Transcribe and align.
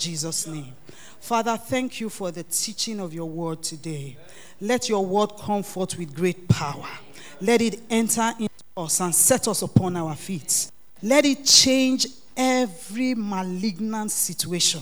Jesus' 0.00 0.46
name. 0.46 0.72
Father, 1.20 1.56
thank 1.56 2.00
you 2.00 2.08
for 2.08 2.30
the 2.30 2.42
teaching 2.42 2.98
of 2.98 3.12
your 3.12 3.28
word 3.28 3.62
today. 3.62 4.16
Let 4.60 4.88
your 4.88 5.04
word 5.04 5.32
come 5.38 5.62
forth 5.62 5.98
with 5.98 6.14
great 6.14 6.48
power. 6.48 6.88
Let 7.40 7.60
it 7.60 7.80
enter 7.90 8.32
into 8.38 8.50
us 8.76 9.00
and 9.00 9.14
set 9.14 9.46
us 9.46 9.62
upon 9.62 9.96
our 9.96 10.16
feet. 10.16 10.70
Let 11.02 11.24
it 11.26 11.44
change 11.44 12.06
every 12.36 13.14
malignant 13.14 14.10
situation 14.10 14.80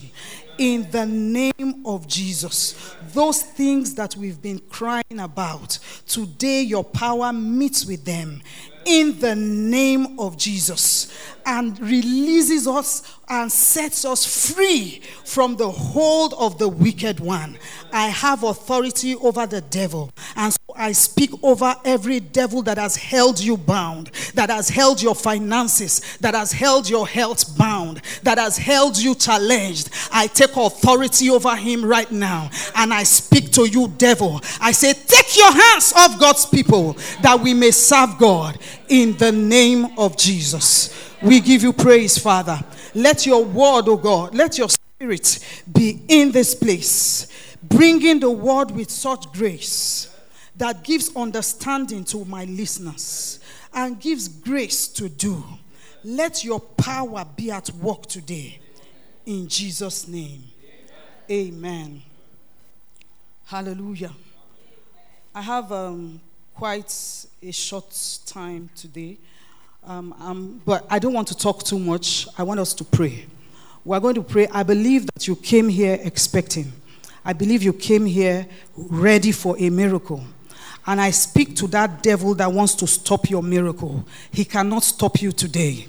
in 0.56 0.88
the 0.90 1.06
name 1.06 1.82
of 1.84 2.06
Jesus. 2.06 2.94
Those 3.12 3.42
things 3.42 3.94
that 3.94 4.16
we've 4.16 4.40
been 4.40 4.58
crying 4.58 5.20
about, 5.20 5.78
today 6.06 6.62
your 6.62 6.84
power 6.84 7.32
meets 7.32 7.86
with 7.86 8.04
them 8.04 8.42
in 8.84 9.18
the 9.20 9.34
name 9.34 10.18
of 10.18 10.36
Jesus 10.38 11.14
and 11.44 11.78
releases 11.80 12.66
us 12.66 13.02
and 13.28 13.50
sets 13.52 14.04
us 14.04 14.52
free 14.52 15.00
from 15.24 15.56
the 15.56 15.70
hold 15.70 16.34
of 16.34 16.58
the 16.58 16.68
wicked 16.68 17.20
one. 17.20 17.58
I 17.92 18.08
have 18.08 18.42
authority 18.42 19.14
over 19.16 19.46
the 19.46 19.60
devil, 19.60 20.10
and 20.36 20.52
so 20.52 20.58
I 20.74 20.92
speak 20.92 21.30
over 21.42 21.74
every 21.84 22.20
devil 22.20 22.62
that 22.62 22.78
has 22.78 22.96
held 22.96 23.40
you 23.40 23.56
bound, 23.56 24.06
that 24.34 24.48
has 24.50 24.68
held 24.68 25.02
your 25.02 25.14
finances, 25.14 26.16
that 26.18 26.34
has 26.34 26.52
held 26.52 26.88
your 26.88 27.06
health 27.06 27.56
bound, 27.58 28.02
that 28.22 28.38
has 28.38 28.56
held 28.56 28.96
you 28.96 29.14
challenged. 29.14 29.90
I 30.12 30.26
take 30.26 30.56
authority 30.56 31.28
over 31.30 31.56
him 31.56 31.84
right 31.84 32.10
now, 32.10 32.50
and 32.74 32.92
I 32.92 32.97
speak 33.04 33.52
to 33.52 33.66
you, 33.66 33.88
devil. 33.88 34.40
I 34.60 34.72
say, 34.72 34.92
Take 34.92 35.36
your 35.36 35.52
hands 35.52 35.92
off 35.94 36.18
God's 36.18 36.46
people 36.46 36.96
that 37.22 37.38
we 37.40 37.54
may 37.54 37.70
serve 37.70 38.18
God 38.18 38.58
in 38.88 39.16
the 39.16 39.32
name 39.32 39.98
of 39.98 40.16
Jesus. 40.16 41.14
We 41.22 41.40
give 41.40 41.62
you 41.62 41.72
praise, 41.72 42.18
Father. 42.18 42.58
Let 42.94 43.26
your 43.26 43.44
word, 43.44 43.88
oh 43.88 43.96
God, 43.96 44.34
let 44.34 44.58
your 44.58 44.68
spirit 44.68 45.38
be 45.70 46.02
in 46.08 46.32
this 46.32 46.54
place, 46.54 47.56
bringing 47.62 48.20
the 48.20 48.30
word 48.30 48.70
with 48.70 48.90
such 48.90 49.30
grace 49.32 50.14
that 50.56 50.82
gives 50.82 51.14
understanding 51.14 52.04
to 52.04 52.24
my 52.24 52.44
listeners 52.44 53.40
and 53.72 54.00
gives 54.00 54.28
grace 54.28 54.88
to 54.88 55.08
do. 55.08 55.42
Let 56.04 56.44
your 56.44 56.60
power 56.60 57.24
be 57.36 57.50
at 57.50 57.70
work 57.70 58.06
today. 58.06 58.58
In 59.26 59.48
Jesus' 59.48 60.08
name. 60.08 60.44
Amen. 61.30 62.02
Hallelujah. 63.48 64.12
I 65.34 65.40
have 65.40 65.72
um, 65.72 66.20
quite 66.54 66.94
a 67.42 67.50
short 67.50 67.98
time 68.26 68.68
today, 68.76 69.16
um, 69.84 70.14
um, 70.20 70.62
but 70.66 70.86
I 70.90 70.98
don't 70.98 71.14
want 71.14 71.28
to 71.28 71.34
talk 71.34 71.62
too 71.62 71.78
much. 71.78 72.28
I 72.36 72.42
want 72.42 72.60
us 72.60 72.74
to 72.74 72.84
pray. 72.84 73.24
We're 73.86 74.00
going 74.00 74.16
to 74.16 74.22
pray. 74.22 74.48
I 74.52 74.64
believe 74.64 75.06
that 75.14 75.26
you 75.26 75.34
came 75.34 75.70
here 75.70 75.98
expecting. 76.02 76.70
I 77.24 77.32
believe 77.32 77.62
you 77.62 77.72
came 77.72 78.04
here 78.04 78.46
ready 78.76 79.32
for 79.32 79.56
a 79.58 79.70
miracle. 79.70 80.22
And 80.86 81.00
I 81.00 81.10
speak 81.10 81.56
to 81.56 81.68
that 81.68 82.02
devil 82.02 82.34
that 82.34 82.52
wants 82.52 82.74
to 82.74 82.86
stop 82.86 83.30
your 83.30 83.42
miracle. 83.42 84.06
He 84.30 84.44
cannot 84.44 84.84
stop 84.84 85.22
you 85.22 85.32
today 85.32 85.88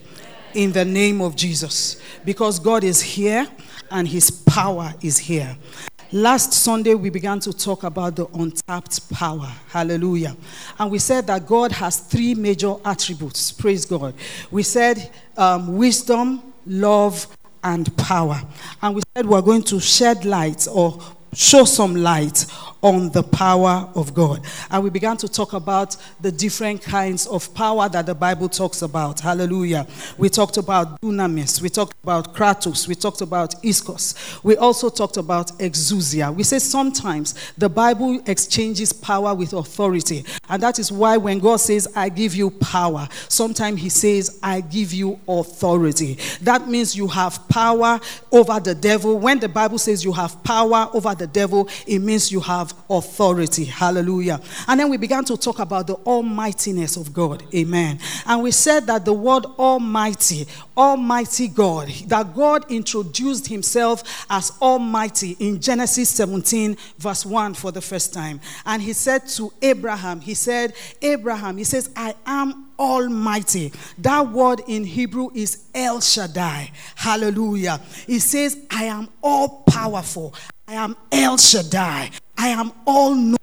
in 0.53 0.71
the 0.71 0.85
name 0.85 1.19
of 1.19 1.35
Jesus 1.35 2.01
because 2.23 2.57
God 2.57 2.85
is 2.85 3.01
here 3.01 3.49
and 3.91 4.07
his 4.07 4.31
power 4.31 4.93
is 5.01 5.17
here. 5.17 5.57
Last 6.11 6.53
Sunday, 6.53 6.95
we 6.95 7.11
began 7.11 7.39
to 7.41 7.53
talk 7.53 7.83
about 7.83 8.15
the 8.15 8.25
untapped 8.33 9.11
power. 9.11 9.47
Hallelujah. 9.67 10.35
And 10.79 10.89
we 10.89 10.97
said 10.97 11.27
that 11.27 11.45
God 11.45 11.71
has 11.73 11.99
three 11.99 12.33
major 12.33 12.73
attributes. 12.83 13.51
Praise 13.51 13.85
God. 13.85 14.15
We 14.49 14.63
said 14.63 15.11
um, 15.37 15.77
wisdom, 15.77 16.41
love, 16.65 17.27
and 17.63 17.95
power. 17.95 18.41
And 18.81 18.95
we 18.95 19.03
said 19.15 19.27
we're 19.27 19.43
going 19.43 19.61
to 19.63 19.79
shed 19.79 20.25
light 20.25 20.67
or 20.71 20.99
show 21.33 21.63
some 21.63 21.95
light 21.95 22.43
on 22.81 23.09
the 23.09 23.23
power 23.23 23.89
of 23.95 24.13
God. 24.13 24.45
And 24.71 24.83
we 24.83 24.89
began 24.89 25.17
to 25.17 25.27
talk 25.27 25.53
about 25.53 25.97
the 26.21 26.31
different 26.31 26.81
kinds 26.81 27.27
of 27.27 27.53
power 27.53 27.89
that 27.89 28.05
the 28.05 28.15
Bible 28.15 28.49
talks 28.49 28.81
about. 28.81 29.19
Hallelujah. 29.19 29.85
We 30.17 30.29
talked 30.29 30.57
about 30.57 31.01
dunamis, 31.01 31.61
we 31.61 31.69
talked 31.69 31.95
about 32.03 32.33
kratos, 32.33 32.87
we 32.87 32.95
talked 32.95 33.21
about 33.21 33.61
iskos. 33.63 34.43
We 34.43 34.55
also 34.57 34.89
talked 34.89 35.17
about 35.17 35.47
exousia. 35.59 36.33
We 36.33 36.43
say 36.43 36.59
sometimes 36.59 37.35
the 37.57 37.69
Bible 37.69 38.21
exchanges 38.25 38.93
power 38.93 39.33
with 39.35 39.53
authority. 39.53 40.25
And 40.47 40.63
that 40.63 40.79
is 40.79 40.91
why 40.91 41.17
when 41.17 41.39
God 41.39 41.57
says, 41.57 41.87
I 41.95 42.09
give 42.09 42.35
you 42.35 42.51
power, 42.51 43.07
sometimes 43.27 43.81
he 43.81 43.89
says, 43.89 44.39
I 44.41 44.61
give 44.61 44.93
you 44.93 45.19
authority. 45.27 46.17
That 46.41 46.67
means 46.67 46.95
you 46.95 47.07
have 47.07 47.47
power 47.49 47.99
over 48.31 48.59
the 48.59 48.75
devil. 48.75 49.17
When 49.17 49.39
the 49.39 49.49
Bible 49.49 49.77
says 49.77 50.03
you 50.03 50.13
have 50.13 50.41
power 50.43 50.89
over 50.93 51.13
the 51.15 51.27
devil, 51.27 51.67
it 51.85 51.99
means 51.99 52.31
you 52.31 52.39
have 52.39 52.68
authority. 52.89 53.65
Hallelujah. 53.65 54.39
And 54.67 54.79
then 54.79 54.89
we 54.89 54.97
began 54.97 55.25
to 55.25 55.37
talk 55.37 55.59
about 55.59 55.87
the 55.87 55.95
almightiness 55.95 56.97
of 56.97 57.13
God. 57.13 57.43
Amen. 57.53 57.99
And 58.25 58.43
we 58.43 58.51
said 58.51 58.87
that 58.87 59.05
the 59.05 59.13
word 59.13 59.45
almighty, 59.57 60.47
almighty 60.77 61.47
God, 61.47 61.89
that 62.07 62.35
God 62.35 62.71
introduced 62.71 63.47
himself 63.47 64.25
as 64.29 64.51
almighty 64.61 65.35
in 65.39 65.59
Genesis 65.59 66.09
17, 66.09 66.77
verse 66.97 67.25
1 67.25 67.53
for 67.53 67.71
the 67.71 67.81
first 67.81 68.13
time. 68.13 68.39
And 68.65 68.81
he 68.81 68.93
said 68.93 69.27
to 69.29 69.51
Abraham, 69.61 70.21
he 70.21 70.33
said, 70.33 70.73
Abraham, 71.01 71.57
he 71.57 71.63
says, 71.63 71.89
I 71.95 72.15
am 72.25 72.68
Almighty. 72.79 73.73
That 73.97 74.29
word 74.29 74.61
in 74.67 74.85
Hebrew 74.85 75.29
is 75.35 75.65
El 75.75 75.99
Shaddai. 75.99 76.71
Hallelujah. 76.95 77.81
It 78.07 78.21
says, 78.21 78.57
I 78.71 78.85
am 78.85 79.09
all 79.21 79.63
powerful. 79.63 80.33
I 80.67 80.73
am 80.75 80.95
El 81.11 81.37
Shaddai. 81.37 82.11
I 82.37 82.47
am 82.47 82.71
all 82.87 83.13
knowing. 83.13 83.38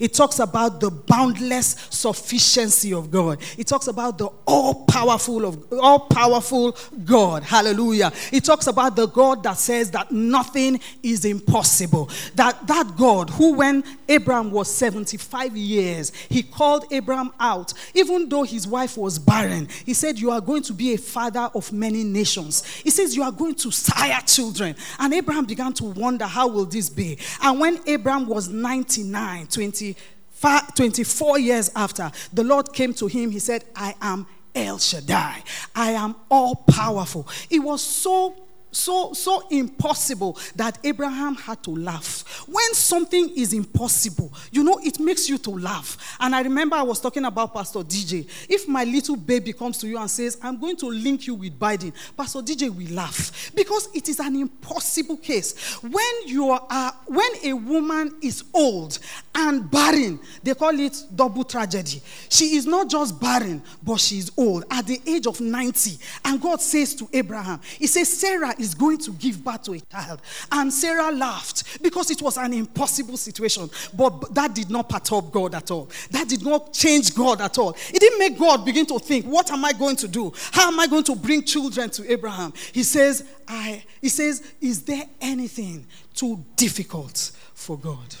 It 0.00 0.14
talks 0.14 0.38
about 0.38 0.80
the 0.80 0.90
boundless 0.90 1.76
sufficiency 1.90 2.92
of 2.92 3.10
God. 3.10 3.40
It 3.56 3.66
talks 3.66 3.86
about 3.86 4.18
the 4.18 4.28
all 4.46 4.86
powerful 4.86 5.44
of 5.44 5.72
all 5.72 6.00
powerful 6.00 6.76
God. 7.04 7.42
Hallelujah. 7.42 8.12
It 8.32 8.44
talks 8.44 8.66
about 8.66 8.96
the 8.96 9.06
God 9.06 9.42
that 9.44 9.58
says 9.58 9.90
that 9.92 10.10
nothing 10.10 10.80
is 11.02 11.24
impossible. 11.24 12.10
That 12.34 12.66
that 12.66 12.96
God 12.96 13.30
who 13.30 13.54
when 13.54 13.84
Abraham 14.08 14.50
was 14.50 14.72
75 14.72 15.56
years, 15.56 16.12
he 16.28 16.42
called 16.42 16.84
Abraham 16.90 17.32
out 17.40 17.72
even 17.94 18.28
though 18.28 18.42
his 18.42 18.66
wife 18.66 18.96
was 18.96 19.18
barren. 19.18 19.68
He 19.84 19.94
said 19.94 20.18
you 20.18 20.30
are 20.30 20.40
going 20.40 20.62
to 20.64 20.72
be 20.72 20.94
a 20.94 20.98
father 20.98 21.50
of 21.54 21.72
many 21.72 22.04
nations. 22.04 22.64
He 22.64 22.90
says 22.90 23.16
you 23.16 23.22
are 23.22 23.32
going 23.32 23.54
to 23.56 23.70
sire 23.70 24.20
children. 24.26 24.74
And 24.98 25.12
Abraham 25.14 25.44
began 25.44 25.72
to 25.74 25.84
wonder 25.84 26.26
how 26.26 26.48
will 26.48 26.64
this 26.64 26.88
be? 26.88 27.18
And 27.42 27.60
when 27.60 27.80
Abraham 27.86 28.26
was 28.26 28.48
99, 28.48 29.46
20 29.46 29.85
Fa- 30.30 30.66
24 30.74 31.38
years 31.38 31.70
after, 31.74 32.10
the 32.32 32.44
Lord 32.44 32.72
came 32.72 32.92
to 32.94 33.06
him. 33.06 33.30
He 33.30 33.38
said, 33.38 33.64
I 33.74 33.94
am 34.00 34.26
El 34.54 34.78
Shaddai. 34.78 35.42
I 35.74 35.90
am 35.92 36.16
all 36.30 36.56
powerful. 36.56 37.26
It 37.50 37.60
was 37.60 37.82
so 37.82 38.34
so 38.76 39.12
so 39.12 39.46
impossible 39.48 40.38
that 40.54 40.78
Abraham 40.84 41.34
had 41.34 41.62
to 41.64 41.70
laugh. 41.70 42.46
When 42.46 42.74
something 42.74 43.30
is 43.36 43.52
impossible, 43.52 44.32
you 44.50 44.62
know 44.62 44.78
it 44.82 45.00
makes 45.00 45.28
you 45.28 45.38
to 45.38 45.50
laugh. 45.50 46.16
And 46.20 46.34
I 46.34 46.42
remember 46.42 46.76
I 46.76 46.82
was 46.82 47.00
talking 47.00 47.24
about 47.24 47.54
Pastor 47.54 47.80
DJ. 47.80 48.28
If 48.48 48.68
my 48.68 48.84
little 48.84 49.16
baby 49.16 49.52
comes 49.52 49.78
to 49.78 49.88
you 49.88 49.98
and 49.98 50.10
says, 50.10 50.38
"I'm 50.42 50.58
going 50.58 50.76
to 50.76 50.86
link 50.86 51.26
you 51.26 51.34
with 51.34 51.58
Biden," 51.58 51.92
Pastor 52.16 52.40
DJ 52.40 52.68
will 52.68 52.94
laugh 52.94 53.50
because 53.54 53.88
it 53.94 54.08
is 54.08 54.20
an 54.20 54.36
impossible 54.36 55.16
case. 55.16 55.82
When 55.82 56.26
you 56.26 56.50
are 56.50 56.66
uh, 56.68 56.92
when 57.06 57.30
a 57.44 57.52
woman 57.54 58.14
is 58.22 58.44
old 58.52 58.98
and 59.34 59.70
barren, 59.70 60.18
they 60.42 60.54
call 60.54 60.78
it 60.78 60.96
double 61.14 61.44
tragedy. 61.44 62.02
She 62.28 62.56
is 62.56 62.66
not 62.66 62.88
just 62.88 63.20
barren, 63.20 63.62
but 63.82 64.00
she 64.00 64.18
is 64.18 64.32
old 64.36 64.64
at 64.70 64.86
the 64.86 65.00
age 65.06 65.26
of 65.26 65.40
90. 65.40 65.98
And 66.24 66.40
God 66.40 66.60
says 66.60 66.94
to 66.96 67.08
Abraham, 67.12 67.60
He 67.78 67.86
says, 67.86 68.08
Sarah 68.18 68.54
is 68.58 68.65
going 68.74 68.98
to 68.98 69.12
give 69.12 69.42
birth 69.42 69.62
to 69.64 69.72
a 69.72 69.80
child. 69.80 70.20
And 70.50 70.72
Sarah 70.72 71.12
laughed 71.12 71.82
because 71.82 72.10
it 72.10 72.22
was 72.22 72.36
an 72.36 72.52
impossible 72.52 73.16
situation. 73.16 73.70
But 73.94 74.34
that 74.34 74.54
did 74.54 74.70
not 74.70 74.88
perturb 74.88 75.32
God 75.32 75.54
at 75.54 75.70
all. 75.70 75.88
That 76.10 76.28
did 76.28 76.44
not 76.44 76.72
change 76.72 77.14
God 77.14 77.40
at 77.40 77.58
all. 77.58 77.76
It 77.92 78.00
didn't 78.00 78.18
make 78.18 78.38
God 78.38 78.64
begin 78.64 78.86
to 78.86 78.98
think, 78.98 79.26
what 79.26 79.50
am 79.50 79.64
I 79.64 79.72
going 79.72 79.96
to 79.96 80.08
do? 80.08 80.32
How 80.52 80.68
am 80.68 80.80
I 80.80 80.86
going 80.86 81.04
to 81.04 81.16
bring 81.16 81.42
children 81.42 81.90
to 81.90 82.10
Abraham? 82.10 82.52
He 82.72 82.82
says, 82.82 83.24
I 83.48 83.84
he 84.00 84.08
says, 84.08 84.42
is 84.60 84.82
there 84.82 85.04
anything 85.20 85.86
too 86.14 86.44
difficult 86.56 87.32
for 87.54 87.78
God? 87.78 88.14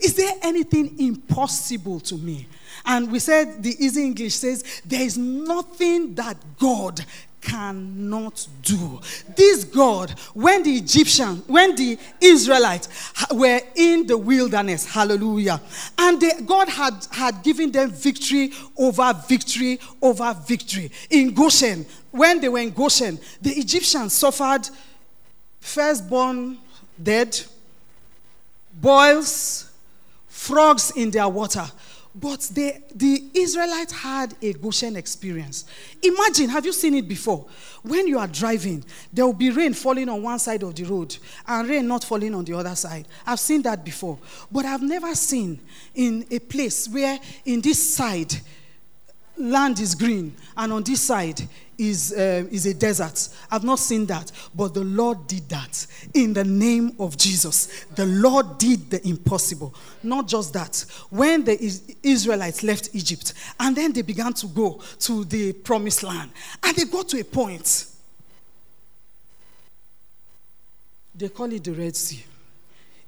Is 0.00 0.14
there 0.14 0.34
anything 0.42 0.98
impossible 0.98 2.00
to 2.00 2.16
me? 2.16 2.46
And 2.84 3.10
we 3.10 3.18
said 3.18 3.62
the 3.62 3.74
easy 3.78 4.02
English 4.02 4.34
says, 4.34 4.82
there 4.84 5.00
is 5.02 5.16
nothing 5.16 6.14
that 6.16 6.36
God 6.58 7.04
cannot 7.46 8.46
do. 8.62 9.00
This 9.36 9.62
God, 9.62 10.10
when 10.34 10.64
the 10.64 10.72
Egyptian, 10.72 11.36
when 11.46 11.76
the 11.76 11.96
Israelites 12.20 12.88
were 13.32 13.60
in 13.76 14.06
the 14.06 14.18
wilderness, 14.18 14.84
hallelujah, 14.84 15.60
and 15.96 16.22
God 16.44 16.68
had, 16.68 17.06
had 17.12 17.44
given 17.44 17.70
them 17.70 17.92
victory 17.92 18.52
over 18.76 19.12
victory 19.28 19.78
over 20.02 20.34
victory. 20.46 20.90
In 21.08 21.32
Goshen, 21.32 21.86
when 22.10 22.40
they 22.40 22.48
were 22.48 22.58
in 22.58 22.70
Goshen, 22.70 23.18
the 23.40 23.52
Egyptians 23.52 24.12
suffered 24.12 24.68
firstborn 25.60 26.58
dead, 27.00 27.38
boils, 28.74 29.70
frogs 30.26 30.90
in 30.96 31.12
their 31.12 31.28
water. 31.28 31.64
But 32.18 32.48
they, 32.54 32.82
the 32.94 33.24
Israelites 33.34 33.92
had 33.92 34.34
a 34.40 34.54
Goshen 34.54 34.96
experience. 34.96 35.66
Imagine, 36.02 36.48
have 36.48 36.64
you 36.64 36.72
seen 36.72 36.94
it 36.94 37.06
before? 37.06 37.46
When 37.82 38.08
you 38.08 38.18
are 38.18 38.26
driving, 38.26 38.82
there 39.12 39.26
will 39.26 39.34
be 39.34 39.50
rain 39.50 39.74
falling 39.74 40.08
on 40.08 40.22
one 40.22 40.38
side 40.38 40.62
of 40.62 40.74
the 40.74 40.84
road 40.84 41.14
and 41.46 41.68
rain 41.68 41.86
not 41.86 42.04
falling 42.04 42.34
on 42.34 42.46
the 42.46 42.54
other 42.54 42.74
side. 42.74 43.06
I've 43.26 43.40
seen 43.40 43.60
that 43.62 43.84
before. 43.84 44.18
But 44.50 44.64
I've 44.64 44.82
never 44.82 45.14
seen 45.14 45.60
in 45.94 46.24
a 46.30 46.38
place 46.38 46.88
where 46.88 47.18
in 47.44 47.60
this 47.60 47.94
side, 47.94 48.32
land 49.36 49.78
is 49.78 49.94
green 49.94 50.34
and 50.56 50.72
on 50.72 50.82
this 50.82 51.02
side 51.02 51.42
is, 51.78 52.12
uh, 52.12 52.46
is 52.50 52.66
a 52.66 52.74
desert. 52.74 53.28
I've 53.50 53.64
not 53.64 53.78
seen 53.78 54.06
that, 54.06 54.32
but 54.54 54.74
the 54.74 54.84
Lord 54.84 55.26
did 55.26 55.48
that 55.48 55.86
in 56.14 56.32
the 56.32 56.44
name 56.44 56.96
of 56.98 57.16
Jesus. 57.16 57.84
The 57.94 58.06
Lord 58.06 58.58
did 58.58 58.90
the 58.90 59.06
impossible. 59.06 59.74
Not 60.02 60.28
just 60.28 60.52
that, 60.54 60.84
when 61.10 61.44
the 61.44 61.58
Israelites 62.02 62.62
left 62.62 62.90
Egypt 62.94 63.34
and 63.60 63.76
then 63.76 63.92
they 63.92 64.02
began 64.02 64.32
to 64.34 64.46
go 64.46 64.80
to 65.00 65.24
the 65.24 65.52
promised 65.52 66.02
land, 66.02 66.30
and 66.62 66.76
they 66.76 66.84
got 66.84 67.08
to 67.08 67.20
a 67.20 67.24
point, 67.24 67.86
they 71.14 71.28
call 71.28 71.52
it 71.52 71.64
the 71.64 71.72
Red 71.72 71.96
Sea. 71.96 72.24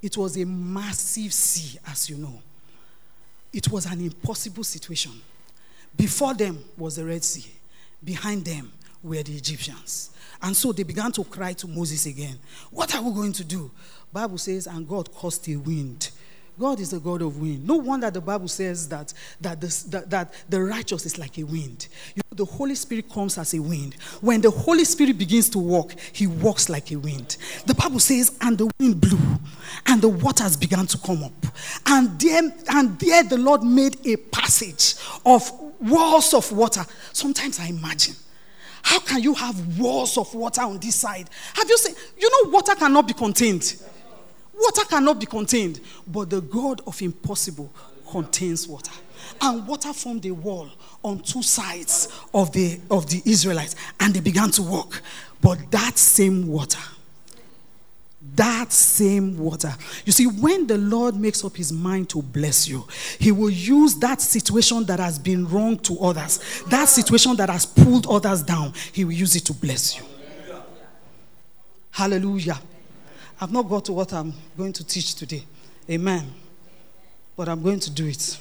It 0.01 0.17
was 0.17 0.37
a 0.37 0.45
massive 0.45 1.33
sea, 1.33 1.79
as 1.87 2.09
you 2.09 2.17
know. 2.17 2.41
It 3.53 3.69
was 3.71 3.87
an 3.87 4.01
impossible 4.01 4.65
situation. 4.65 5.13
Before 5.97 6.35
them 6.35 6.63
was 6.77 6.97
the 6.97 7.05
Red 7.05 7.25
Sea. 7.25 7.58
Behind 8.03 8.45
them 8.45 8.73
were 9.03 9.23
the 9.23 9.37
Egyptians. 9.37 10.11
And 10.43 10.57
so 10.57 10.73
they 10.73 10.85
began 10.85 11.13
to 11.13 11.25
cry 11.25 11.53
to 11.55 11.67
Moses 11.67 12.07
again. 12.07 12.39
What 12.71 12.95
are 12.95 13.03
we 13.03 13.13
going 13.13 13.33
to 13.33 13.45
do? 13.45 13.71
Bible 14.13 14.39
says, 14.39 14.67
and 14.67 14.89
God 14.89 15.13
caused 15.13 15.49
a 15.49 15.57
wind. 15.57 16.11
God 16.59 16.81
is 16.81 16.93
a 16.93 16.99
God 16.99 17.23
of 17.23 17.41
wind. 17.41 17.67
No 17.67 17.77
wonder 17.77 18.11
the 18.11 18.21
Bible 18.21 18.49
says 18.49 18.89
that, 18.89 19.13
that, 19.41 19.61
the, 19.61 19.85
that, 19.91 20.11
that 20.11 20.35
the 20.49 20.63
righteous 20.63 21.07
is 21.07 21.19
like 21.19 21.39
a 21.39 21.45
wind. 21.45 21.89
You 22.15 22.23
know, 22.31 22.45
the 22.45 22.45
Holy 22.45 22.75
Spirit 22.75 23.09
comes 23.09 23.39
as 23.39 23.55
a 23.55 23.61
wind. 23.61 23.95
When 24.21 24.41
the 24.41 24.51
Holy 24.51 24.85
Spirit 24.85 25.19
begins 25.19 25.49
to 25.51 25.59
walk, 25.59 25.95
he 26.13 26.27
walks 26.27 26.69
like 26.69 26.91
a 26.91 26.97
wind. 26.97 27.37
The 27.67 27.75
Bible 27.75 28.01
says, 28.01 28.37
and 28.41 28.59
the 28.59 28.71
wind 28.81 29.01
blew, 29.01 29.19
and 29.87 30.03
the 30.03 30.09
waters 30.09 30.57
began 30.57 30.87
to 30.87 30.99
come 30.99 31.23
up. 31.23 31.47
And 31.87 32.19
there, 32.21 32.53
and 32.71 32.99
there 32.99 33.23
the 33.23 33.39
Lord 33.39 33.63
made 33.63 34.05
a 34.07 34.17
passage 34.17 34.95
of 35.25 35.51
walls 35.81 36.35
of 36.35 36.51
water. 36.53 36.85
Sometimes 37.13 37.61
I 37.61 37.67
imagine. 37.67 38.15
How 38.83 39.01
can 39.01 39.23
you 39.23 39.35
have 39.35 39.79
walls 39.79 40.17
of 40.17 40.33
water 40.35 40.63
on 40.63 40.79
this 40.79 40.97
side? 40.97 41.29
Have 41.55 41.69
you 41.69 41.77
seen? 41.79 41.95
You 42.17 42.31
know, 42.31 42.51
water 42.51 42.75
cannot 42.75 43.07
be 43.07 43.13
contained. 43.13 43.77
Water 44.59 44.85
cannot 44.89 45.21
be 45.21 45.27
contained, 45.27 45.81
but 46.07 46.31
the 46.31 46.41
God 46.41 46.81
of 46.87 47.01
impossible 47.01 47.73
contains 48.11 48.67
water. 48.67 48.93
And 49.41 49.67
water 49.67 49.93
formed 49.93 50.25
a 50.27 50.33
wall 50.33 50.69
on 51.03 51.21
two 51.21 51.43
sides 51.43 52.09
of 52.35 52.53
the, 52.53 52.81
of 52.91 53.09
the 53.09 53.23
Israelites, 53.25 53.77
and 54.01 54.15
they 54.15 54.21
began 54.21 54.51
to 54.53 54.63
walk. 54.63 55.03
But 55.41 55.71
that 55.71 55.97
same 55.97 56.49
water, 56.49 56.81
that 58.35 58.73
same 58.73 59.39
water. 59.39 59.73
You 60.05 60.13
see, 60.13 60.27
when 60.27 60.67
the 60.67 60.79
Lord 60.79 61.15
makes 61.15 61.45
up 61.45 61.57
his 61.57 61.73
mind 61.73 62.09
to 62.11 62.23
bless 62.23 62.67
you, 62.67 62.87
he 63.19 63.31
will 63.31 63.51
use 63.51 63.95
that 63.97 64.21
situation 64.21 64.85
that 64.87 64.99
has 64.99 65.19
been 65.19 65.49
wrong 65.49 65.79
to 65.81 65.99
others, 66.01 66.63
that 66.69 66.87
situation 66.87 67.37
that 67.37 67.49
has 67.49 67.65
pulled 67.65 68.07
others 68.09 68.43
down, 68.43 68.73
he 68.93 69.05
will 69.05 69.13
use 69.13 69.37
it 69.37 69.45
to 69.47 69.53
bless 69.53 69.97
you. 69.99 70.05
Hallelujah. 71.91 72.61
I've 73.41 73.53
not 73.53 73.69
got 73.69 73.85
to 73.87 73.93
what 73.93 74.13
I'm 74.13 74.33
going 74.57 74.73
to 74.73 74.85
teach 74.85 75.15
today. 75.15 75.45
Amen. 75.89 76.33
But 77.37 77.49
I'm 77.49 77.63
going 77.63 77.81
to 77.81 77.91
do 77.91 78.07
it. 78.07 78.39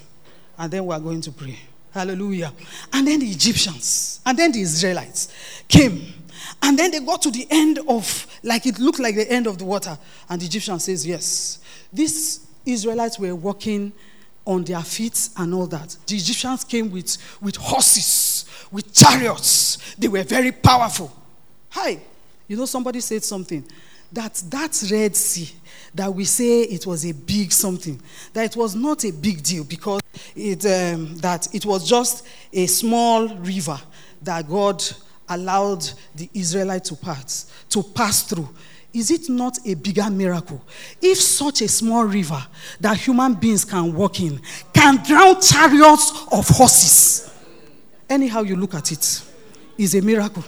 And 0.57 0.71
then 0.71 0.85
we're 0.85 0.99
going 0.99 1.21
to 1.21 1.31
pray. 1.31 1.57
Hallelujah. 1.93 2.51
And 2.93 3.07
then 3.07 3.19
the 3.19 3.27
Egyptians 3.27 4.21
and 4.25 4.37
then 4.37 4.51
the 4.51 4.61
Israelites 4.61 5.63
came. 5.67 6.13
And 6.61 6.77
then 6.77 6.91
they 6.91 6.99
got 6.99 7.21
to 7.23 7.31
the 7.31 7.45
end 7.49 7.79
of, 7.87 8.27
like 8.43 8.65
it 8.65 8.79
looked 8.79 8.99
like 8.99 9.15
the 9.15 9.29
end 9.31 9.47
of 9.47 9.57
the 9.57 9.65
water. 9.65 9.97
And 10.29 10.41
the 10.41 10.45
Egyptian 10.45 10.79
says, 10.79 11.05
Yes. 11.05 11.59
These 11.93 12.45
Israelites 12.65 13.19
were 13.19 13.35
walking 13.35 13.93
on 14.45 14.63
their 14.63 14.81
feet 14.81 15.29
and 15.37 15.53
all 15.53 15.67
that. 15.67 15.95
The 16.07 16.15
Egyptians 16.15 16.63
came 16.63 16.91
with, 16.91 17.17
with 17.41 17.55
horses, 17.55 18.45
with 18.71 18.93
chariots. 18.93 19.95
They 19.95 20.07
were 20.07 20.23
very 20.23 20.51
powerful. 20.51 21.11
Hi. 21.69 21.99
You 22.47 22.57
know, 22.57 22.65
somebody 22.65 23.01
said 23.01 23.23
something 23.23 23.63
that 24.11 24.35
that 24.49 24.83
Red 24.91 25.15
Sea 25.15 25.51
that 25.97 26.13
we 26.13 26.25
say 26.25 26.61
it 26.61 26.85
was 26.85 27.05
a 27.05 27.13
big 27.13 27.51
something, 27.51 27.99
that 28.33 28.45
it 28.45 28.55
was 28.55 28.75
not 28.75 29.03
a 29.03 29.11
big 29.11 29.41
deal 29.41 29.63
because 29.63 30.01
it, 30.35 30.63
um, 30.65 31.17
that 31.17 31.53
it 31.53 31.65
was 31.65 31.87
just 31.87 32.27
a 32.53 32.67
small 32.67 33.27
river 33.37 33.79
that 34.21 34.47
God 34.47 34.83
allowed 35.27 35.89
the 36.15 36.29
Israelites 36.33 36.89
to 36.89 36.95
pass, 36.95 37.51
to 37.69 37.81
pass 37.81 38.23
through. 38.23 38.47
Is 38.93 39.11
it 39.11 39.29
not 39.29 39.59
a 39.65 39.73
bigger 39.73 40.09
miracle? 40.09 40.63
If 41.01 41.17
such 41.19 41.61
a 41.61 41.67
small 41.67 42.05
river 42.05 42.41
that 42.79 42.97
human 42.97 43.33
beings 43.33 43.65
can 43.65 43.93
walk 43.93 44.21
in 44.21 44.39
can 44.73 45.03
drown 45.03 45.41
chariots 45.41 46.27
of 46.31 46.47
horses, 46.47 47.31
anyhow 48.09 48.41
you 48.41 48.55
look 48.55 48.75
at 48.75 48.91
it, 48.91 49.23
is 49.77 49.95
a 49.95 50.01
miracle. 50.01 50.43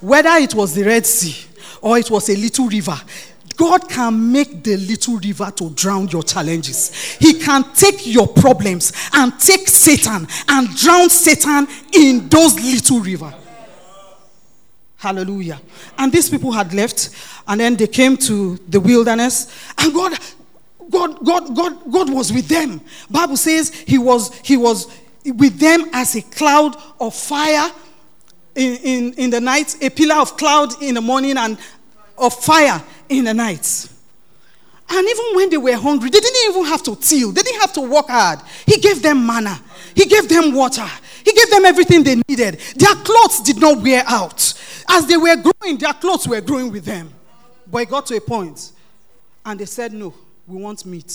Whether 0.00 0.36
it 0.36 0.54
was 0.54 0.74
the 0.74 0.82
Red 0.84 1.06
Sea 1.06 1.48
or 1.84 1.98
it 1.98 2.10
was 2.10 2.30
a 2.30 2.36
little 2.36 2.66
river, 2.66 2.98
God 3.56 3.88
can 3.90 4.32
make 4.32 4.64
the 4.64 4.78
little 4.78 5.18
river 5.18 5.52
to 5.56 5.70
drown 5.70 6.08
your 6.08 6.22
challenges. 6.22 7.16
He 7.20 7.38
can 7.38 7.62
take 7.74 8.06
your 8.06 8.26
problems 8.26 8.92
and 9.12 9.38
take 9.38 9.68
Satan 9.68 10.26
and 10.48 10.76
drown 10.76 11.10
Satan 11.10 11.68
in 11.92 12.26
those 12.30 12.54
little 12.54 13.00
rivers. 13.00 13.34
Hallelujah. 14.96 15.60
And 15.98 16.10
these 16.10 16.30
people 16.30 16.52
had 16.52 16.72
left, 16.72 17.10
and 17.46 17.60
then 17.60 17.76
they 17.76 17.86
came 17.86 18.16
to 18.16 18.56
the 18.66 18.80
wilderness, 18.80 19.54
and 19.76 19.92
God, 19.92 20.18
God, 20.88 21.22
God, 21.22 21.54
God, 21.54 21.92
God 21.92 22.12
was 22.14 22.32
with 22.32 22.48
them. 22.48 22.80
Bible 23.10 23.36
says 23.36 23.70
he 23.86 23.98
was, 23.98 24.34
he 24.38 24.56
was 24.56 24.88
with 25.22 25.58
them 25.58 25.90
as 25.92 26.16
a 26.16 26.22
cloud 26.22 26.76
of 26.98 27.14
fire 27.14 27.70
in, 28.54 28.76
in, 28.76 29.12
in 29.14 29.30
the 29.30 29.40
night, 29.40 29.76
a 29.82 29.90
pillar 29.90 30.16
of 30.16 30.36
cloud 30.36 30.82
in 30.82 30.94
the 30.94 31.00
morning, 31.00 31.36
and 31.36 31.58
of 32.16 32.34
fire 32.34 32.82
in 33.08 33.24
the 33.24 33.34
night. 33.34 33.88
And 34.88 35.08
even 35.08 35.24
when 35.34 35.50
they 35.50 35.56
were 35.56 35.76
hungry, 35.76 36.10
they 36.10 36.20
didn't 36.20 36.50
even 36.50 36.64
have 36.66 36.82
to 36.84 36.96
till. 36.96 37.32
They 37.32 37.42
didn't 37.42 37.60
have 37.60 37.72
to 37.74 37.80
work 37.80 38.08
hard. 38.08 38.40
He 38.66 38.78
gave 38.80 39.02
them 39.02 39.26
manna. 39.26 39.58
He 39.94 40.04
gave 40.04 40.28
them 40.28 40.52
water. 40.54 40.86
He 41.24 41.32
gave 41.32 41.50
them 41.50 41.64
everything 41.64 42.02
they 42.02 42.16
needed. 42.28 42.60
Their 42.76 42.94
clothes 42.96 43.40
did 43.40 43.58
not 43.58 43.82
wear 43.82 44.02
out. 44.06 44.52
As 44.88 45.06
they 45.06 45.16
were 45.16 45.36
growing, 45.36 45.78
their 45.78 45.94
clothes 45.94 46.28
were 46.28 46.40
growing 46.40 46.70
with 46.70 46.84
them. 46.84 47.10
But 47.70 47.78
it 47.78 47.90
got 47.90 48.06
to 48.06 48.16
a 48.16 48.20
point, 48.20 48.72
and 49.44 49.58
they 49.58 49.64
said, 49.64 49.92
No, 49.94 50.12
we 50.46 50.58
want 50.58 50.84
meat. 50.84 51.12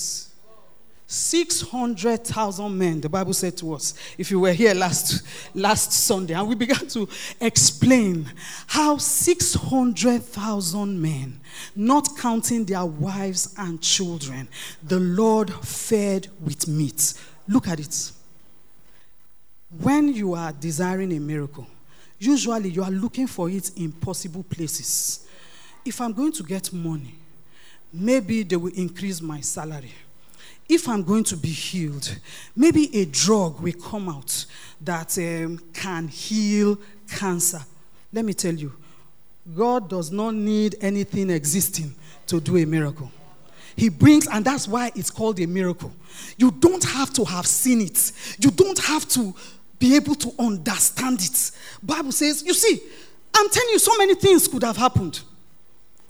600,000 1.12 2.78
men, 2.78 3.02
the 3.02 3.10
Bible 3.10 3.34
said 3.34 3.58
to 3.58 3.74
us, 3.74 3.96
if 4.16 4.30
you 4.30 4.42
were 4.42 4.54
here 4.54 4.76
last, 4.76 5.24
last 5.56 5.92
Sunday, 5.92 6.36
and 6.36 6.48
we 6.48 6.54
began 6.54 6.86
to 6.90 7.10
explain 7.42 8.32
how 8.68 8.98
600,000 8.98 11.02
men, 11.02 11.40
not 11.76 12.10
counting 12.16 12.64
their 12.64 12.86
wives 12.86 13.56
and 13.58 13.82
children, 13.82 14.48
the 14.84 15.00
Lord 15.00 15.52
fed 15.52 16.28
with 16.42 16.68
meat. 16.68 17.16
Look 17.48 17.68
at 17.68 17.80
it. 17.80 18.12
When 19.82 20.14
you 20.14 20.36
are 20.36 20.52
desiring 20.52 21.12
a 21.14 21.20
miracle, 21.20 21.66
usually 22.20 22.70
you 22.70 22.84
are 22.84 22.92
looking 22.92 23.26
for 23.26 23.50
it 23.50 23.72
in 23.76 23.94
possible 23.94 24.44
places. 24.44 25.28
If 25.84 26.02
I'm 26.02 26.14
going 26.14 26.34
to 26.34 26.44
get 26.44 26.72
money, 26.72 27.16
maybe 27.92 28.44
they 28.44 28.58
will 28.58 28.74
increase 28.76 29.22
my 29.22 29.42
salary 29.42 29.94
if 30.70 30.88
I'm 30.88 31.04
going 31.04 31.24
to 31.26 31.36
be 31.36 31.50
healed, 31.50 32.16
maybe 32.56 32.96
a 32.96 33.06
drug 33.06 33.60
will 33.60 33.74
come 33.74 34.08
out 34.08 34.46
that 34.80 35.18
um, 35.18 35.60
can 35.74 36.08
heal 36.08 36.78
cancer. 37.12 37.60
Let 38.14 38.24
me 38.24 38.34
tell 38.34 38.54
you, 38.54 38.72
God 39.56 39.90
does 39.90 40.12
not 40.12 40.36
need 40.36 40.76
anything 40.80 41.32
existing 41.32 41.96
to 42.28 42.40
do 42.40 42.58
a 42.58 42.66
miracle. 42.66 43.12
He 43.76 43.90
brings, 43.90 44.28
and 44.28 44.46
that's 44.46 44.68
why 44.68 44.92
it's 44.96 45.10
called 45.10 45.40
a 45.40 45.48
miracle. 45.48 45.92
You 46.38 46.52
don't 46.52 46.84
have 46.84 47.12
to 47.14 47.26
have 47.26 47.48
seen 47.48 47.82
it. 47.82 48.12
You 48.40 48.52
don't 48.52 48.78
have 48.80 49.08
to 49.10 49.34
be 49.80 49.96
able 49.96 50.16
to 50.16 50.34
understand 50.38 51.22
it. 51.22 51.52
Bible 51.82 52.12
says, 52.12 52.44
you 52.46 52.54
see, 52.54 52.80
I'm 53.34 53.50
telling 53.50 53.70
you, 53.70 53.80
so 53.80 53.98
many 53.98 54.16
things 54.16 54.48
could 54.48 54.64
have 54.64 54.78
happened. 54.78 55.22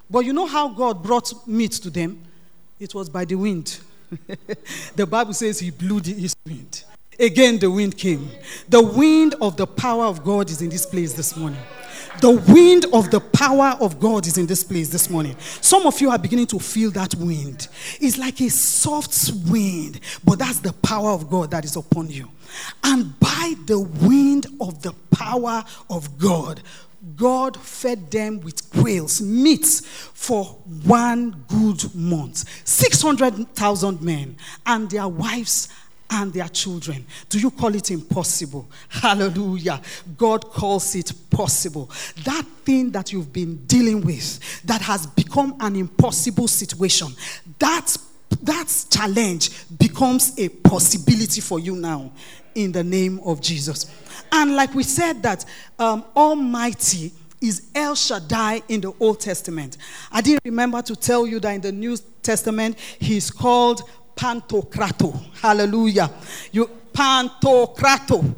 But 0.09 0.21
you 0.21 0.33
know 0.33 0.47
how 0.47 0.67
God 0.69 1.03
brought 1.03 1.47
meat 1.47 1.73
to 1.73 1.89
them? 1.89 2.23
It 2.79 2.95
was 2.95 3.09
by 3.09 3.25
the 3.25 3.35
wind. 3.35 3.79
the 4.95 5.05
Bible 5.05 5.33
says 5.33 5.59
he 5.59 5.71
blew 5.71 5.99
the 5.99 6.11
east 6.11 6.37
wind. 6.45 6.83
Again, 7.19 7.59
the 7.59 7.69
wind 7.69 7.97
came. 7.97 8.29
The 8.69 8.81
wind 8.81 9.35
of 9.41 9.57
the 9.57 9.67
power 9.67 10.05
of 10.05 10.23
God 10.23 10.49
is 10.49 10.61
in 10.61 10.69
this 10.69 10.85
place 10.85 11.13
this 11.13 11.35
morning. 11.35 11.59
The 12.21 12.31
wind 12.31 12.85
of 12.91 13.11
the 13.11 13.21
power 13.21 13.77
of 13.79 13.99
God 13.99 14.27
is 14.27 14.37
in 14.37 14.45
this 14.45 14.63
place 14.63 14.89
this 14.89 15.09
morning. 15.09 15.37
Some 15.39 15.85
of 15.85 16.01
you 16.01 16.09
are 16.09 16.17
beginning 16.17 16.47
to 16.47 16.59
feel 16.59 16.91
that 16.91 17.15
wind. 17.15 17.69
It's 18.01 18.17
like 18.17 18.41
a 18.41 18.49
soft 18.49 19.31
wind, 19.47 20.01
but 20.25 20.39
that's 20.39 20.59
the 20.59 20.73
power 20.73 21.11
of 21.11 21.29
God 21.29 21.51
that 21.51 21.63
is 21.63 21.77
upon 21.77 22.09
you. 22.09 22.29
And 22.83 23.17
by 23.19 23.53
the 23.65 23.79
wind 23.79 24.47
of 24.59 24.81
the 24.81 24.93
power 25.11 25.63
of 25.89 26.17
God, 26.17 26.61
God 27.15 27.57
fed 27.57 28.11
them 28.11 28.39
with 28.41 28.69
quails, 28.71 29.21
meat 29.21 29.65
for 30.13 30.45
one 30.83 31.45
good 31.47 31.95
month. 31.95 32.45
600,000 32.67 34.01
men 34.01 34.35
and 34.65 34.89
their 34.89 35.07
wives 35.07 35.69
and 36.11 36.33
their 36.33 36.47
children. 36.49 37.05
Do 37.29 37.39
you 37.39 37.51
call 37.51 37.75
it 37.75 37.91
impossible? 37.91 38.69
Hallelujah. 38.89 39.81
God 40.17 40.45
calls 40.45 40.95
it 40.95 41.11
possible. 41.29 41.89
That 42.23 42.45
thing 42.65 42.91
that 42.91 43.13
you've 43.13 43.31
been 43.31 43.65
dealing 43.65 44.01
with 44.01 44.63
that 44.63 44.81
has 44.81 45.05
become 45.05 45.55
an 45.59 45.75
impossible 45.75 46.47
situation, 46.47 47.09
that, 47.59 47.95
that 48.43 48.85
challenge 48.89 49.51
becomes 49.77 50.37
a 50.37 50.49
possibility 50.49 51.41
for 51.41 51.59
you 51.59 51.75
now 51.75 52.11
in 52.55 52.71
the 52.71 52.83
name 52.83 53.19
of 53.25 53.41
Jesus. 53.41 53.91
And 54.31 54.55
like 54.55 54.73
we 54.73 54.83
said, 54.83 55.21
that 55.23 55.45
um, 55.77 56.05
Almighty 56.15 57.11
is 57.41 57.69
El 57.73 57.95
Shaddai 57.95 58.61
in 58.67 58.81
the 58.81 58.93
Old 58.99 59.19
Testament. 59.19 59.77
I 60.11 60.21
didn't 60.21 60.43
remember 60.43 60.81
to 60.81 60.95
tell 60.95 61.25
you 61.25 61.39
that 61.39 61.51
in 61.51 61.61
the 61.61 61.71
New 61.71 61.97
Testament, 62.21 62.77
he's 62.99 63.31
called 63.31 63.81
Pantocrator. 64.15 65.17
Hallelujah. 65.35 66.11
You 66.51 66.69
Pantocrator. 66.93 68.35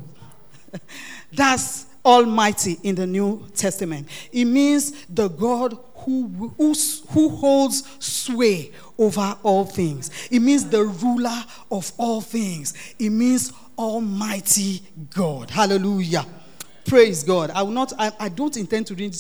That's 1.34 1.88
Almighty 2.06 2.78
in 2.84 2.96
the 2.96 3.08
New 3.08 3.48
Testament. 3.56 4.08
It 4.32 4.46
means 4.46 5.06
the 5.06 5.28
God 5.28 5.78
who, 5.96 6.28
who, 6.58 6.74
who 7.10 7.30
holds 7.30 7.84
sway 8.00 8.72
over 9.02 9.36
all 9.42 9.66
things. 9.66 10.12
It 10.30 10.40
means 10.42 10.70
the 10.70 10.84
ruler 10.84 11.44
of 11.72 11.92
all 11.98 12.22
things. 12.22 12.76
It 13.00 13.10
means 13.10 13.52
Almighty 13.76 14.84
God. 15.14 15.50
Hallelujah. 15.50 16.24
Praise 16.86 17.24
God. 17.24 17.50
I 17.50 17.64
will 17.64 17.72
not, 17.72 17.94
I, 17.98 18.12
I 18.20 18.30
don't 18.30 18.56
intend 18.58 18.86
to 18.88 18.96
read 18.96 19.16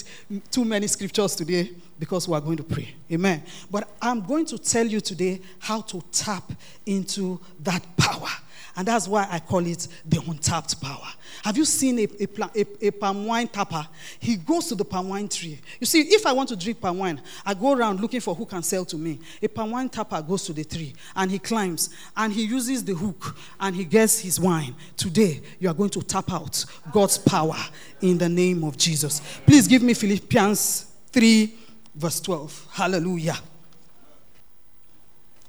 too 0.52 0.66
many 0.66 0.86
scriptures 0.86 1.36
today 1.36 1.72
because 1.98 2.28
we 2.28 2.36
are 2.36 2.42
going 2.42 2.58
to 2.58 2.64
pray. 2.64 2.94
Amen. 3.12 3.44
But 3.72 3.90
I'm 4.00 4.22
going 4.22 4.46
to 4.48 4.60
tell 4.60 4.86
you 4.86 5.02
today 5.02 5.42
how 5.58 5.82
to 5.82 6.04
tap 6.12 6.52
into 6.86 7.40
that 7.62 7.84
power. 7.98 8.30
And 8.76 8.88
that's 8.88 9.08
why 9.08 9.28
I 9.30 9.40
call 9.40 9.66
it 9.66 9.88
the 10.06 10.22
untapped 10.28 10.82
power. 10.82 11.08
Have 11.44 11.58
you 11.58 11.66
seen 11.66 12.00
a, 12.00 12.04
a, 12.04 12.28
a, 12.56 12.88
a, 12.88 12.92
palm 12.92 13.26
wine 13.26 13.48
tapper? 13.48 13.86
He 14.20 14.36
goes 14.36 14.68
to 14.68 14.76
the 14.76 14.86
palm 14.86 15.10
wine 15.10 15.28
tree. 15.28 15.60
You 15.80 15.86
see, 15.86 16.02
if 16.02 16.26
I 16.26 16.32
want 16.32 16.50
to 16.50 16.56
drink 16.56 16.80
palm 16.80 17.00
wine, 17.00 17.22
I 17.46 17.54
go 17.54 17.74
around 17.74 18.00
looking 18.00 18.22
for 18.22 18.36
who 18.36 18.46
can 18.46 18.64
sell 18.64 18.86
to 18.86 18.98
me. 18.98 19.20
A 19.42 19.48
palm 19.48 19.72
wine 19.72 19.90
tapper 19.90 20.22
goes 20.22 20.46
to 20.46 20.54
the 20.54 20.64
tree 20.64 20.94
and 21.16 21.30
he 21.30 21.40
climbs 21.40 21.90
and 22.16 22.32
he 22.32 22.44
uses 22.46 22.84
the 22.84 22.94
hook 22.94 23.36
and 23.60 23.76
he 23.76 23.86
gets 23.86 24.20
his 24.20 24.40
wine. 24.40 24.76
Today, 24.96 25.42
you 25.60 25.70
are 25.70 25.74
going 25.74 25.90
to 25.92 26.02
tap 26.02 26.32
out 26.32 26.64
God's 26.92 27.18
power 27.18 27.58
in 28.02 28.18
the 28.18 28.30
name 28.30 28.64
of 28.64 28.78
Jesus. 28.78 29.22
Please 29.46 29.68
give 29.68 29.82
me 29.82 29.94
Philippians 29.94 30.86
3 31.12 31.56
verse 31.96 32.20
12. 32.22 32.68
Hallelujah. 32.72 33.38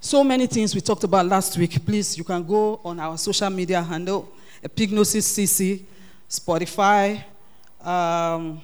So 0.04 0.24
many 0.24 0.48
things 0.48 0.74
we 0.74 0.80
talked 0.80 1.04
about 1.04 1.26
last 1.26 1.56
week. 1.56 1.86
Please, 1.86 2.18
you 2.18 2.24
can 2.24 2.44
go 2.44 2.80
on 2.84 2.98
our 2.98 3.16
social 3.16 3.48
media 3.50 3.80
handle, 3.80 4.32
Epignosis 4.60 5.22
CC, 5.22 5.84
Spotify, 6.28 7.22
um, 7.80 8.60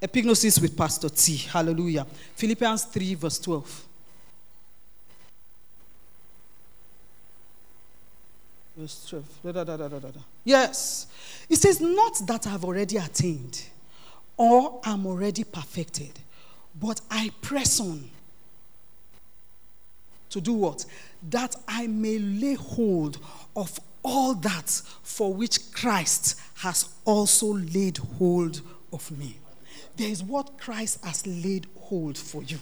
Epignosis 0.00 0.60
with 0.60 0.76
Pastor 0.76 1.08
T. 1.08 1.38
Hallelujah. 1.38 2.06
Philippians 2.36 2.84
3, 2.84 3.14
verse 3.14 3.38
12. 3.38 3.86
Verse 8.76 9.06
12. 9.08 9.54
Da, 9.54 9.64
da, 9.64 9.88
da, 9.88 10.10
yes. 10.44 11.06
It 11.48 11.56
says, 11.56 11.80
Not 11.80 12.20
that 12.26 12.46
I've 12.46 12.64
already 12.66 12.98
attained 12.98 13.64
or 14.36 14.82
am 14.84 15.06
already 15.06 15.44
perfected 15.44 16.12
but 16.78 17.00
I 17.10 17.30
press 17.42 17.80
on 17.80 18.08
to 20.30 20.40
do 20.40 20.52
what? 20.52 20.84
That 21.30 21.56
I 21.68 21.86
may 21.86 22.18
lay 22.18 22.54
hold 22.54 23.18
of 23.54 23.78
all 24.02 24.34
that 24.34 24.70
for 25.02 25.32
which 25.34 25.72
Christ 25.72 26.40
has 26.56 26.88
also 27.04 27.54
laid 27.54 27.98
hold 27.98 28.60
of 28.92 29.10
me. 29.18 29.36
There 29.96 30.08
is 30.08 30.22
what 30.22 30.58
Christ 30.58 31.04
has 31.04 31.26
laid 31.26 31.66
hold 31.76 32.16
for 32.16 32.42
you. 32.42 32.58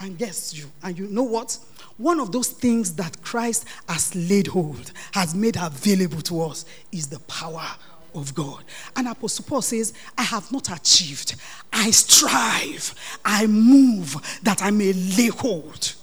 And 0.00 0.18
guess 0.18 0.54
you. 0.54 0.70
And 0.82 0.98
you 0.98 1.06
know 1.06 1.22
what? 1.22 1.56
One 1.96 2.18
of 2.18 2.32
those 2.32 2.48
things 2.48 2.94
that 2.96 3.22
Christ 3.22 3.64
has 3.88 4.14
laid 4.14 4.48
hold, 4.48 4.92
has 5.12 5.34
made 5.34 5.56
available 5.56 6.20
to 6.22 6.42
us, 6.42 6.64
is 6.90 7.06
the 7.06 7.20
power 7.20 7.68
of 8.14 8.34
God. 8.34 8.64
And 8.96 9.08
Apostle 9.08 9.44
Paul 9.44 9.62
says, 9.62 9.94
I 10.18 10.22
have 10.22 10.50
not 10.50 10.70
achieved. 10.70 11.36
I 11.72 11.90
strive. 11.90 12.94
I 13.24 13.46
move 13.46 14.16
that 14.42 14.62
I 14.62 14.70
may 14.70 14.92
lay 14.92 15.28
hold. 15.28 15.94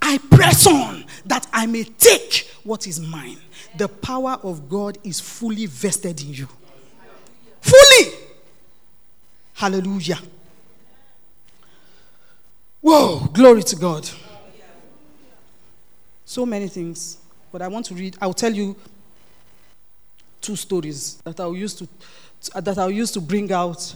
I 0.00 0.18
press 0.30 0.66
on 0.66 1.04
that 1.26 1.46
I 1.52 1.66
may 1.66 1.84
take 1.84 2.48
what 2.64 2.86
is 2.86 3.00
mine. 3.00 3.38
The 3.76 3.88
power 3.88 4.38
of 4.42 4.68
God 4.68 4.98
is 5.04 5.20
fully 5.20 5.66
vested 5.66 6.20
in 6.20 6.34
you. 6.34 6.48
Fully. 7.60 8.12
Hallelujah. 9.54 10.18
Whoa, 12.80 13.26
glory 13.32 13.62
to 13.64 13.76
God. 13.76 14.08
So 16.24 16.46
many 16.46 16.68
things. 16.68 17.18
But 17.50 17.62
I 17.62 17.68
want 17.68 17.86
to 17.86 17.94
read, 17.94 18.16
I'll 18.20 18.34
tell 18.34 18.52
you 18.52 18.76
two 20.40 20.56
stories 20.56 21.16
that 21.24 21.40
I'll 21.40 21.56
use 21.56 21.74
to, 21.74 21.88
that 22.60 22.78
I'll 22.78 22.90
use 22.90 23.10
to 23.12 23.20
bring 23.20 23.50
out 23.50 23.94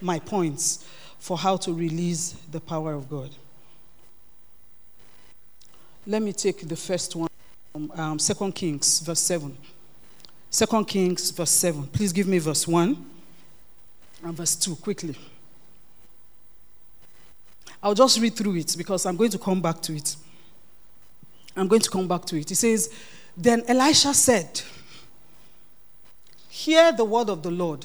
my 0.00 0.18
points 0.18 0.86
for 1.18 1.38
how 1.38 1.56
to 1.58 1.72
release 1.72 2.36
the 2.50 2.60
power 2.60 2.92
of 2.92 3.08
God. 3.08 3.30
Let 6.06 6.22
me 6.22 6.32
take 6.32 6.68
the 6.68 6.76
first 6.76 7.16
one 7.16 7.28
um, 7.94 8.18
2 8.18 8.52
Kings, 8.52 9.00
verse 9.00 9.20
7. 9.20 9.56
2 10.50 10.84
Kings, 10.84 11.30
verse 11.30 11.50
7. 11.50 11.86
Please 11.88 12.12
give 12.12 12.26
me 12.26 12.38
verse 12.38 12.66
1 12.66 13.04
and 14.22 14.36
verse 14.36 14.54
2 14.56 14.76
quickly. 14.76 15.16
I'll 17.82 17.94
just 17.94 18.20
read 18.20 18.34
through 18.34 18.56
it 18.56 18.74
because 18.78 19.04
I'm 19.04 19.16
going 19.16 19.30
to 19.30 19.38
come 19.38 19.60
back 19.60 19.80
to 19.82 19.94
it. 19.94 20.16
I'm 21.56 21.68
going 21.68 21.82
to 21.82 21.90
come 21.90 22.06
back 22.06 22.24
to 22.26 22.38
it. 22.38 22.50
It 22.50 22.56
says, 22.56 22.92
Then 23.36 23.64
Elisha 23.66 24.14
said, 24.14 24.62
Hear 26.48 26.92
the 26.92 27.04
word 27.04 27.28
of 27.28 27.42
the 27.42 27.50
Lord. 27.50 27.84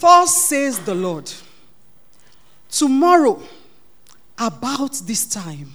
Thus 0.00 0.46
says 0.46 0.78
the 0.78 0.94
Lord, 0.94 1.30
tomorrow, 2.70 3.42
about 4.38 4.94
this 5.04 5.26
time, 5.26 5.72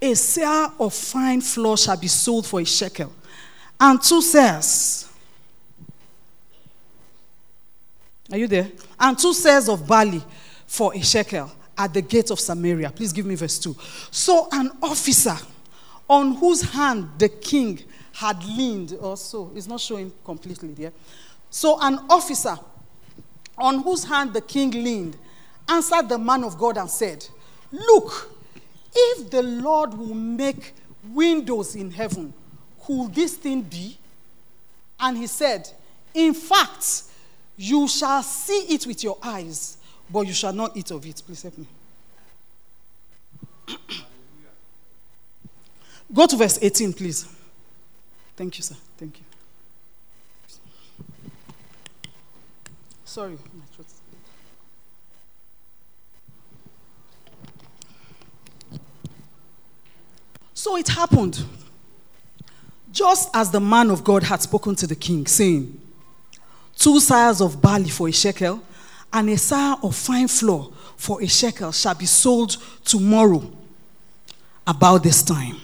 a 0.00 0.12
seah 0.12 0.72
of 0.80 0.94
fine 0.94 1.40
flour 1.40 1.76
shall 1.76 1.96
be 1.96 2.08
sold 2.08 2.46
for 2.46 2.60
a 2.60 2.64
shekel, 2.64 3.12
and 3.78 4.02
two 4.02 4.20
seahs. 4.20 5.08
Are 8.32 8.38
you 8.38 8.46
there? 8.46 8.70
And 8.98 9.18
two 9.18 9.32
seahs 9.32 9.72
of 9.72 9.86
barley 9.86 10.22
for 10.66 10.94
a 10.94 11.00
shekel 11.02 11.50
at 11.76 11.92
the 11.92 12.02
gate 12.02 12.30
of 12.30 12.38
Samaria. 12.38 12.90
Please 12.90 13.12
give 13.12 13.26
me 13.26 13.34
verse 13.34 13.58
2. 13.58 13.74
So 14.10 14.48
an 14.52 14.70
officer 14.82 15.36
on 16.08 16.34
whose 16.34 16.62
hand 16.62 17.08
the 17.18 17.28
king 17.28 17.82
had 18.12 18.44
leaned 18.44 18.94
also. 19.00 19.50
It's 19.54 19.66
not 19.66 19.80
showing 19.80 20.12
completely 20.24 20.74
there. 20.74 20.92
So 21.48 21.78
an 21.80 21.98
officer 22.08 22.56
on 23.56 23.82
whose 23.82 24.04
hand 24.04 24.32
the 24.32 24.40
king 24.40 24.70
leaned 24.70 25.16
answered 25.68 26.08
the 26.08 26.18
man 26.18 26.44
of 26.44 26.58
God 26.58 26.78
and 26.78 26.90
said, 26.90 27.26
Look, 27.72 28.39
if 28.94 29.30
the 29.30 29.42
Lord 29.42 29.94
will 29.94 30.14
make 30.14 30.74
windows 31.04 31.76
in 31.76 31.90
heaven, 31.90 32.32
could 32.84 33.14
this 33.14 33.36
thing 33.36 33.62
be? 33.62 33.96
And 34.98 35.16
he 35.16 35.26
said, 35.26 35.70
In 36.14 36.34
fact, 36.34 37.04
you 37.56 37.88
shall 37.88 38.22
see 38.22 38.74
it 38.74 38.86
with 38.86 39.02
your 39.04 39.18
eyes, 39.22 39.76
but 40.10 40.26
you 40.26 40.32
shall 40.32 40.52
not 40.52 40.76
eat 40.76 40.90
of 40.90 41.04
it. 41.06 41.22
Please 41.24 41.42
help 41.42 41.58
me. 41.58 41.66
Go 46.12 46.26
to 46.26 46.36
verse 46.36 46.58
18, 46.60 46.92
please. 46.92 47.26
Thank 48.36 48.58
you, 48.58 48.64
sir. 48.64 48.74
Thank 48.98 49.18
you. 49.18 49.24
Sorry, 53.04 53.32
my 53.32 53.64
throat. 53.74 53.86
So 60.60 60.76
it 60.76 60.88
happened. 60.88 61.42
Just 62.92 63.30
as 63.32 63.50
the 63.50 63.60
man 63.60 63.90
of 63.90 64.04
God 64.04 64.22
had 64.22 64.42
spoken 64.42 64.74
to 64.74 64.86
the 64.86 64.94
king, 64.94 65.26
saying, 65.26 65.80
Two 66.76 66.96
seahs 66.98 67.42
of 67.42 67.62
barley 67.62 67.88
for 67.88 68.08
a 68.08 68.12
shekel, 68.12 68.60
and 69.10 69.30
a 69.30 69.36
seah 69.36 69.82
of 69.82 69.96
fine 69.96 70.28
flour 70.28 70.68
for 70.98 71.22
a 71.22 71.26
shekel 71.26 71.72
shall 71.72 71.94
be 71.94 72.04
sold 72.04 72.58
tomorrow 72.84 73.50
about 74.66 75.02
this 75.02 75.22
time. 75.22 75.56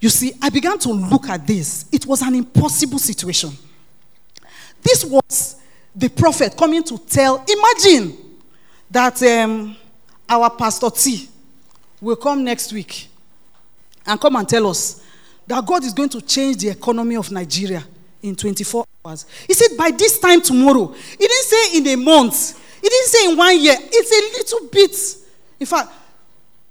You 0.00 0.08
see, 0.08 0.32
I 0.42 0.48
began 0.48 0.80
to 0.80 0.88
look 0.88 1.28
at 1.28 1.46
this. 1.46 1.84
It 1.92 2.04
was 2.04 2.20
an 2.20 2.34
impossible 2.34 2.98
situation. 2.98 3.50
This 4.82 5.04
was 5.04 5.62
the 5.94 6.08
prophet 6.08 6.56
coming 6.56 6.82
to 6.82 6.98
tell, 6.98 7.44
imagine 7.46 8.18
that 8.90 9.22
um, 9.22 9.76
our 10.28 10.50
pastor 10.50 10.90
T 10.90 11.28
will 12.00 12.16
come 12.16 12.42
next 12.42 12.72
week 12.72 13.07
and 14.08 14.20
come 14.20 14.36
and 14.36 14.48
tell 14.48 14.66
us 14.66 15.02
that 15.46 15.64
God 15.64 15.84
is 15.84 15.92
going 15.92 16.08
to 16.10 16.20
change 16.20 16.56
the 16.56 16.70
economy 16.70 17.16
of 17.16 17.30
Nigeria 17.30 17.84
in 18.22 18.34
24 18.34 18.84
hours. 19.04 19.26
He 19.46 19.54
said, 19.54 19.76
by 19.76 19.90
this 19.90 20.18
time 20.18 20.40
tomorrow. 20.40 20.86
He 20.92 21.16
didn't 21.26 21.44
say 21.44 21.76
in 21.78 21.86
a 21.86 21.96
month, 21.96 22.58
he 22.82 22.88
didn't 22.88 23.06
say 23.08 23.30
in 23.30 23.36
one 23.36 23.60
year. 23.62 23.76
It's 23.78 24.12
a 24.12 24.38
little 24.38 24.68
bit. 24.68 25.30
In 25.60 25.66
fact, 25.66 25.90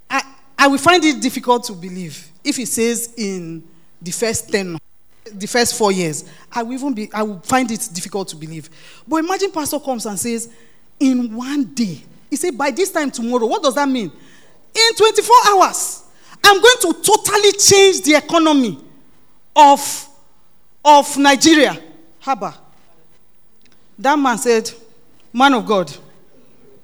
I, 0.10 0.22
I 0.58 0.68
will 0.68 0.78
find 0.78 1.04
it 1.06 1.22
difficult 1.22 1.64
to 1.66 1.74
believe 1.74 2.28
if 2.44 2.56
he 2.58 2.66
says 2.66 3.14
in 3.18 3.64
the 4.02 4.12
first 4.12 4.50
10, 4.52 4.78
the 5.34 5.48
first 5.48 5.78
four 5.78 5.92
years. 5.92 6.30
I 6.52 6.64
will 6.64 6.74
even 6.74 6.94
be, 6.94 7.10
I 7.14 7.24
will 7.24 7.40
find 7.40 7.70
it 7.72 7.90
difficult 7.94 8.30
to 8.30 8.36
believe. 8.36 8.70
But 9.08 9.18
imagine 9.18 9.52
Pastor 9.52 9.80
comes 9.80 10.06
and 10.06 10.20
says, 10.20 10.50
in 11.00 11.36
one 11.36 11.66
day. 11.76 12.02
He 12.30 12.36
said, 12.36 12.58
by 12.58 12.72
this 12.72 12.92
time 12.92 13.12
tomorrow. 13.12 13.46
What 13.46 13.62
does 13.64 13.76
that 13.76 13.88
mean? 13.88 14.12
In 14.76 14.96
24 14.96 15.36
hours. 15.50 16.04
I'm 16.44 16.62
going 16.62 16.78
to 16.82 16.94
totally 17.02 17.52
change 17.54 18.02
the 18.02 18.16
economy 18.16 18.80
of, 19.56 20.08
of 20.84 21.18
Nigeria. 21.18 21.78
Haba. 22.24 22.56
That 24.00 24.18
man 24.18 24.38
said, 24.38 24.72
Man 25.34 25.54
of 25.54 25.66
God. 25.66 25.92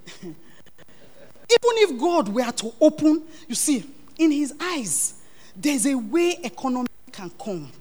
Even 0.23 0.35
if 1.49 1.99
God 1.99 2.29
were 2.29 2.51
to 2.51 2.73
open, 2.81 3.23
you 3.47 3.55
see, 3.55 3.83
in 4.17 4.31
his 4.31 4.53
eyes, 4.59 5.21
there's 5.55 5.85
a 5.85 5.95
way 5.95 6.37
economy 6.43 6.87
can 7.11 7.29
come. 7.31 7.71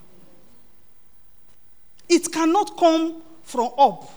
It 2.09 2.31
cannot 2.31 2.77
come 2.77 3.23
from 3.43 3.71
up, 3.79 4.11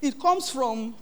it 0.00 0.18
comes 0.20 0.50
from 0.50 0.94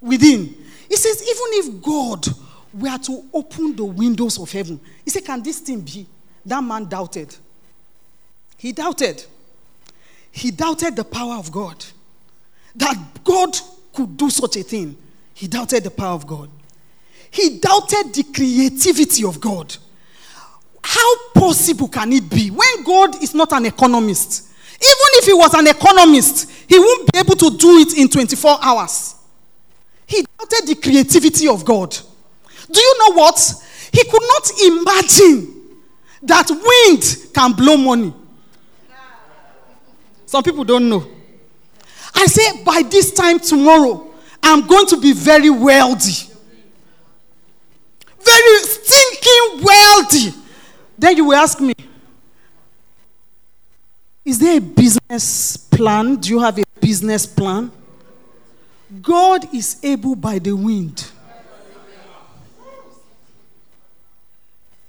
within. 0.00 0.54
He 0.88 0.96
says, 0.96 1.22
even 1.22 1.74
if 1.76 1.82
God 1.82 2.26
were 2.74 2.98
to 2.98 3.24
open 3.32 3.76
the 3.76 3.84
windows 3.84 4.38
of 4.38 4.50
heaven, 4.50 4.80
he 5.04 5.10
said, 5.10 5.24
Can 5.24 5.42
this 5.42 5.60
thing 5.60 5.80
be? 5.80 6.06
That 6.44 6.62
man 6.62 6.86
doubted. 6.86 7.34
He 8.58 8.72
doubted. 8.72 9.24
He 10.30 10.50
doubted 10.50 10.96
the 10.96 11.04
power 11.04 11.34
of 11.34 11.50
God. 11.52 11.84
That 12.76 12.96
God 13.22 13.56
could 13.92 14.16
do 14.16 14.28
such 14.30 14.56
a 14.56 14.62
thing. 14.62 14.96
He 15.32 15.46
doubted 15.46 15.84
the 15.84 15.90
power 15.90 16.14
of 16.14 16.26
God. 16.26 16.50
He 17.30 17.58
doubted 17.58 18.12
the 18.14 18.24
creativity 18.32 19.24
of 19.24 19.40
God. 19.40 19.74
How 20.82 21.28
possible 21.34 21.88
can 21.88 22.12
it 22.12 22.28
be 22.28 22.50
when 22.50 22.84
God 22.84 23.22
is 23.22 23.34
not 23.34 23.52
an 23.52 23.66
economist? 23.66 24.50
Even 24.74 25.08
if 25.14 25.24
he 25.24 25.32
was 25.32 25.54
an 25.54 25.66
economist, 25.66 26.50
he 26.68 26.78
won't 26.78 27.10
be 27.12 27.18
able 27.18 27.36
to 27.36 27.56
do 27.56 27.78
it 27.78 27.96
in 27.96 28.08
24 28.08 28.58
hours. 28.60 29.14
He 30.06 30.24
doubted 30.38 30.68
the 30.68 30.74
creativity 30.74 31.48
of 31.48 31.64
God. 31.64 31.96
Do 32.74 32.80
you 32.80 32.98
know 32.98 33.14
what? 33.14 33.54
He 33.92 34.02
could 34.04 34.22
not 34.22 34.50
imagine 34.66 35.54
that 36.22 36.50
wind 36.50 37.32
can 37.32 37.52
blow 37.52 37.76
money. 37.76 38.12
Some 40.26 40.42
people 40.42 40.64
don't 40.64 40.88
know. 40.88 41.06
I 42.14 42.26
say, 42.26 42.64
by 42.64 42.82
this 42.82 43.12
time 43.12 43.38
tomorrow, 43.38 44.10
I'm 44.42 44.66
going 44.66 44.86
to 44.86 45.00
be 45.00 45.12
very 45.12 45.50
wealthy. 45.50 46.32
Very 48.20 48.58
stinking 48.60 49.64
wealthy. 49.64 50.34
Then 50.98 51.16
you 51.16 51.26
will 51.26 51.36
ask 51.36 51.60
me, 51.60 51.74
is 54.24 54.38
there 54.38 54.56
a 54.56 54.60
business 54.60 55.56
plan? 55.56 56.16
Do 56.16 56.30
you 56.30 56.40
have 56.40 56.58
a 56.58 56.64
business 56.80 57.26
plan? 57.26 57.70
God 59.02 59.54
is 59.54 59.78
able 59.82 60.16
by 60.16 60.38
the 60.38 60.52
wind. 60.52 61.10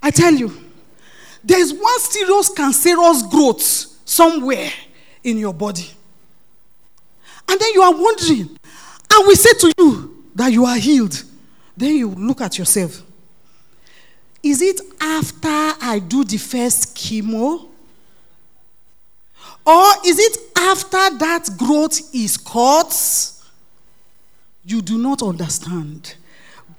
I 0.05 0.11
tell 0.11 0.35
you, 0.35 0.55
there's 1.43 1.73
one 1.73 1.99
serious 1.99 2.49
cancerous 2.49 3.23
growth 3.23 3.59
somewhere 4.05 4.69
in 5.23 5.39
your 5.39 5.51
body. 5.51 5.89
And 7.49 7.59
then 7.59 7.69
you 7.73 7.81
are 7.81 7.91
wondering, 7.91 8.55
and 9.11 9.27
we 9.27 9.33
say 9.33 9.53
to 9.61 9.73
you 9.79 10.23
that 10.35 10.51
you 10.51 10.63
are 10.63 10.77
healed. 10.77 11.23
Then 11.75 11.95
you 11.95 12.09
look 12.09 12.39
at 12.41 12.59
yourself. 12.59 13.01
Is 14.43 14.61
it 14.61 14.79
after 15.01 15.47
I 15.47 15.99
do 16.07 16.23
the 16.23 16.37
first 16.37 16.95
chemo? 16.95 17.67
Or 19.65 19.87
is 20.05 20.19
it 20.19 20.37
after 20.55 21.17
that 21.17 21.49
growth 21.57 22.13
is 22.13 22.37
caught? 22.37 22.93
You 24.63 24.83
do 24.83 24.99
not 24.99 25.23
understand 25.23 26.13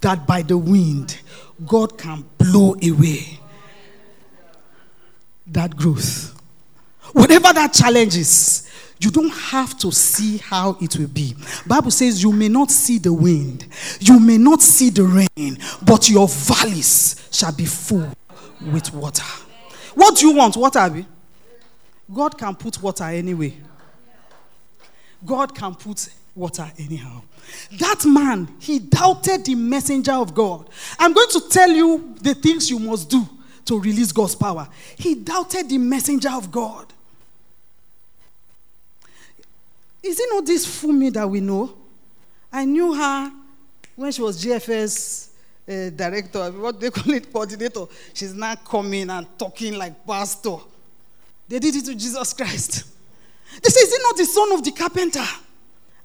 that 0.01 0.29
by 0.29 0.43
the 0.43 0.57
wind, 0.57 1.19
God 1.65 1.97
can 1.97 2.25
blow 2.39 2.75
away 2.83 3.39
that 5.47 5.77
growth. 5.77 6.35
Whatever 7.13 7.53
that 7.53 7.73
challenge 7.73 8.17
is, 8.17 8.69
you 8.99 9.11
don't 9.11 9.33
have 9.33 9.79
to 9.79 9.93
see 9.93 10.39
how 10.39 10.77
it 10.81 10.97
will 10.97 11.09
be. 11.09 11.35
Bible 11.67 11.91
says 11.91 12.23
you 12.23 12.33
may 12.33 12.49
not 12.49 12.71
see 12.71 12.99
the 12.99 13.13
wind, 13.13 13.67
you 14.01 14.19
may 14.19 14.39
not 14.39 14.63
see 14.63 14.91
the 14.91 15.05
rain, 15.05 15.59
but 15.85 16.09
your 16.09 16.29
valleys 16.29 17.29
shall 17.31 17.53
be 17.53 17.67
full 17.67 18.09
with 18.73 18.93
water. 18.95 19.25
What 19.95 20.17
do 20.17 20.27
you 20.29 20.35
want? 20.35 20.57
Water, 20.57 20.79
Abby? 20.79 21.07
God 22.13 22.39
can 22.39 22.55
put 22.55 22.83
water 22.83 23.05
anyway. 23.05 23.57
God 25.25 25.55
can 25.55 25.75
put 25.75 26.09
water 26.37 26.71
anyhow. 26.79 27.23
That 27.79 28.05
man, 28.05 28.49
he 28.61 28.79
doubted 28.79 29.45
the 29.45 29.55
messenger 29.55 30.13
of 30.13 30.35
God. 30.35 30.69
I'm 30.99 31.13
going 31.13 31.31
to 31.31 31.49
tell 31.49 31.71
you 31.71 32.15
the 32.21 32.35
things 32.35 32.71
you 32.71 32.79
must 32.79 33.09
do 33.09 33.27
to 33.65 33.81
release 33.81 34.13
God's 34.13 34.35
power. 34.35 34.69
He 34.97 35.15
doubted 35.15 35.69
the 35.69 35.79
messenger 35.79 36.31
of 36.31 36.51
God. 36.51 36.93
Is 40.03 40.21
it 40.21 40.29
not 40.31 40.47
this 40.47 40.65
Funmi 40.65 41.13
that 41.15 41.29
we 41.29 41.41
know? 41.41 41.75
I 42.53 42.65
knew 42.65 42.95
her 42.95 43.33
when 43.97 44.13
she 44.13 44.23
was 44.23 44.45
GFS 44.45 45.31
uh, 45.69 45.91
director, 45.91 46.51
what 46.53 46.79
they 46.79 46.91
call 46.93 47.13
it, 47.13 47.33
coordinator. 47.33 47.87
She's 48.15 48.35
now 48.35 48.55
coming 48.55 49.11
and 49.11 49.27
talking 49.39 49.77
like 49.77 50.07
pastor. 50.07 50.59
They 51.49 51.59
did 51.59 51.75
it 51.77 51.85
to 51.87 51.95
Jesus 51.95 52.33
Christ. 52.33 52.85
They 53.63 53.69
say, 53.69 53.81
Is 53.81 53.93
it 53.93 54.01
not 54.03 54.17
the 54.17 54.25
son 54.25 54.53
of 54.53 54.65
the 54.65 54.73
carpenter? 54.73 55.25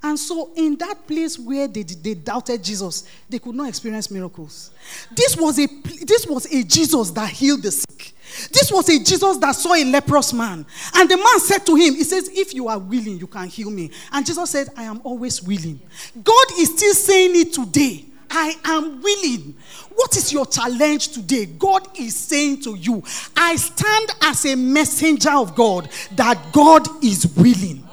And 0.04 0.18
so, 0.18 0.52
in 0.56 0.76
that 0.78 1.06
place 1.08 1.38
where 1.38 1.68
they, 1.68 1.84
they 1.84 2.16
doubted 2.16 2.64
Jesus, 2.64 3.08
they 3.30 3.38
could 3.38 3.54
not 3.54 3.70
experience 3.70 4.10
miracles. 4.10 4.72
This 5.16 5.38
was, 5.38 5.60
a, 5.60 5.68
this 6.06 6.26
was 6.26 6.52
a 6.52 6.64
Jesus 6.64 7.12
that 7.12 7.30
healed 7.30 7.62
the 7.62 7.72
sick. 7.72 8.14
This 8.52 8.72
was 8.72 8.90
a 8.90 8.98
Jesus 8.98 9.38
that 9.38 9.52
saw 9.52 9.76
a 9.76 9.84
leprous 9.84 10.34
man. 10.34 10.66
And 10.96 11.10
the 11.10 11.18
man 11.18 11.40
said 11.40 11.66
to 11.68 11.76
him, 11.76 11.94
He 11.94 12.04
says, 12.04 12.30
If 12.34 12.54
you 12.54 12.68
are 12.68 12.80
willing, 12.80 13.20
you 13.20 13.28
can 13.28 13.48
heal 13.48 13.70
me. 13.70 13.92
And 14.12 14.26
Jesus 14.26 14.50
said, 14.50 14.70
I 14.76 14.84
am 14.84 15.02
always 15.04 15.44
willing. 15.44 15.80
God 16.24 16.46
is 16.58 16.70
still 16.76 16.94
saying 16.94 17.32
it 17.36 17.54
today. 17.54 18.06
I 18.32 18.56
am 18.64 19.02
willing. 19.02 19.56
What 19.94 20.16
is 20.16 20.32
your 20.32 20.46
challenge 20.46 21.10
today? 21.10 21.46
God 21.46 21.88
is 22.00 22.16
saying 22.16 22.62
to 22.62 22.76
you, 22.76 23.04
I 23.36 23.58
stand 23.58 24.10
as 24.22 24.46
a 24.46 24.56
messenger 24.56 25.32
of 25.32 25.54
God 25.54 25.90
that 26.16 26.52
God 26.54 26.88
is 27.04 27.28
willing. 27.36 27.86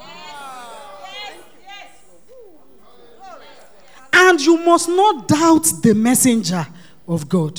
And 4.29 4.39
you 4.39 4.59
must 4.59 4.91
not 4.91 5.27
doubt 5.27 5.67
the 5.83 5.95
messenger 5.95 6.67
of 7.07 7.31
God. 7.31 7.59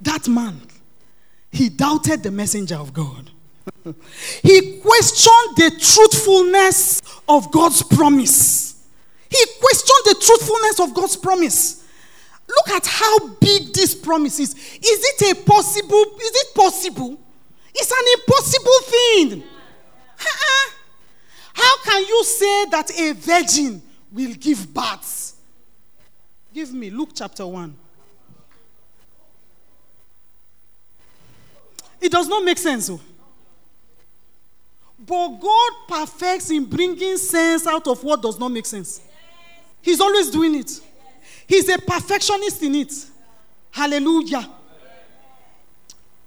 That 0.00 0.26
man, 0.26 0.58
he 1.52 1.68
doubted 1.68 2.22
the 2.22 2.30
messenger 2.30 2.76
of 2.76 2.94
God. 2.94 3.30
he 4.42 4.80
questioned 4.80 5.56
the 5.56 5.70
truthfulness 5.78 7.02
of 7.28 7.52
God's 7.52 7.82
promise. 7.82 8.86
He 9.28 9.44
questioned 9.60 10.00
the 10.06 10.14
truthfulness 10.18 10.80
of 10.80 10.94
God's 10.94 11.16
promise. 11.16 11.84
Look 12.48 12.70
at 12.70 12.86
how 12.86 13.28
big 13.34 13.74
this 13.74 13.94
promise 13.94 14.38
is. 14.38 14.54
Is 14.54 14.80
it 14.80 15.36
a 15.36 15.42
possible? 15.42 16.04
Is 16.22 16.32
it 16.36 16.54
possible? 16.54 17.20
It's 17.74 17.92
an 17.92 18.06
impossible 18.18 18.80
thing. 18.86 19.42
How 21.52 21.82
can 21.84 22.02
you 22.06 22.24
say 22.24 22.64
that 22.70 22.98
a 22.98 23.12
virgin 23.12 23.82
will 24.12 24.34
give 24.34 24.72
birth? 24.72 25.34
Give 26.52 26.72
me 26.72 26.90
Luke 26.90 27.10
chapter 27.14 27.46
1. 27.46 27.76
It 32.00 32.12
does 32.12 32.28
not 32.28 32.44
make 32.44 32.58
sense. 32.58 32.90
Oh. 32.90 33.00
But 34.98 35.28
God 35.40 35.72
perfects 35.88 36.50
in 36.50 36.64
bringing 36.64 37.16
sense 37.16 37.66
out 37.66 37.86
of 37.86 38.02
what 38.02 38.22
does 38.22 38.38
not 38.38 38.50
make 38.50 38.66
sense. 38.66 39.00
He's 39.82 40.00
always 40.00 40.30
doing 40.30 40.54
it. 40.54 40.80
He's 41.46 41.68
a 41.68 41.78
perfectionist 41.78 42.62
in 42.62 42.74
it. 42.74 42.92
Hallelujah. 43.70 44.48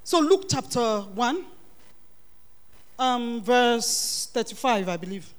So, 0.03 0.19
Luke 0.19 0.45
chapter 0.49 1.01
1, 1.01 1.45
um, 2.97 3.41
verse 3.41 4.29
35, 4.31 4.89
I 4.89 4.97
believe. 4.97 5.33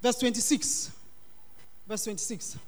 Verse 0.00 0.18
26. 0.18 0.93
Verse 1.86 2.04
26. 2.04 2.58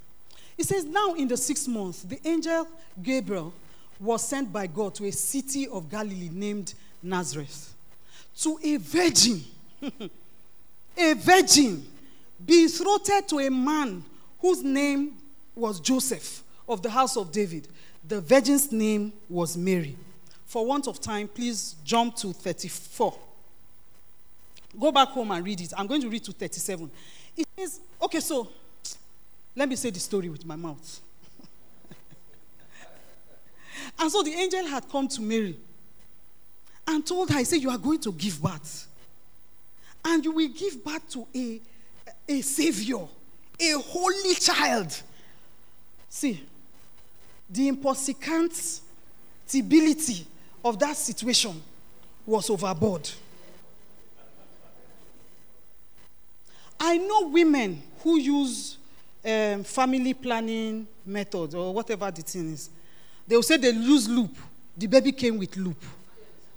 It 0.57 0.65
says, 0.65 0.85
Now 0.85 1.13
in 1.13 1.27
the 1.27 1.37
sixth 1.37 1.67
month, 1.67 2.07
the 2.07 2.19
angel 2.27 2.67
Gabriel 3.01 3.53
was 3.99 4.27
sent 4.27 4.51
by 4.51 4.67
God 4.67 4.95
to 4.95 5.05
a 5.05 5.11
city 5.11 5.67
of 5.67 5.89
Galilee 5.89 6.29
named 6.31 6.73
Nazareth 7.01 7.73
to 8.39 8.59
a 8.63 8.77
virgin, 8.77 9.43
a 10.97 11.13
virgin 11.13 11.85
betrothed 12.45 13.27
to 13.29 13.39
a 13.39 13.49
man 13.49 14.03
whose 14.39 14.63
name 14.63 15.17
was 15.55 15.79
Joseph 15.79 16.43
of 16.69 16.81
the 16.83 16.89
house 16.89 17.17
of 17.17 17.31
David. 17.31 17.67
The 18.07 18.21
virgin's 18.21 18.71
name 18.71 19.11
was 19.29 19.57
Mary. 19.57 19.97
For 20.45 20.65
want 20.65 20.87
of 20.87 21.01
time, 21.01 21.27
please 21.27 21.75
jump 21.83 22.15
to 22.17 22.31
34. 22.31 23.17
Go 24.79 24.91
back 24.91 25.09
home 25.09 25.31
and 25.31 25.43
read 25.43 25.59
it. 25.59 25.73
I'm 25.75 25.87
going 25.87 26.01
to 26.01 26.09
read 26.09 26.23
to 26.25 26.31
37. 26.31 26.89
It 27.35 27.47
says, 27.57 27.79
okay, 28.01 28.19
so 28.19 28.47
let 29.57 29.67
me 29.67 29.75
say 29.75 29.89
the 29.89 29.99
story 29.99 30.29
with 30.29 30.45
my 30.45 30.55
mouth. 30.55 31.01
and 33.99 34.11
so 34.11 34.21
the 34.21 34.31
angel 34.31 34.67
had 34.67 34.87
come 34.87 35.07
to 35.07 35.19
Mary 35.19 35.57
and 36.85 37.03
told 37.03 37.31
her, 37.31 37.39
He 37.39 37.43
said, 37.43 37.63
You 37.63 37.71
are 37.71 37.77
going 37.79 37.99
to 38.01 38.11
give 38.11 38.39
birth. 38.39 38.87
And 40.05 40.23
you 40.23 40.31
will 40.31 40.49
give 40.49 40.85
birth 40.85 41.09
to 41.09 41.25
a, 41.35 41.59
a 42.29 42.41
savior, 42.41 43.07
a 43.59 43.71
holy 43.71 44.35
child. 44.35 45.01
See, 46.07 46.45
the 47.49 47.69
impossibility 47.69 50.27
of 50.63 50.77
that 50.77 50.95
situation 50.95 51.59
was 52.27 52.47
overboard. 52.51 53.09
I 56.79 56.99
know 56.99 57.29
women 57.29 57.81
who 58.03 58.19
use 58.19 58.77
um, 59.25 59.63
family 59.63 60.13
planning 60.13 60.87
methods 61.05 61.55
or 61.55 61.73
whatever 61.73 62.09
the 62.11 62.21
thing 62.21 62.53
is. 62.53 62.69
They 63.27 63.35
will 63.35 63.43
say 63.43 63.57
they 63.57 63.73
lose 63.73 64.07
loop. 64.07 64.35
The 64.75 64.87
baby 64.87 65.11
came 65.11 65.37
with 65.37 65.55
loop. 65.57 65.83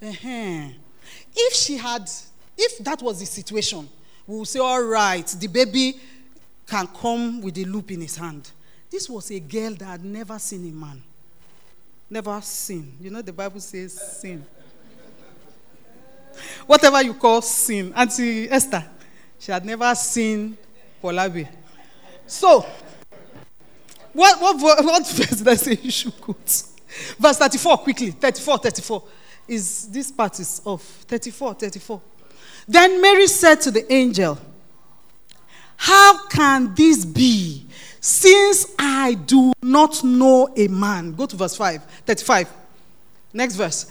Uh-huh. 0.02 0.68
If 1.34 1.54
she 1.54 1.76
had, 1.76 2.08
if 2.56 2.78
that 2.84 3.02
was 3.02 3.20
the 3.20 3.26
situation, 3.26 3.88
we 4.26 4.38
would 4.38 4.48
say, 4.48 4.60
all 4.60 4.82
right, 4.82 5.26
the 5.26 5.48
baby 5.48 6.00
can 6.66 6.86
come 6.86 7.40
with 7.40 7.54
the 7.54 7.64
loop 7.64 7.90
in 7.90 8.00
his 8.00 8.16
hand. 8.16 8.50
This 8.90 9.08
was 9.08 9.30
a 9.30 9.40
girl 9.40 9.74
that 9.74 9.84
had 9.84 10.04
never 10.04 10.38
seen 10.38 10.68
a 10.68 10.72
man. 10.72 11.02
Never 12.08 12.40
seen. 12.40 12.96
You 13.00 13.10
know, 13.10 13.22
the 13.22 13.32
Bible 13.32 13.60
says 13.60 13.92
sin. 13.92 14.44
Whatever 16.66 17.02
you 17.02 17.14
call 17.14 17.42
sin. 17.42 17.92
Auntie 17.94 18.50
Esther, 18.50 18.84
she 19.38 19.52
had 19.52 19.64
never 19.64 19.94
seen 19.94 20.56
Polabi. 21.02 21.48
So, 22.30 22.64
what, 24.12 24.40
what, 24.40 24.84
what 24.84 25.06
verse 25.10 25.38
did 25.38 25.48
I 25.48 25.56
say 25.56 25.76
you 25.82 25.90
should 25.90 26.18
quote? 26.20 26.62
Verse 27.18 27.38
34, 27.38 27.78
quickly. 27.78 28.12
34, 28.12 28.58
34 28.58 29.04
is 29.48 29.88
this 29.88 30.12
part 30.12 30.38
is 30.38 30.62
off. 30.64 30.82
34, 31.08 31.54
34. 31.54 32.00
Then 32.68 33.02
Mary 33.02 33.26
said 33.26 33.56
to 33.62 33.72
the 33.72 33.92
angel, 33.92 34.38
How 35.76 36.28
can 36.28 36.72
this 36.72 37.04
be, 37.04 37.66
since 38.00 38.74
I 38.78 39.14
do 39.14 39.52
not 39.60 40.04
know 40.04 40.54
a 40.56 40.68
man? 40.68 41.14
Go 41.14 41.26
to 41.26 41.34
verse 41.34 41.56
5, 41.56 41.82
35. 41.82 42.48
Next 43.32 43.56
verse. 43.56 43.90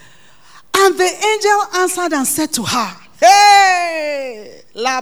And 0.74 0.98
the 0.98 1.04
angel 1.04 1.82
answered 1.82 2.14
and 2.14 2.26
said 2.26 2.54
to 2.54 2.64
her, 2.64 2.96
Hey, 3.20 4.62
la 4.76 5.02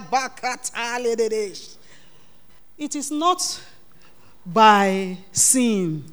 It 2.78 2.94
is 2.94 3.10
not 3.10 3.60
by 4.46 5.18
sin 5.32 6.04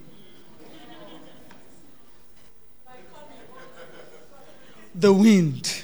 the 4.96 5.12
wind. 5.12 5.82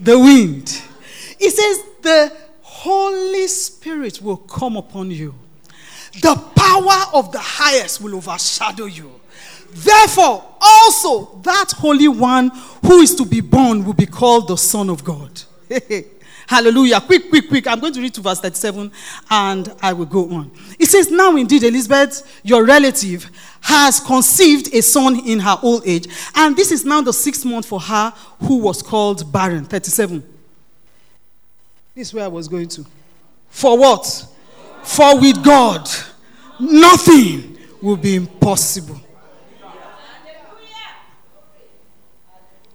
The 0.00 0.18
wind. 0.18 0.82
It 1.40 1.50
says, 1.50 1.84
The 2.02 2.36
Holy 2.62 3.46
Spirit 3.48 4.20
will 4.20 4.36
come 4.36 4.76
upon 4.76 5.10
you. 5.10 5.34
The 6.20 6.36
power 6.54 7.18
of 7.18 7.32
the 7.32 7.40
highest 7.40 8.00
will 8.00 8.14
overshadow 8.14 8.84
you. 8.84 9.20
Therefore, 9.70 10.56
also 10.60 11.40
that 11.42 11.72
Holy 11.72 12.06
One 12.06 12.50
who 12.86 13.00
is 13.00 13.14
to 13.16 13.24
be 13.24 13.40
born 13.40 13.84
will 13.84 13.94
be 13.94 14.06
called 14.06 14.48
the 14.48 14.56
Son 14.56 14.88
of 14.88 15.02
God. 15.02 15.42
Hallelujah. 16.46 17.00
Quick, 17.00 17.28
quick, 17.28 17.48
quick. 17.48 17.66
I'm 17.66 17.80
going 17.80 17.92
to 17.92 18.00
read 18.00 18.14
to 18.14 18.20
verse 18.20 18.40
37 18.40 18.92
and 19.30 19.74
I 19.82 19.92
will 19.92 20.06
go 20.06 20.30
on. 20.30 20.50
It 20.78 20.86
says, 20.86 21.10
Now 21.10 21.36
indeed, 21.36 21.62
Elizabeth, 21.62 22.40
your 22.42 22.64
relative, 22.64 23.30
has 23.62 24.00
conceived 24.00 24.74
a 24.74 24.82
son 24.82 25.26
in 25.26 25.40
her 25.40 25.58
old 25.62 25.86
age. 25.86 26.06
And 26.34 26.56
this 26.56 26.70
is 26.70 26.84
now 26.84 27.00
the 27.00 27.12
sixth 27.12 27.44
month 27.44 27.66
for 27.66 27.80
her 27.80 28.12
who 28.40 28.58
was 28.58 28.82
called 28.82 29.32
barren. 29.32 29.64
37. 29.64 30.22
This 31.94 32.08
is 32.08 32.14
where 32.14 32.24
I 32.24 32.28
was 32.28 32.48
going 32.48 32.68
to. 32.68 32.84
For 33.48 33.78
what? 33.78 34.26
For 34.82 35.18
with 35.18 35.42
God, 35.42 35.88
nothing 36.60 37.56
will 37.80 37.96
be 37.96 38.16
impossible. 38.16 39.00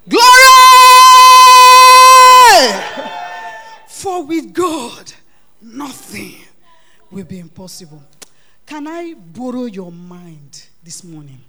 Glory! 0.07 0.48
For 3.99 4.23
with 4.23 4.53
God, 4.53 5.11
nothing 5.61 6.35
will 7.11 7.25
be 7.25 7.37
impossible. 7.37 8.01
Can 8.65 8.87
I 8.87 9.13
borrow 9.13 9.65
your 9.65 9.91
mind 9.91 10.67
this 10.81 11.03
morning? 11.03 11.41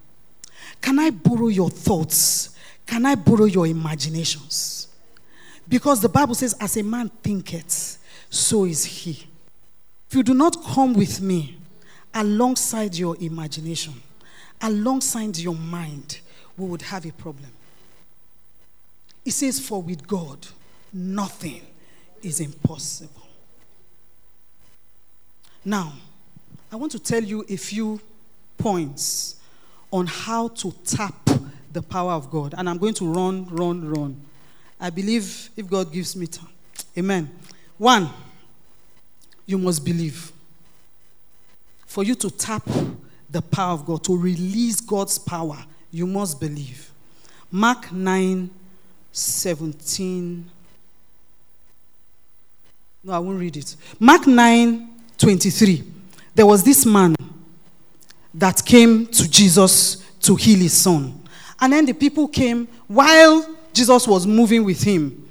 Can 0.81 0.99
I 0.99 1.11
borrow 1.11 1.47
your 1.47 1.71
thoughts? 1.71 2.57
Can 2.85 3.07
I 3.07 3.15
borrow 3.15 3.45
your 3.45 3.69
imaginations? 3.69 4.89
Because 5.69 6.01
the 6.01 6.09
Bible 6.09 6.35
says, 6.35 6.57
as 6.61 6.77
a 6.77 6.83
man 6.83 7.09
thinketh, 7.23 7.99
so 8.29 8.65
is 8.65 8.85
he. 8.85 9.29
If 10.09 10.17
you 10.17 10.25
do 10.25 10.35
not 10.35 10.61
come 10.65 10.95
with 10.95 11.21
me 11.21 11.57
alongside 12.13 12.97
your 12.97 13.17
imagination, 13.21 13.95
alongside 14.61 15.39
your 15.39 15.55
mind, 15.55 16.19
we 16.57 16.67
would 16.67 16.83
have 16.83 17.07
a 17.07 17.13
problem. 17.13 17.53
It 19.25 19.31
says, 19.35 19.61
For 19.61 19.81
with 19.81 20.05
God, 20.09 20.49
nothing 20.93 21.63
is 22.23 22.41
impossible. 22.41 23.27
Now, 25.65 25.93
I 26.73 26.77
want 26.77 26.93
to 26.93 26.99
tell 26.99 27.23
you 27.23 27.45
a 27.49 27.57
few 27.57 28.01
points 28.57 29.37
on 29.93 30.07
how 30.07 30.49
to 30.49 30.73
tap 30.85 31.29
the 31.73 31.83
power 31.83 32.13
of 32.13 32.31
God. 32.31 32.55
And 32.57 32.69
I'm 32.69 32.79
going 32.79 32.95
to 32.95 33.13
run, 33.13 33.47
run, 33.47 33.89
run. 33.89 34.21
I 34.81 34.91
believe 34.91 35.51
if 35.57 35.69
God 35.69 35.93
gives 35.93 36.17
me 36.17 36.27
time. 36.27 36.49
Amen. 36.97 37.31
One, 37.77 38.09
you 39.47 39.59
must 39.59 39.85
believe. 39.85 40.33
For 41.87 42.05
you 42.05 42.15
to 42.17 42.31
tap 42.31 42.69
the 43.29 43.43
power 43.43 43.73
of 43.73 43.85
God, 43.85 44.05
to 44.05 44.17
release 44.17 44.81
God's 44.81 45.19
power, 45.19 45.59
you 45.91 46.07
must 46.07 46.41
believe. 46.41 46.91
Mark 47.51 47.91
9 47.93 48.51
17 49.13 50.51
no, 53.03 53.13
I 53.15 53.19
won't 53.19 53.39
read 53.39 53.57
it. 53.57 53.77
Mark 53.99 54.27
9 54.27 54.89
23. 55.17 55.85
There 56.35 56.47
was 56.47 56.63
this 56.63 56.87
man 56.87 57.15
that 58.35 58.65
came 58.65 59.07
to 59.07 59.29
Jesus 59.29 60.05
to 60.21 60.35
heal 60.35 60.59
his 60.59 60.73
son. 60.73 61.21
And 61.61 61.73
then 61.73 61.85
the 61.85 61.93
people 61.93 62.29
came 62.29 62.67
while 62.87 63.55
Jesus 63.73 64.07
was 64.07 64.27
moving 64.27 64.65
with 64.65 64.83
him. 64.83 65.29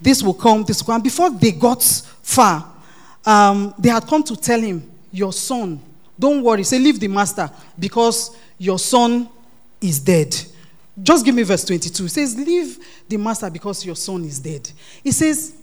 This 0.00 0.22
will 0.22 0.34
come, 0.34 0.64
this 0.64 0.80
will 0.82 0.92
come. 0.92 1.02
Before 1.02 1.30
they 1.30 1.52
got 1.52 1.82
far, 1.82 2.72
um, 3.24 3.74
they 3.78 3.88
had 3.88 4.06
come 4.06 4.22
to 4.24 4.36
tell 4.36 4.60
him, 4.60 4.88
Your 5.10 5.32
son, 5.32 5.80
don't 6.18 6.42
worry, 6.42 6.62
say, 6.64 6.78
Leave 6.78 7.00
the 7.00 7.08
master 7.08 7.50
because 7.78 8.36
your 8.58 8.78
son 8.78 9.28
is 9.80 9.98
dead. 10.00 10.34
Just 11.02 11.24
give 11.24 11.34
me 11.34 11.42
verse 11.42 11.64
22. 11.64 12.04
It 12.04 12.08
says, 12.08 12.36
Leave 12.36 12.78
the 13.08 13.16
master 13.16 13.50
because 13.50 13.84
your 13.84 13.96
son 13.96 14.24
is 14.24 14.38
dead. 14.38 14.70
It 15.02 15.12
says, 15.12 15.56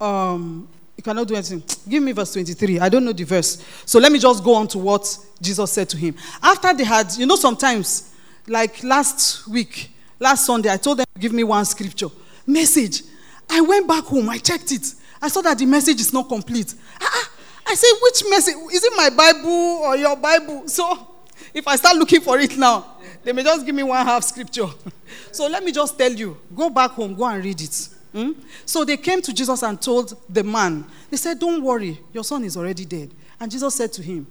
um, 0.00 0.68
You 1.02 1.04
cannot 1.10 1.26
do 1.26 1.34
anything. 1.34 1.64
Give 1.88 2.00
me 2.00 2.12
verse 2.12 2.32
23. 2.32 2.78
I 2.78 2.88
don't 2.88 3.04
know 3.04 3.12
the 3.12 3.24
verse. 3.24 3.60
So 3.84 3.98
let 3.98 4.12
me 4.12 4.20
just 4.20 4.44
go 4.44 4.54
on 4.54 4.68
to 4.68 4.78
what 4.78 5.18
Jesus 5.40 5.72
said 5.72 5.88
to 5.88 5.96
him. 5.96 6.14
After 6.40 6.72
they 6.72 6.84
had, 6.84 7.12
you 7.16 7.26
know, 7.26 7.34
sometimes, 7.34 8.14
like 8.46 8.84
last 8.84 9.48
week, 9.48 9.90
last 10.20 10.46
Sunday, 10.46 10.70
I 10.70 10.76
told 10.76 10.98
them 10.98 11.06
to 11.12 11.20
give 11.20 11.32
me 11.32 11.42
one 11.42 11.64
scripture. 11.64 12.06
Message. 12.46 13.02
I 13.50 13.60
went 13.62 13.88
back 13.88 14.04
home, 14.04 14.30
I 14.30 14.38
checked 14.38 14.70
it. 14.70 14.94
I 15.20 15.26
saw 15.26 15.40
that 15.40 15.58
the 15.58 15.66
message 15.66 16.00
is 16.00 16.12
not 16.12 16.28
complete. 16.28 16.72
Ah, 17.00 17.10
ah. 17.10 17.30
I 17.66 17.74
said, 17.74 17.92
which 18.00 18.22
message? 18.30 18.54
Is 18.72 18.84
it 18.84 18.92
my 18.94 19.10
Bible 19.10 19.50
or 19.82 19.96
your 19.96 20.14
Bible? 20.14 20.68
So 20.68 21.14
if 21.52 21.66
I 21.66 21.74
start 21.74 21.96
looking 21.96 22.20
for 22.20 22.38
it 22.38 22.56
now, 22.56 22.86
they 23.24 23.32
may 23.32 23.42
just 23.42 23.66
give 23.66 23.74
me 23.74 23.82
one 23.82 24.06
half 24.06 24.22
scripture. 24.22 24.68
so 25.32 25.48
let 25.48 25.64
me 25.64 25.72
just 25.72 25.98
tell 25.98 26.12
you 26.12 26.36
go 26.54 26.70
back 26.70 26.92
home, 26.92 27.16
go 27.16 27.24
and 27.24 27.44
read 27.44 27.60
it. 27.60 27.88
Hmm? 28.12 28.32
So 28.66 28.84
they 28.84 28.98
came 28.98 29.22
to 29.22 29.32
Jesus 29.32 29.62
and 29.62 29.80
told 29.80 30.16
the 30.28 30.44
man, 30.44 30.84
they 31.10 31.16
said, 31.16 31.38
Don't 31.38 31.62
worry, 31.62 31.98
your 32.12 32.24
son 32.24 32.44
is 32.44 32.56
already 32.56 32.84
dead. 32.84 33.10
And 33.40 33.50
Jesus 33.50 33.74
said 33.74 33.92
to 33.94 34.02
him, 34.02 34.26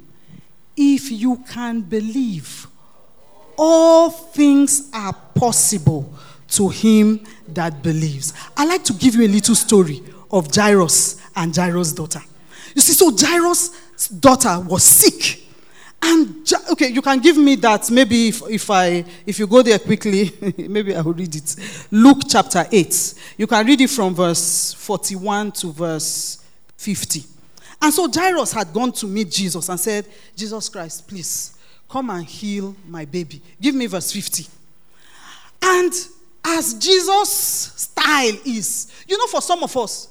If 0.77 1.11
you 1.11 1.43
can 1.49 1.81
believe, 1.81 2.67
all 3.57 4.09
things 4.09 4.89
are 4.93 5.13
possible 5.35 6.13
to 6.49 6.69
him 6.69 7.23
that 7.47 7.81
believes. 7.81 8.33
I 8.55 8.65
like 8.65 8.83
to 8.85 8.93
give 8.93 9.15
you 9.15 9.25
a 9.25 9.27
little 9.27 9.55
story 9.55 10.01
of 10.29 10.53
Jairus 10.53 11.21
and 11.35 11.55
Jairus' 11.55 11.93
daughter. 11.93 12.21
You 12.75 12.81
see, 12.81 12.93
so 12.93 13.11
Jairus' 13.15 14.07
daughter 14.09 14.59
was 14.59 14.83
sick. 14.83 15.41
And 16.01 16.51
okay, 16.71 16.87
you 16.87 17.01
can 17.01 17.19
give 17.19 17.37
me 17.37 17.55
that. 17.55 17.91
Maybe 17.91 18.29
if, 18.29 18.41
if 18.49 18.69
I 18.69 19.05
if 19.25 19.37
you 19.37 19.47
go 19.47 19.61
there 19.61 19.77
quickly, 19.77 20.31
maybe 20.57 20.95
I 20.95 21.01
will 21.01 21.13
read 21.13 21.35
it. 21.35 21.55
Luke 21.91 22.21
chapter 22.27 22.65
8. 22.71 23.13
You 23.37 23.47
can 23.47 23.65
read 23.65 23.81
it 23.81 23.89
from 23.89 24.15
verse 24.15 24.73
41 24.73 25.51
to 25.53 25.71
verse 25.71 26.43
50. 26.77 27.23
And 27.81 27.93
so 27.93 28.09
Jairus 28.11 28.51
had 28.51 28.73
gone 28.73 28.91
to 28.93 29.07
meet 29.07 29.31
Jesus 29.31 29.69
and 29.69 29.79
said, 29.79 30.07
Jesus 30.35 30.69
Christ, 30.69 31.07
please 31.07 31.57
come 31.89 32.09
and 32.09 32.25
heal 32.25 32.75
my 32.87 33.05
baby. 33.05 33.41
Give 33.59 33.75
me 33.75 33.85
verse 33.87 34.11
50. 34.11 34.47
And 35.61 35.93
as 36.43 36.73
Jesus' 36.75 37.73
style 37.77 38.37
is, 38.45 38.91
you 39.07 39.17
know, 39.17 39.27
for 39.27 39.41
some 39.41 39.63
of 39.63 39.75
us, 39.77 40.07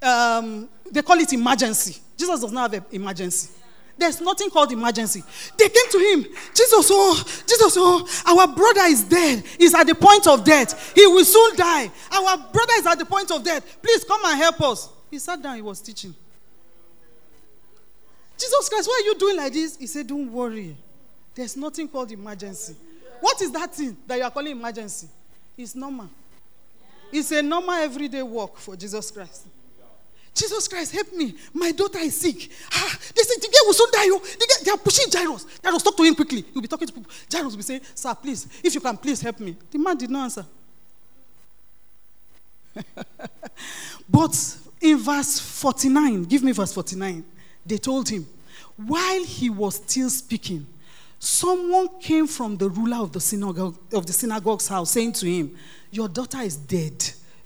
um, 0.00 0.68
they 0.90 1.02
call 1.02 1.18
it 1.18 1.32
emergency. 1.32 2.00
Jesus 2.16 2.40
does 2.40 2.52
not 2.52 2.72
have 2.72 2.82
an 2.82 2.86
emergency. 2.92 3.50
There's 3.98 4.20
nothing 4.20 4.48
called 4.48 4.70
emergency. 4.70 5.24
They 5.58 5.68
came 5.68 5.90
to 5.90 5.98
him. 5.98 6.22
Jesus, 6.54 6.88
oh, 6.90 7.42
Jesus, 7.46 7.74
oh, 7.76 8.08
our 8.26 8.46
brother 8.46 8.82
is 8.86 9.02
dead. 9.02 9.42
He's 9.58 9.74
at 9.74 9.88
the 9.88 9.94
point 9.96 10.26
of 10.28 10.44
death. 10.44 10.94
He 10.94 11.04
will 11.06 11.24
soon 11.24 11.56
die. 11.56 11.90
Our 12.12 12.38
brother 12.38 12.72
is 12.78 12.86
at 12.86 12.98
the 12.98 13.04
point 13.04 13.30
of 13.32 13.42
death. 13.42 13.82
Please 13.82 14.04
come 14.04 14.20
and 14.24 14.38
help 14.38 14.60
us. 14.60 14.88
He 15.10 15.18
sat 15.18 15.42
down, 15.42 15.56
he 15.56 15.62
was 15.62 15.80
teaching. 15.80 16.14
Jesus 18.38 18.68
Christ, 18.68 18.86
why 18.86 19.02
are 19.02 19.06
you 19.06 19.18
doing 19.18 19.36
like 19.36 19.52
this? 19.52 19.76
He 19.76 19.88
said, 19.88 20.06
Don't 20.06 20.30
worry. 20.32 20.76
There's 21.34 21.56
nothing 21.56 21.88
called 21.88 22.12
emergency. 22.12 22.76
What 23.20 23.42
is 23.42 23.50
that 23.50 23.74
thing 23.74 23.96
that 24.06 24.16
you 24.16 24.22
are 24.22 24.30
calling 24.30 24.52
emergency? 24.52 25.08
It's 25.56 25.74
normal. 25.74 26.08
It's 27.12 27.32
a 27.32 27.42
normal 27.42 27.74
everyday 27.74 28.22
work 28.22 28.58
for 28.58 28.76
Jesus 28.76 29.10
Christ. 29.10 29.46
Jesus 30.38 30.68
Christ, 30.68 30.92
help 30.92 31.12
me. 31.12 31.34
My 31.52 31.72
daughter 31.72 31.98
is 31.98 32.14
sick. 32.14 32.48
Ah, 32.72 32.98
they 33.14 33.22
say 33.22 33.34
the 33.40 33.48
girl 33.48 33.66
will 33.66 33.74
soon 33.74 33.90
die. 33.90 34.06
Oh. 34.06 34.20
The 34.20 34.46
girl, 34.46 34.64
they 34.64 34.70
are 34.70 34.78
pushing 34.78 35.10
Jairus. 35.10 35.46
Jairus, 35.64 35.82
talk 35.82 35.96
to 35.96 36.04
him 36.04 36.14
quickly. 36.14 36.44
He'll 36.52 36.62
be 36.62 36.68
talking 36.68 36.86
to 36.86 36.92
people. 36.92 37.10
Jairus 37.30 37.52
will 37.52 37.56
be 37.56 37.62
saying, 37.62 37.80
Sir, 37.92 38.14
please, 38.14 38.46
if 38.62 38.72
you 38.72 38.80
can 38.80 38.96
please 38.96 39.20
help 39.20 39.40
me. 39.40 39.56
The 39.68 39.78
man 39.78 39.96
did 39.96 40.10
not 40.10 40.24
answer. 40.24 40.46
but 44.08 44.56
in 44.80 44.98
verse 44.98 45.40
49, 45.40 46.22
give 46.24 46.44
me 46.44 46.52
verse 46.52 46.72
49, 46.72 47.24
they 47.66 47.78
told 47.78 48.08
him, 48.08 48.24
while 48.76 49.24
he 49.24 49.50
was 49.50 49.74
still 49.76 50.08
speaking, 50.08 50.64
someone 51.18 51.88
came 51.98 52.28
from 52.28 52.56
the 52.56 52.70
ruler 52.70 52.98
of 52.98 53.12
the 53.12 53.20
synagogue 53.20 53.76
of 53.92 54.06
the 54.06 54.12
synagogue's 54.12 54.68
house 54.68 54.92
saying 54.92 55.14
to 55.14 55.26
him, 55.26 55.56
Your 55.90 56.08
daughter 56.08 56.38
is 56.42 56.56
dead. 56.56 56.94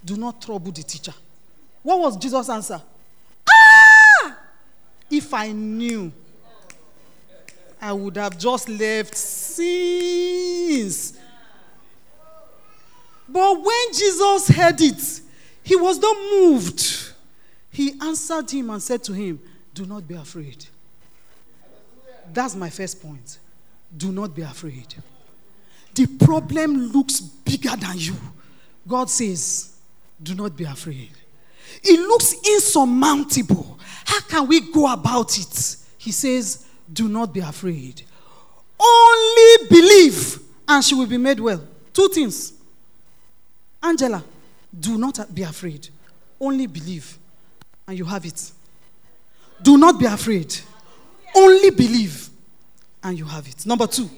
Do 0.05 0.17
not 0.17 0.43
trouble 0.43 0.73
the 0.73 0.83
teacher. 0.83 1.15
What 1.83 1.99
was 1.99 2.17
Jesus' 2.17 2.49
answer? 2.49 2.81
Ah! 3.49 4.39
If 5.11 5.35
I 5.35 5.53
knew, 5.53 6.13
I 7.81 7.93
would 7.93 8.17
have 8.17 8.39
just 8.39 8.69
left 8.69 9.17
since. 9.17 11.19
But 13.29 13.61
when 13.61 13.93
Jesus 13.93 14.49
heard 14.49 14.81
it, 14.81 15.21
he 15.65 15.77
was 15.77 15.99
not 15.99 16.17
moved. 16.31 17.13
He 17.71 17.95
answered 18.01 18.51
him 18.51 18.71
and 18.71 18.83
said 18.83 19.03
to 19.05 19.13
him, 19.13 19.41
Do 19.75 19.87
not 19.87 20.07
be 20.07 20.15
afraid. 20.15 20.67
That's 22.33 22.55
my 22.55 22.71
first 22.71 23.03
point. 23.03 23.39
Do 23.97 24.13
not 24.13 24.35
be 24.35 24.43
afraid. 24.43 24.95
The 25.95 26.07
problem 26.07 26.93
looks 26.93 27.21
bigger 27.21 27.77
than 27.77 27.99
you. 27.99 28.15
God 28.87 29.11
says, 29.11 29.77
Do 30.23 30.35
not 30.35 30.57
be 30.57 30.65
afraid. 30.65 31.11
It 31.83 31.99
looks 32.01 32.35
insurmountable. 32.47 33.79
How 34.05 34.21
can 34.21 34.47
we 34.47 34.61
go 34.73 34.93
about 34.93 35.39
it? 35.39 35.77
He 35.99 36.13
says, 36.13 36.67
Do 36.93 37.09
not 37.09 37.33
be 37.33 37.41
afraid. 37.41 38.03
Only 38.79 39.69
believe, 39.69 40.39
and 40.67 40.85
she 40.85 40.95
will 40.95 41.07
be 41.07 41.19
made 41.19 41.39
well. 41.39 41.63
Two 41.93 42.09
things. 42.09 42.53
Angela, 43.83 44.23
do 44.79 44.99
not 44.99 45.35
be 45.35 45.43
afraid. 45.43 45.89
Only 46.41 46.67
believe, 46.67 47.19
and 47.87 47.97
you 47.97 48.05
have 48.05 48.25
it. 48.25 48.51
Do 49.63 49.77
not 49.77 49.99
be 49.99 50.07
afraid. 50.07 50.57
Only 51.35 51.71
believe, 51.71 52.29
and 53.03 53.17
you 53.17 53.25
have 53.25 53.47
it. 53.47 53.65
Number 53.65 53.87
two. 53.87 54.09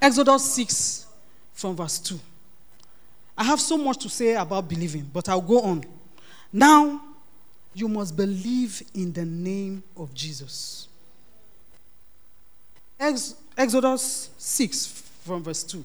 Exodus 0.00 0.54
6 0.54 1.06
from 1.54 1.74
verse 1.74 1.98
2. 1.98 2.18
I 3.36 3.44
have 3.44 3.60
so 3.60 3.76
much 3.76 3.98
to 3.98 4.08
say 4.08 4.34
about 4.34 4.68
believing, 4.68 5.08
but 5.12 5.28
I'll 5.28 5.40
go 5.40 5.60
on. 5.60 5.84
Now, 6.52 7.02
you 7.74 7.88
must 7.88 8.16
believe 8.16 8.82
in 8.94 9.12
the 9.12 9.24
name 9.24 9.82
of 9.96 10.14
Jesus. 10.14 10.88
Ex- 12.98 13.34
Exodus 13.56 14.30
6 14.38 14.86
from 15.24 15.42
verse 15.42 15.62
2. 15.64 15.84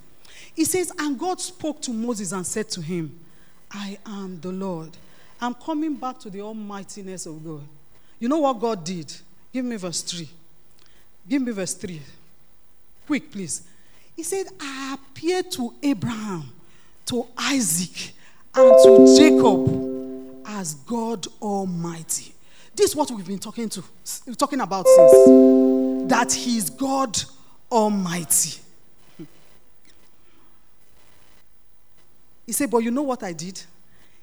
It 0.56 0.66
says, 0.66 0.92
And 0.98 1.20
God 1.20 1.42
spoke 1.42 1.82
to 1.82 1.92
Moses 1.92 2.32
and 2.32 2.46
said 2.46 2.70
to 2.70 2.82
him, 2.82 3.20
I 3.70 3.98
am 4.06 4.40
the 4.40 4.52
Lord. 4.52 4.92
I'm 5.40 5.54
coming 5.54 5.96
back 5.96 6.20
to 6.20 6.30
the 6.30 6.42
almightiness 6.42 7.26
of 7.26 7.44
God. 7.44 7.64
You 8.20 8.30
know 8.30 8.40
what 8.40 8.60
God 8.60 8.84
did? 8.84 9.14
Give 9.52 9.66
me 9.66 9.76
verse 9.76 10.02
3. 10.02 10.30
Give 11.28 11.42
me 11.42 11.52
verse 11.52 11.74
3. 11.74 12.02
Quick, 13.08 13.32
please. 13.32 13.64
He 14.16 14.24
said, 14.24 14.48
I 14.60 14.94
appeared 14.96 15.52
to 15.52 15.74
Abraham 15.82 16.52
to 17.06 17.28
Isaac 17.38 18.14
and 18.56 18.74
to 18.84 19.16
Jacob 19.18 20.42
as 20.46 20.76
God 20.76 21.28
Almighty. 21.42 22.34
This 22.76 22.92
is 22.92 22.96
what 22.96 23.12
we've 23.12 23.28
been 23.28 23.40
talking 23.40 23.70
to, 23.70 23.84
talking 24.38 24.62
about 24.62 24.88
since. 24.88 26.10
That 26.10 26.32
He 26.34 26.58
is 26.58 26.70
God 26.70 27.18
Almighty. 27.72 28.60
He 32.46 32.52
said, 32.54 32.70
But 32.70 32.80
you 32.80 32.92
know 32.92 33.04
what 33.04 33.24
I 33.24 33.34
did? 33.34 33.62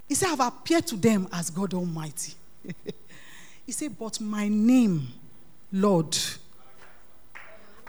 He 0.08 0.14
said, 0.14 0.28
I've 0.30 0.40
appeared 0.40 0.86
to 0.88 0.96
them 0.96 1.28
as 1.32 1.50
God 1.50 1.74
Almighty. 1.74 2.34
he 3.66 3.72
said, 3.72 3.98
But 3.98 4.20
my 4.20 4.48
name, 4.48 5.08
Lord, 5.72 6.16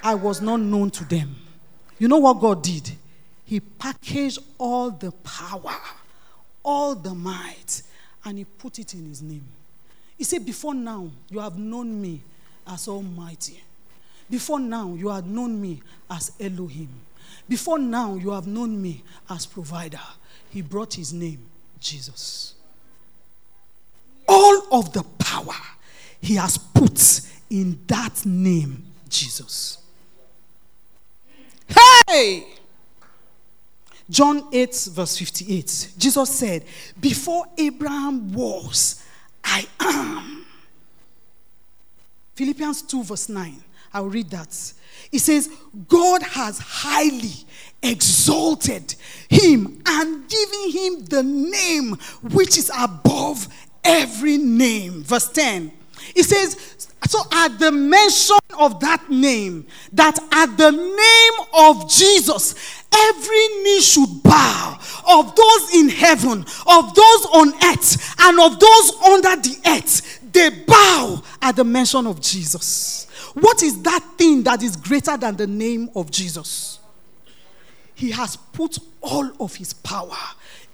I 0.04 0.16
was 0.16 0.42
not 0.42 0.60
known 0.60 0.92
to 0.92 1.04
them. 1.04 1.36
You 1.98 2.08
know 2.08 2.20
what 2.20 2.40
God 2.40 2.62
did? 2.64 2.92
He 3.50 3.60
packaged 3.60 4.38
all 4.60 4.92
the 4.92 5.12
power, 5.12 5.76
all 6.64 6.94
the 6.94 7.16
might, 7.16 7.82
and 8.24 8.38
he 8.38 8.46
put 8.46 8.78
it 8.78 8.94
in 8.94 9.08
his 9.08 9.24
name. 9.24 9.44
He 10.16 10.24
said, 10.24 10.46
Before 10.46 10.76
now, 10.76 11.10
you 11.32 11.40
have 11.40 11.58
known 11.58 12.00
me 12.00 12.22
as 12.68 12.88
Almighty. 12.88 13.60
Before 14.30 14.60
now, 14.60 14.94
you 14.94 15.10
have 15.10 15.26
known 15.26 15.60
me 15.60 15.82
as 16.12 16.32
Elohim. 16.40 16.90
Before 17.48 17.80
now, 17.80 18.14
you 18.18 18.30
have 18.30 18.46
known 18.46 18.80
me 18.80 19.02
as 19.28 19.48
provider. 19.48 19.98
He 20.52 20.62
brought 20.62 20.94
his 20.94 21.12
name, 21.12 21.44
Jesus. 21.80 22.54
All 24.28 24.80
of 24.80 24.94
the 24.94 25.02
power 25.18 25.56
he 26.22 26.36
has 26.36 26.56
put 26.56 27.22
in 27.50 27.80
that 27.88 28.24
name, 28.28 28.86
Jesus. 29.10 29.80
Hey! 32.08 32.59
John 34.10 34.48
8, 34.52 34.90
verse 34.92 35.18
58. 35.18 35.94
Jesus 35.98 36.30
said, 36.30 36.66
Before 37.00 37.46
Abraham 37.58 38.34
was, 38.34 39.04
I 39.44 39.68
am. 39.80 40.46
Philippians 42.36 42.82
2, 42.84 43.04
verse 43.04 43.30
9. 43.30 43.64
I'll 43.94 44.08
read 44.08 44.30
that. 44.32 44.74
It 45.12 45.20
says, 45.20 45.50
God 45.88 46.24
has 46.24 46.60
highly 46.60 47.34
exalted 47.82 48.96
him 49.30 49.82
and 49.86 50.30
given 50.30 50.72
him 50.72 51.06
the 51.06 51.24
name 51.24 51.98
which 52.34 52.58
is 52.58 52.72
above 52.78 53.48
every 53.84 54.38
name. 54.38 55.04
Verse 55.04 55.30
10. 55.32 55.72
It 56.16 56.24
says, 56.24 56.88
so 57.08 57.20
at 57.32 57.60
the 57.60 57.72
mention 57.72 58.38
of 58.58 58.80
that 58.82 59.10
name, 59.10 59.66
that 59.94 60.18
at 60.32 60.58
the 60.58 60.72
name 60.72 61.48
of 61.54 61.90
Jesus, 61.90 62.84
every 62.94 63.48
knee 63.64 63.82
should 63.82 64.24
bow 64.24 64.80
of 65.08 65.36
those 65.36 65.76
in 65.76 65.90
heaven, 65.90 66.46
of 66.68 66.94
those 66.94 67.26
on 67.34 67.54
earth, 67.64 68.16
and 68.20 68.40
of 68.40 68.60
those 68.60 68.92
under 69.04 69.36
the 69.42 69.58
earth. 69.68 70.20
They 70.32 70.50
bow 70.50 71.24
at 71.42 71.56
the 71.56 71.64
mention 71.64 72.06
of 72.06 72.22
Jesus. 72.22 73.08
What 73.34 73.64
is 73.64 73.82
that 73.84 74.06
thing 74.18 74.44
that 74.44 74.62
is 74.62 74.76
greater 74.76 75.18
than 75.18 75.36
the 75.36 75.48
name 75.48 75.90
of 75.96 76.12
Jesus? 76.12 76.80
He 77.96 78.12
has 78.12 78.36
put 78.36 78.78
all 79.02 79.32
of 79.40 79.56
his 79.56 79.74
power 79.74 80.18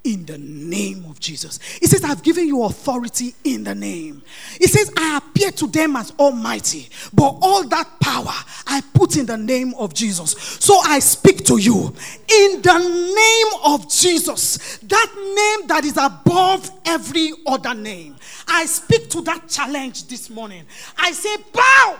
in 0.06 0.26
the 0.26 0.38
name 0.38 1.04
of 1.10 1.20
Jesus. 1.20 1.60
He 1.80 1.88
says, 1.88 2.04
I've 2.04 2.22
given 2.22 2.48
you 2.48 2.64
authority 2.64 3.34
in 3.44 3.64
the 3.64 3.74
name. 3.74 4.22
He 4.60 4.68
says, 4.68 4.92
I 4.96 5.18
appear 5.18 5.52
to 5.52 5.68
them 5.68 5.96
as 5.96 6.12
almighty, 6.20 6.88
but 7.12 7.38
all 7.42 7.68
that 7.68 8.00
power 8.00 8.34
I 8.68 8.82
put 8.94 9.18
in 9.18 9.26
the 9.26 9.38
name 9.38 9.74
of 9.74 9.94
Jesus. 9.94 10.32
So 10.60 10.78
I 10.86 11.00
speak 11.00 11.44
to 11.46 11.58
you 11.58 11.94
in 12.28 12.62
the 12.62 12.78
name 12.78 13.62
of 13.66 13.90
Jesus, 13.92 14.78
that 14.78 15.58
name 15.60 15.68
that 15.68 15.84
is 15.84 15.98
above 15.98 16.70
every 16.86 17.32
other 17.48 17.74
name. 17.74 18.16
I 18.48 18.68
speak 18.68 19.10
to 19.10 19.22
that 19.22 19.50
challenge 19.50 20.08
this 20.08 20.30
morning. 20.30 20.66
I 20.98 21.12
say, 21.12 21.36
bow 21.52 21.98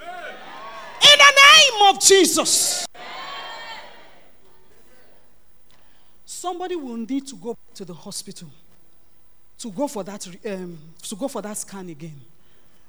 in 0.00 1.18
the 1.18 1.32
name 1.36 1.94
of 1.94 2.00
Jesus. 2.00 2.86
Somebody 6.42 6.74
will 6.74 6.96
need 6.96 7.24
to 7.24 7.36
go 7.36 7.56
to 7.72 7.84
the 7.84 7.94
hospital 7.94 8.48
to 9.56 9.70
go 9.70 9.86
for 9.86 10.02
that 10.02 10.26
um, 10.44 10.76
to 11.00 11.14
go 11.14 11.28
for 11.28 11.40
that 11.40 11.56
scan 11.56 11.88
again 11.88 12.20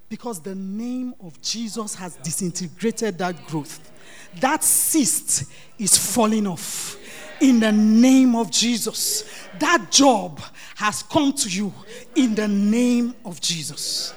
because 0.10 0.40
the 0.42 0.56
name 0.56 1.14
of 1.24 1.40
jesus 1.40 1.94
has 1.94 2.16
disintegrated 2.16 3.16
that 3.20 3.36
growth. 3.46 3.92
That 4.40 4.64
cyst 4.64 5.52
is 5.78 5.96
falling 5.96 6.48
off 6.48 6.98
in 7.40 7.60
the 7.60 7.72
name 7.72 8.36
of 8.36 8.50
jesus. 8.50 9.24
That 9.60 9.92
job 9.92 10.42
has 10.76 11.04
come 11.04 11.32
to 11.34 11.48
you 11.48 11.72
in 12.16 12.34
the 12.34 12.48
name 12.48 13.14
of 13.24 13.40
jesus. 13.40 14.16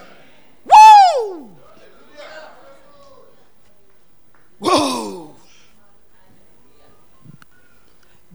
Woo! 0.64 1.51
Whoa 4.61 5.15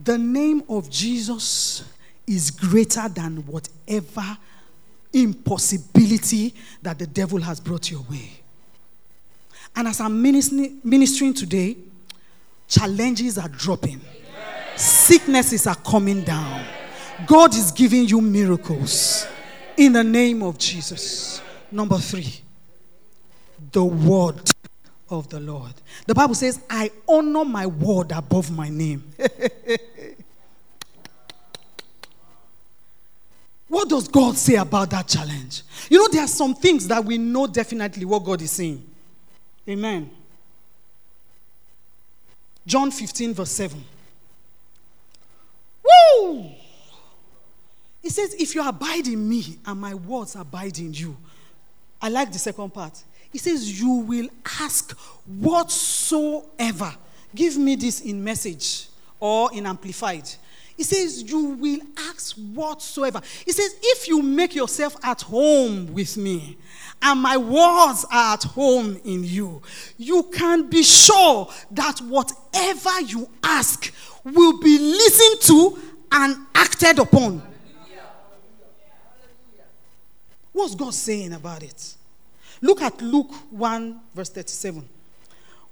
the 0.04 0.18
name 0.18 0.64
of 0.70 0.90
Jesus 0.90 1.84
is 2.28 2.52
greater 2.52 3.08
than 3.10 3.38
whatever 3.46 4.38
impossibility 5.14 6.54
that 6.82 6.98
the 6.98 7.08
devil 7.08 7.40
has 7.40 7.60
brought 7.60 7.92
your 7.92 8.02
way. 8.10 8.32
And 9.76 9.88
as 9.88 10.00
I'm 10.00 10.22
ministering 10.22 11.34
today, 11.34 11.78
challenges 12.68 13.38
are 13.38 13.50
dropping, 13.50 14.02
sicknesses 14.76 15.68
are 15.68 15.76
coming 15.76 16.22
down. 16.22 16.66
God 17.28 17.54
is 17.54 17.72
giving 17.72 18.06
you 18.08 18.22
miracles 18.22 19.28
in 19.78 19.94
the 19.94 20.04
name 20.04 20.42
of 20.42 20.58
Jesus. 20.58 21.42
Number 21.72 21.98
three, 21.98 22.42
the 23.72 23.84
word 23.84 24.52
of 25.10 25.30
the 25.30 25.40
Lord. 25.40 25.74
The 26.08 26.16
Bible 26.16 26.36
says, 26.36 26.62
I 26.70 26.92
honor 27.08 27.46
my 27.46 27.68
word 27.68 28.12
above 28.12 28.52
my 28.52 28.70
name. 28.70 29.04
what 33.82 33.90
does 33.90 34.08
God 34.08 34.38
say 34.38 34.58
about 34.58 34.92
that 34.92 35.08
challenge? 35.08 35.64
You 35.90 35.98
know, 35.98 36.08
there 36.08 36.22
are 36.22 36.28
some 36.28 36.54
things 36.54 36.88
that 36.88 37.04
we 37.04 37.18
know 37.18 37.48
definitely 37.48 38.06
what 38.06 38.24
God 38.24 38.40
is 38.44 38.52
saying. 38.52 38.88
Amen. 39.68 40.08
John 42.64 42.92
15, 42.92 43.34
verse 43.34 43.50
7. 43.50 43.84
Woo! 45.84 46.52
He 48.04 48.10
says, 48.10 48.36
If 48.36 48.54
you 48.54 48.68
abide 48.68 49.08
in 49.08 49.28
me 49.28 49.58
and 49.66 49.82
my 49.82 49.96
words 49.96 50.36
abide 50.36 50.78
in 50.78 50.94
you. 50.94 51.18
I 52.00 52.10
like 52.10 52.32
the 52.32 52.38
second 52.38 52.72
part. 52.72 53.04
He 53.32 53.40
says, 53.40 53.82
You 53.82 53.94
will 53.94 54.30
ask 54.60 54.92
whatsoever. 55.26 56.94
Give 57.34 57.58
me 57.58 57.76
this 57.76 58.02
in 58.02 58.24
message 58.24 58.90
or 59.20 59.52
in 59.52 59.66
amplified. 59.66 60.30
He 60.78 60.84
says, 60.84 61.24
You 61.24 61.52
will 61.52 61.80
ask 61.98 62.36
whatsoever. 62.36 63.22
He 63.46 63.52
says, 63.52 63.76
If 63.82 64.08
you 64.08 64.22
make 64.22 64.56
yourself 64.56 64.96
at 65.04 65.22
home 65.22 65.94
with 65.94 66.18
me, 66.18 66.58
and 67.02 67.20
my 67.20 67.38
words 67.38 68.06
are 68.12 68.34
at 68.34 68.44
home 68.44 69.00
in 69.04 69.24
you, 69.24 69.62
you 69.98 70.24
can 70.24 70.70
be 70.70 70.84
sure 70.84 71.50
that 71.72 72.00
whatever 72.00 73.02
you 73.02 73.28
ask 73.44 73.94
will 74.24 74.60
be 74.60 74.78
listened 74.78 75.42
to 75.42 75.80
and 76.12 76.36
acted 76.54 77.00
upon. 77.00 77.42
What's 80.52 80.76
God 80.76 80.94
saying 80.94 81.34
about 81.34 81.64
it? 81.64 81.96
Look 82.62 82.82
at 82.82 83.02
Luke 83.02 83.32
1, 83.50 84.00
verse 84.14 84.30
37. 84.30 84.88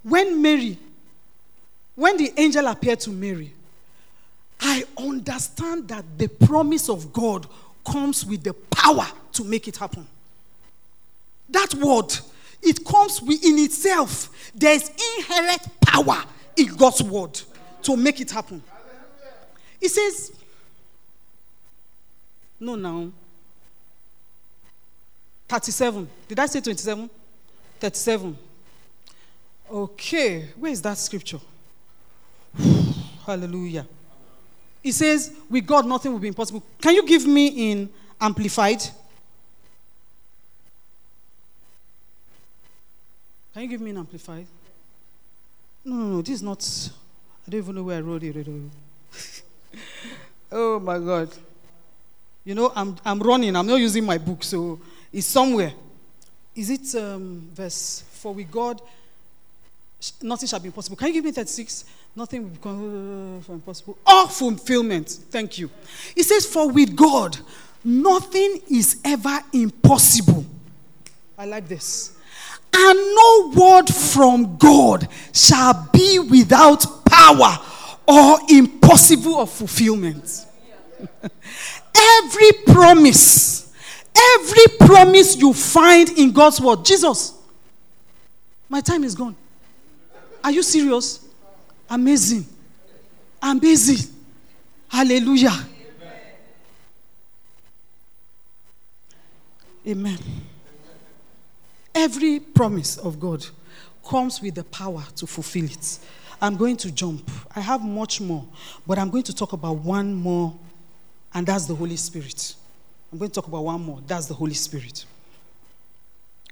When 0.02 0.40
Mary, 0.40 0.78
when 1.94 2.16
the 2.16 2.32
angel 2.36 2.66
appeared 2.66 3.00
to 3.00 3.10
Mary, 3.10 3.52
I 4.60 4.84
understand 4.98 5.88
that 5.88 6.04
the 6.18 6.28
promise 6.28 6.88
of 6.88 7.12
God 7.12 7.46
comes 7.84 8.26
with 8.26 8.42
the 8.42 8.52
power 8.52 9.06
to 9.32 9.44
make 9.44 9.68
it 9.68 9.76
happen. 9.76 10.06
That 11.48 11.74
word, 11.74 12.16
it 12.62 12.84
comes 12.84 13.22
within 13.22 13.58
itself. 13.58 14.28
There's 14.54 14.90
inherent 15.16 15.62
power 15.80 16.22
in 16.56 16.74
God's 16.76 17.02
word 17.02 17.40
to 17.82 17.96
make 17.96 18.20
it 18.20 18.30
happen. 18.30 18.62
He 19.80 19.88
says, 19.88 20.32
No, 22.58 22.74
now. 22.74 23.10
37. 25.48 26.08
Did 26.28 26.38
I 26.38 26.46
say 26.46 26.60
27? 26.60 27.10
37. 27.80 28.38
Okay, 29.72 30.48
where 30.56 30.70
is 30.70 30.82
that 30.82 30.98
scripture? 30.98 31.40
Hallelujah. 33.26 33.86
It 34.82 34.92
says, 34.92 35.32
with 35.48 35.66
God, 35.66 35.86
nothing 35.86 36.12
will 36.12 36.18
be 36.18 36.28
impossible. 36.28 36.62
Can 36.80 36.94
you 36.94 37.06
give 37.06 37.26
me 37.26 37.70
in 37.70 37.90
amplified? 38.20 38.82
Can 43.52 43.62
you 43.62 43.68
give 43.68 43.80
me 43.80 43.90
an 43.90 43.98
amplified? 43.98 44.46
No, 45.84 45.96
no, 45.96 46.04
no, 46.04 46.22
this 46.22 46.36
is 46.36 46.42
not. 46.42 46.62
I 47.46 47.50
don't 47.50 47.58
even 47.58 47.74
know 47.74 47.82
where 47.82 47.98
I 47.98 48.00
wrote 48.00 48.22
it. 48.22 48.46
oh 50.52 50.80
my 50.80 50.98
God. 50.98 51.30
You 52.44 52.54
know, 52.54 52.72
I'm, 52.74 52.96
I'm 53.04 53.20
running, 53.20 53.54
I'm 53.54 53.66
not 53.66 53.76
using 53.76 54.04
my 54.04 54.18
book, 54.18 54.42
so 54.42 54.80
it's 55.12 55.26
somewhere. 55.26 55.72
Is 56.54 56.70
it 56.70 57.00
um, 57.00 57.50
verse 57.54 58.02
4 58.12 58.34
with 58.34 58.50
God? 58.50 58.80
Nothing 60.22 60.48
shall 60.48 60.60
be 60.60 60.66
impossible. 60.66 60.96
Can 60.96 61.08
you 61.08 61.14
give 61.14 61.24
me 61.24 61.32
36? 61.32 61.84
Nothing 62.16 62.42
will 62.42 62.50
become 62.50 63.42
uh, 63.48 63.52
impossible. 63.52 63.98
All 64.06 64.26
fulfillment. 64.26 65.08
Thank 65.08 65.58
you. 65.58 65.70
It 66.16 66.24
says, 66.24 66.46
For 66.46 66.70
with 66.70 66.96
God, 66.96 67.38
nothing 67.84 68.60
is 68.70 69.00
ever 69.04 69.40
impossible. 69.52 70.44
I 71.36 71.44
like 71.46 71.68
this. 71.68 72.16
And 72.74 72.98
no 72.98 73.52
word 73.56 73.88
from 73.88 74.56
God 74.56 75.08
shall 75.32 75.88
be 75.92 76.18
without 76.18 77.04
power 77.04 77.58
or 78.06 78.38
impossible 78.48 79.40
of 79.40 79.50
fulfillment. 79.50 80.46
Every 81.94 82.52
promise 82.66 83.60
Every 84.38 84.86
promise 84.86 85.36
you 85.36 85.52
find 85.52 86.08
in 86.10 86.32
God's 86.32 86.60
word, 86.60 86.84
Jesus, 86.84 87.34
my 88.68 88.80
time 88.80 89.04
is 89.04 89.14
gone. 89.14 89.36
Are 90.42 90.50
you 90.50 90.62
serious? 90.62 91.26
Amazing. 91.88 92.46
Amazing. 93.42 94.14
Hallelujah. 94.88 95.66
Amen. 99.86 100.18
Every 101.94 102.40
promise 102.40 102.96
of 102.98 103.18
God 103.18 103.44
comes 104.08 104.40
with 104.40 104.54
the 104.54 104.64
power 104.64 105.02
to 105.16 105.26
fulfill 105.26 105.64
it. 105.64 105.98
I'm 106.40 106.56
going 106.56 106.76
to 106.78 106.90
jump. 106.90 107.30
I 107.54 107.60
have 107.60 107.82
much 107.82 108.20
more, 108.20 108.46
but 108.86 108.98
I'm 108.98 109.10
going 109.10 109.24
to 109.24 109.34
talk 109.34 109.52
about 109.52 109.76
one 109.76 110.14
more, 110.14 110.54
and 111.34 111.46
that's 111.46 111.66
the 111.66 111.74
Holy 111.74 111.96
Spirit. 111.96 112.54
I'm 113.12 113.18
going 113.18 113.30
to 113.30 113.34
talk 113.34 113.46
about 113.46 113.64
one 113.64 113.80
more. 113.82 114.00
That's 114.06 114.26
the 114.26 114.34
Holy 114.34 114.54
Spirit. 114.54 115.04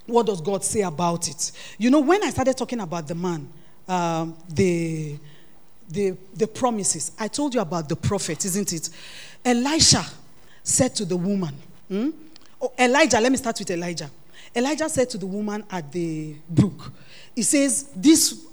What 0.06 0.26
does 0.26 0.40
God 0.40 0.64
say 0.64 0.82
about 0.82 1.28
it? 1.28 1.52
You 1.78 1.90
know, 1.90 2.00
when 2.00 2.22
I 2.24 2.30
started 2.30 2.56
talking 2.56 2.80
about 2.80 3.06
the 3.06 3.14
man, 3.14 3.48
um, 3.88 4.36
the, 4.48 5.16
the, 5.88 6.16
the 6.34 6.46
promises, 6.46 7.12
I 7.18 7.28
told 7.28 7.54
you 7.54 7.60
about 7.60 7.88
the 7.88 7.96
prophet, 7.96 8.44
isn't 8.44 8.72
it? 8.72 8.90
Elisha 9.44 10.04
said 10.62 10.94
to 10.96 11.04
the 11.04 11.16
woman, 11.16 11.54
hmm? 11.88 12.10
oh, 12.60 12.72
Elijah, 12.78 13.20
let 13.20 13.32
me 13.32 13.38
start 13.38 13.58
with 13.58 13.70
Elijah. 13.70 14.10
Elijah 14.54 14.88
said 14.88 15.08
to 15.10 15.18
the 15.18 15.26
woman 15.26 15.64
at 15.70 15.90
the 15.92 16.34
brook, 16.48 16.92
He 17.34 17.42
says, 17.42 17.90
This 17.94 18.46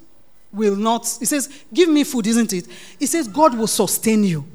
will 0.52 0.76
not, 0.76 1.06
He 1.20 1.26
says, 1.26 1.64
Give 1.74 1.90
me 1.90 2.04
food, 2.04 2.28
isn't 2.28 2.54
it? 2.54 2.68
He 3.00 3.06
says, 3.06 3.28
God 3.28 3.58
will 3.58 3.68
sustain 3.68 4.24
you. 4.24 4.46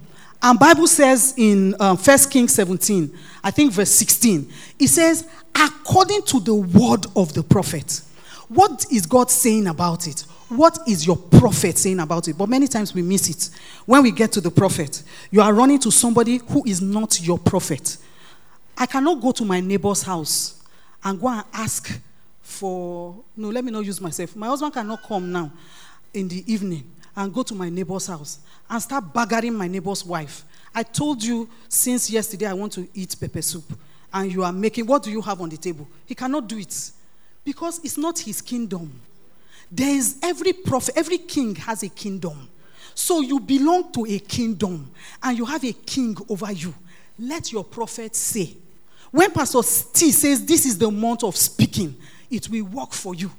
And 0.43 0.59
Bible 0.59 0.87
says 0.87 1.35
in 1.37 1.75
um, 1.81 1.99
1 1.99 2.19
Kings 2.31 2.55
17, 2.55 3.17
I 3.45 3.51
think 3.51 3.73
verse 3.73 3.91
16, 3.91 4.51
it 4.79 4.89
says, 4.89 5.29
according 5.55 6.23
to 6.23 6.41
the 6.41 6.55
word 6.55 7.07
of 7.15 7.35
the 7.35 7.43
prophet. 7.43 8.01
What 8.49 8.87
is 8.91 9.05
God 9.07 9.31
saying 9.31 9.67
about 9.67 10.07
it? 10.07 10.25
What 10.51 10.81
is 10.89 11.07
your 11.07 11.17
prophet 11.17 11.79
saying 11.79 12.01
about 12.01 12.27
it? 12.27 12.37
But 12.37 12.49
many 12.49 12.67
times 12.67 12.93
we 12.93 13.03
miss 13.03 13.31
it. 13.31 13.51
When 13.87 14.03
we 14.03 14.11
get 14.11 14.33
to 14.33 14.41
the 14.41 14.51
prophet, 14.51 15.05
you 15.31 15.41
are 15.41 15.55
running 15.55 15.79
to 15.79 15.93
somebody 15.93 16.39
who 16.39 16.65
is 16.67 16.83
not 16.83 17.21
your 17.21 17.39
prophet. 17.39 17.97
I 18.77 18.87
cannot 18.87 19.21
go 19.21 19.31
to 19.31 19.45
my 19.45 19.61
neighbor's 19.61 20.03
house 20.03 20.61
and 21.05 21.21
go 21.21 21.29
and 21.29 21.45
ask 21.53 22.01
for, 22.43 23.15
no, 23.37 23.49
let 23.51 23.65
me 23.65 23.71
not 23.71 23.85
use 23.85 24.01
myself. 24.01 24.35
My 24.35 24.49
husband 24.49 24.73
cannot 24.73 25.05
come 25.05 25.31
now 25.31 25.53
in 26.13 26.27
the 26.27 26.53
evening 26.53 26.91
and 27.15 27.33
go 27.33 27.45
to 27.45 27.55
my 27.55 27.69
neighbor's 27.69 28.09
house 28.09 28.41
and 28.69 28.83
start 28.83 29.13
baggering 29.15 29.55
my 29.55 29.69
neighbor's 29.69 30.05
wife. 30.05 30.45
I 30.75 30.83
told 30.83 31.23
you 31.23 31.49
since 31.69 32.11
yesterday 32.11 32.47
I 32.47 32.55
want 32.55 32.73
to 32.73 32.89
eat 32.93 33.15
pepper 33.21 33.43
soup, 33.43 33.65
and 34.13 34.33
you 34.33 34.43
are 34.43 34.53
making, 34.53 34.87
what 34.87 35.05
do 35.05 35.13
you 35.13 35.21
have 35.21 35.41
on 35.41 35.49
the 35.49 35.57
table? 35.57 35.87
He 36.07 36.17
cannot 36.17 36.49
do 36.49 36.59
it 36.59 36.91
because 37.45 37.79
it's 37.85 37.97
not 37.97 38.19
his 38.19 38.43
kingdom. 38.43 39.01
There 39.71 39.95
is 39.95 40.19
every 40.23 40.53
prophet, 40.53 40.97
every 40.97 41.19
king 41.19 41.55
has 41.57 41.83
a 41.83 41.89
kingdom. 41.89 42.49
So 42.95 43.21
you 43.21 43.39
belong 43.41 43.93
to 43.93 44.05
a 44.07 44.19
kingdom 44.19 44.91
and 45.23 45.39
you 45.39 45.45
have 45.45 45.65
a 45.65 45.73
king 45.73 46.17
over 46.29 46.51
you. 46.53 46.75
Let 47.19 47.53
your 47.53 47.65
prophet 47.65 48.17
say. 48.17 48.57
When 49.11 49.31
Pastor 49.31 49.63
T 49.93 50.11
says 50.13 50.45
this 50.45 50.67
is 50.67 50.79
the 50.79 50.91
month 50.91 51.25
of 51.25 51.37
speaking, 51.37 51.97
it 52.31 52.49
will 52.49 52.65
work 52.65 52.93
for 52.93 53.15
you. 53.15 53.31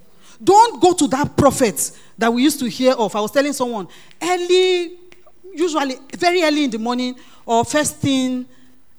Don't 0.43 0.81
go 0.81 0.93
to 0.93 1.07
that 1.09 1.35
prophet 1.37 1.91
that 2.17 2.31
we 2.33 2.43
used 2.43 2.59
to 2.59 2.69
hear 2.69 2.93
of. 2.93 3.15
I 3.15 3.21
was 3.21 3.31
telling 3.31 3.53
someone 3.53 3.87
early, 4.21 4.97
usually 5.53 5.95
very 6.17 6.43
early 6.43 6.63
in 6.63 6.71
the 6.71 6.79
morning 6.79 7.15
or 7.45 7.63
first 7.63 7.97
thing 7.97 8.45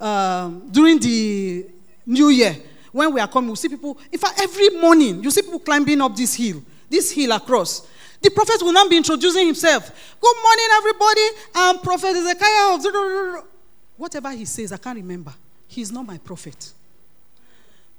um, 0.00 0.68
during 0.70 0.98
the 0.98 1.66
new 2.06 2.28
year 2.28 2.56
when 2.92 3.12
we 3.14 3.20
are 3.20 3.26
coming, 3.26 3.50
we 3.50 3.56
see 3.56 3.68
people. 3.70 3.98
In 4.12 4.18
fact, 4.18 4.38
every 4.40 4.68
morning 4.68 5.22
you 5.24 5.30
see 5.30 5.42
people 5.42 5.58
climbing 5.58 6.00
up 6.00 6.14
this 6.14 6.34
hill, 6.34 6.62
this 6.92 7.10
hill 7.10 7.32
across. 7.32 7.88
The 8.20 8.30
prophet 8.30 8.62
will 8.62 8.72
not 8.72 8.88
be 8.88 8.96
introducing 8.96 9.46
himself. 9.46 10.16
Good 10.20 10.36
morning, 10.42 10.66
everybody. 10.74 11.20
I'm 11.56 11.78
Prophet 11.80 12.14
Ezekiah 12.14 12.74
of 12.74 13.44
whatever 13.96 14.30
he 14.30 14.44
says. 14.44 14.70
I 14.70 14.76
can't 14.76 14.96
remember. 14.96 15.32
He's 15.66 15.90
not 15.90 16.06
my 16.06 16.18
prophet. 16.18 16.72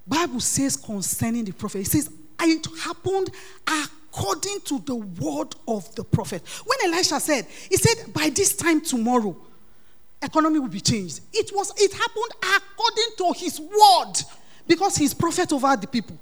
Bible 0.07 0.39
says 0.39 0.77
concerning 0.77 1.43
the 1.43 1.51
prophet. 1.51 1.79
It 1.79 1.87
says 1.87 2.09
it 2.39 2.67
happened 2.81 3.31
according 3.67 4.61
to 4.61 4.79
the 4.79 4.95
word 4.95 5.55
of 5.67 5.93
the 5.95 6.03
prophet. 6.03 6.43
When 6.65 6.93
Elisha 6.93 7.19
said, 7.19 7.45
he 7.69 7.77
said, 7.77 8.13
by 8.13 8.29
this 8.29 8.55
time 8.55 8.79
tomorrow, 8.79 9.35
economy 10.21 10.59
will 10.59 10.67
be 10.67 10.81
changed. 10.81 11.21
It 11.33 11.51
was, 11.53 11.73
it 11.77 11.91
happened 11.91 12.31
according 12.41 13.17
to 13.17 13.33
his 13.35 13.59
word 13.59 14.13
because 14.67 14.95
he's 14.95 15.13
prophet 15.13 15.51
over 15.51 15.75
the 15.75 15.87
people. 15.87 16.17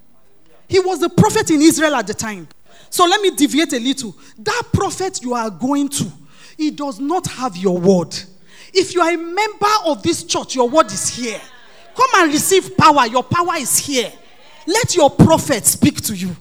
He 0.67 0.79
was 0.79 0.99
the 0.99 1.09
prophet 1.09 1.51
in 1.51 1.61
Israel 1.61 1.95
at 1.95 2.07
the 2.07 2.13
time. 2.13 2.47
So 2.89 3.05
let 3.05 3.21
me 3.21 3.31
deviate 3.31 3.73
a 3.73 3.79
little. 3.79 4.15
That 4.39 4.63
prophet 4.73 5.21
you 5.21 5.33
are 5.33 5.49
going 5.49 5.89
to, 5.89 6.11
he 6.57 6.71
does 6.71 6.99
not 6.99 7.27
have 7.27 7.55
your 7.57 7.77
word. 7.77 8.15
If 8.73 8.93
you 8.93 9.01
are 9.01 9.11
a 9.11 9.17
member 9.17 9.67
of 9.85 10.01
this 10.03 10.23
church, 10.23 10.55
your 10.55 10.69
word 10.69 10.87
is 10.87 11.09
here. 11.09 11.41
Come 11.95 12.09
and 12.15 12.33
receive 12.33 12.77
power. 12.77 13.05
Your 13.07 13.23
power 13.23 13.55
is 13.57 13.77
here. 13.77 14.11
Let 14.65 14.95
your 14.95 15.09
prophet 15.09 15.65
speak 15.65 16.01
to 16.03 16.15
you. 16.15 16.35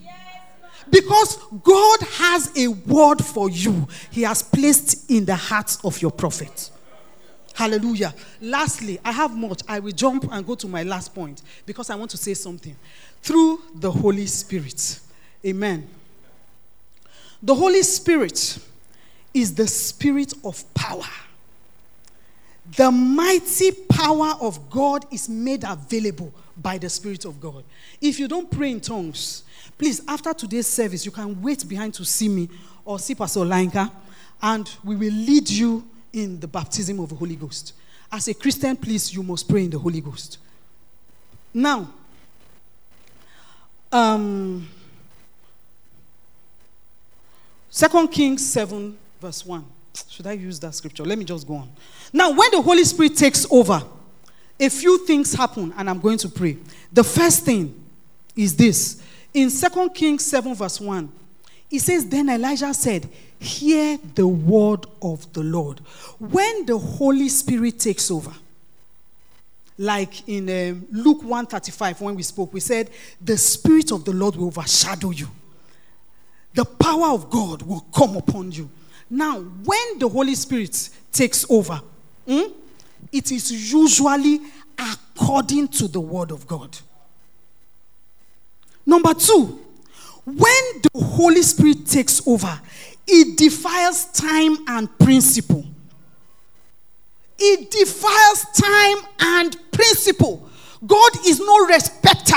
Because 0.90 1.36
God 1.62 2.00
has 2.00 2.56
a 2.56 2.68
word 2.68 3.24
for 3.24 3.48
you, 3.48 3.86
He 4.10 4.22
has 4.22 4.42
placed 4.42 5.10
in 5.10 5.24
the 5.24 5.36
hearts 5.36 5.78
of 5.84 6.00
your 6.02 6.10
prophet. 6.10 6.70
Hallelujah. 7.54 8.14
Lastly, 8.40 8.98
I 9.04 9.12
have 9.12 9.36
much. 9.36 9.62
I 9.68 9.80
will 9.80 9.92
jump 9.92 10.28
and 10.32 10.46
go 10.46 10.54
to 10.54 10.68
my 10.68 10.82
last 10.82 11.14
point 11.14 11.42
because 11.66 11.90
I 11.90 11.94
want 11.94 12.10
to 12.12 12.16
say 12.16 12.34
something. 12.34 12.74
Through 13.22 13.60
the 13.74 13.90
Holy 13.90 14.26
Spirit. 14.26 15.00
Amen. 15.44 15.86
The 17.42 17.54
Holy 17.54 17.82
Spirit 17.82 18.58
is 19.32 19.54
the 19.54 19.66
spirit 19.66 20.34
of 20.44 20.62
power. 20.74 21.08
The 22.76 22.90
mighty 22.90 23.72
power 23.72 24.34
of 24.40 24.70
God 24.70 25.06
is 25.10 25.28
made 25.28 25.64
available 25.64 26.32
by 26.56 26.78
the 26.78 26.88
Spirit 26.88 27.24
of 27.24 27.40
God. 27.40 27.64
If 28.00 28.18
you 28.20 28.28
don't 28.28 28.50
pray 28.50 28.70
in 28.70 28.80
tongues, 28.80 29.42
please, 29.78 30.02
after 30.06 30.32
today's 30.34 30.66
service, 30.66 31.04
you 31.04 31.10
can 31.10 31.40
wait 31.42 31.66
behind 31.68 31.94
to 31.94 32.04
see 32.04 32.28
me 32.28 32.48
or 32.84 32.98
see 32.98 33.14
Pastor 33.14 33.40
Lainka, 33.40 33.90
and 34.42 34.70
we 34.84 34.94
will 34.94 35.12
lead 35.12 35.48
you 35.48 35.88
in 36.12 36.38
the 36.38 36.46
baptism 36.46 37.00
of 37.00 37.08
the 37.08 37.14
Holy 37.14 37.36
Ghost. 37.36 37.72
As 38.12 38.28
a 38.28 38.34
Christian, 38.34 38.76
please, 38.76 39.14
you 39.14 39.22
must 39.22 39.48
pray 39.48 39.64
in 39.64 39.70
the 39.70 39.78
Holy 39.78 40.00
Ghost. 40.00 40.38
Now, 41.54 41.92
um, 43.90 44.68
2 47.72 48.08
Kings 48.08 48.44
7, 48.50 48.96
verse 49.20 49.46
1. 49.46 49.64
Should 50.08 50.26
I 50.26 50.32
use 50.32 50.58
that 50.60 50.74
scripture? 50.74 51.04
Let 51.04 51.18
me 51.18 51.24
just 51.24 51.46
go 51.46 51.56
on. 51.56 51.68
Now, 52.12 52.30
when 52.30 52.50
the 52.50 52.60
Holy 52.62 52.84
Spirit 52.84 53.16
takes 53.16 53.46
over, 53.50 53.82
a 54.58 54.68
few 54.68 55.06
things 55.06 55.32
happen, 55.32 55.72
and 55.76 55.88
I'm 55.88 56.00
going 56.00 56.18
to 56.18 56.28
pray. 56.28 56.58
The 56.92 57.04
first 57.04 57.44
thing 57.44 57.74
is 58.36 58.56
this 58.56 59.02
in 59.32 59.50
2 59.50 59.90
Kings 59.90 60.26
7, 60.26 60.54
verse 60.54 60.80
1, 60.80 61.10
it 61.70 61.78
says, 61.80 62.06
Then 62.08 62.28
Elijah 62.28 62.74
said, 62.74 63.08
Hear 63.38 63.98
the 64.14 64.26
word 64.26 64.86
of 65.00 65.32
the 65.32 65.42
Lord. 65.42 65.80
When 66.18 66.66
the 66.66 66.76
Holy 66.76 67.28
Spirit 67.28 67.78
takes 67.78 68.10
over, 68.10 68.32
like 69.78 70.28
in 70.28 70.50
um, 70.50 70.86
Luke 70.92 71.22
1:35 71.22 72.02
when 72.02 72.14
we 72.14 72.22
spoke, 72.22 72.52
we 72.52 72.60
said, 72.60 72.90
The 73.18 73.38
Spirit 73.38 73.92
of 73.92 74.04
the 74.04 74.12
Lord 74.12 74.36
will 74.36 74.48
overshadow 74.48 75.08
you, 75.08 75.28
the 76.54 76.64
power 76.64 77.08
of 77.14 77.30
God 77.30 77.62
will 77.62 77.86
come 77.94 78.16
upon 78.16 78.52
you. 78.52 78.70
Now, 79.08 79.40
when 79.40 79.98
the 79.98 80.08
Holy 80.08 80.34
Spirit 80.34 80.90
takes 81.12 81.48
over, 81.50 81.80
hmm, 82.26 82.52
it 83.12 83.32
is 83.32 83.72
usually 83.72 84.40
according 84.78 85.68
to 85.68 85.88
the 85.88 86.00
word 86.00 86.30
of 86.30 86.46
God. 86.46 86.76
Number 88.86 89.14
two, 89.14 89.60
when 90.24 90.82
the 90.82 90.90
Holy 91.02 91.42
Spirit 91.42 91.86
takes 91.86 92.26
over, 92.26 92.60
it 93.06 93.36
defiles 93.36 94.06
time 94.06 94.56
and 94.68 94.98
principle. 94.98 95.64
It 97.38 97.70
defiles 97.70 98.44
time 98.54 99.08
and 99.18 99.56
principle. 99.72 100.48
God 100.86 101.26
is 101.26 101.40
no 101.40 101.66
respecter 101.66 102.36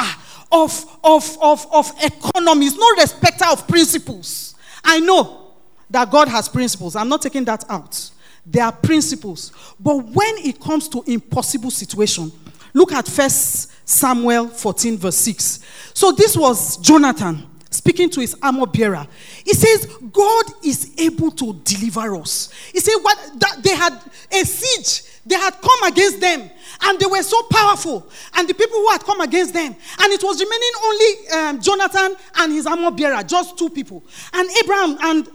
of, 0.54 1.00
of, 1.04 1.38
of, 1.42 1.68
of 1.74 1.92
economies, 2.02 2.78
no 2.78 2.88
respecter 2.98 3.46
of 3.52 3.68
principles. 3.68 4.56
I 4.84 5.00
know 5.00 5.54
that 5.90 6.12
God 6.12 6.28
has 6.28 6.48
principles. 6.48 6.96
I'm 6.96 7.10
not 7.10 7.24
taking 7.24 7.44
that 7.46 7.66
out. 7.70 8.12
There 8.46 8.64
are 8.64 8.72
principles. 8.72 9.52
But 9.80 9.98
when 9.98 10.38
it 10.38 10.60
comes 10.60 10.88
to 10.90 11.04
impossible 11.08 11.72
situation, 11.72 12.32
look 12.74 12.92
at 12.92 13.08
First 13.08 13.72
Samuel 13.88 14.48
14, 14.48 14.98
verse 14.98 15.18
6. 15.18 15.92
So 15.94 16.12
this 16.12 16.38
was 16.38 16.78
Jonathan 16.78 17.48
speaking 17.74 18.10
to 18.12 18.22
his 18.22 18.36
armor 18.42 18.66
bearer. 18.66 19.08
He 19.44 19.54
says, 19.54 19.86
God 20.12 20.46
is 20.64 20.94
able 20.98 21.32
to 21.32 21.54
deliver 21.64 22.16
us. 22.16 22.52
He 22.72 22.80
said, 22.80 22.96
what 23.02 23.18
they 23.62 23.76
had 23.76 24.00
a 24.32 24.46
siege, 24.46 25.04
they 25.26 25.36
had 25.36 25.54
come 25.62 25.84
against 25.92 26.20
them, 26.20 26.50
and 26.84 27.00
they 27.00 27.06
were 27.06 27.24
so 27.24 27.42
powerful. 27.44 28.08
And 28.36 28.48
the 28.48 28.54
people 28.54 28.78
who 28.78 28.90
had 28.90 29.04
come 29.04 29.22
against 29.22 29.54
them, 29.54 29.74
and 29.74 30.14
it 30.14 30.22
was 30.24 30.40
remaining 30.40 30.72
only 30.84 31.28
um, 31.30 31.62
Jonathan 31.62 32.16
and 32.36 32.52
his 32.52 32.66
armor 32.66 32.92
bearer, 32.92 33.24
just 33.24 33.58
two 33.58 33.70
people. 33.70 34.04
And 34.34 34.50
Abraham 34.64 34.98
and 35.02 35.30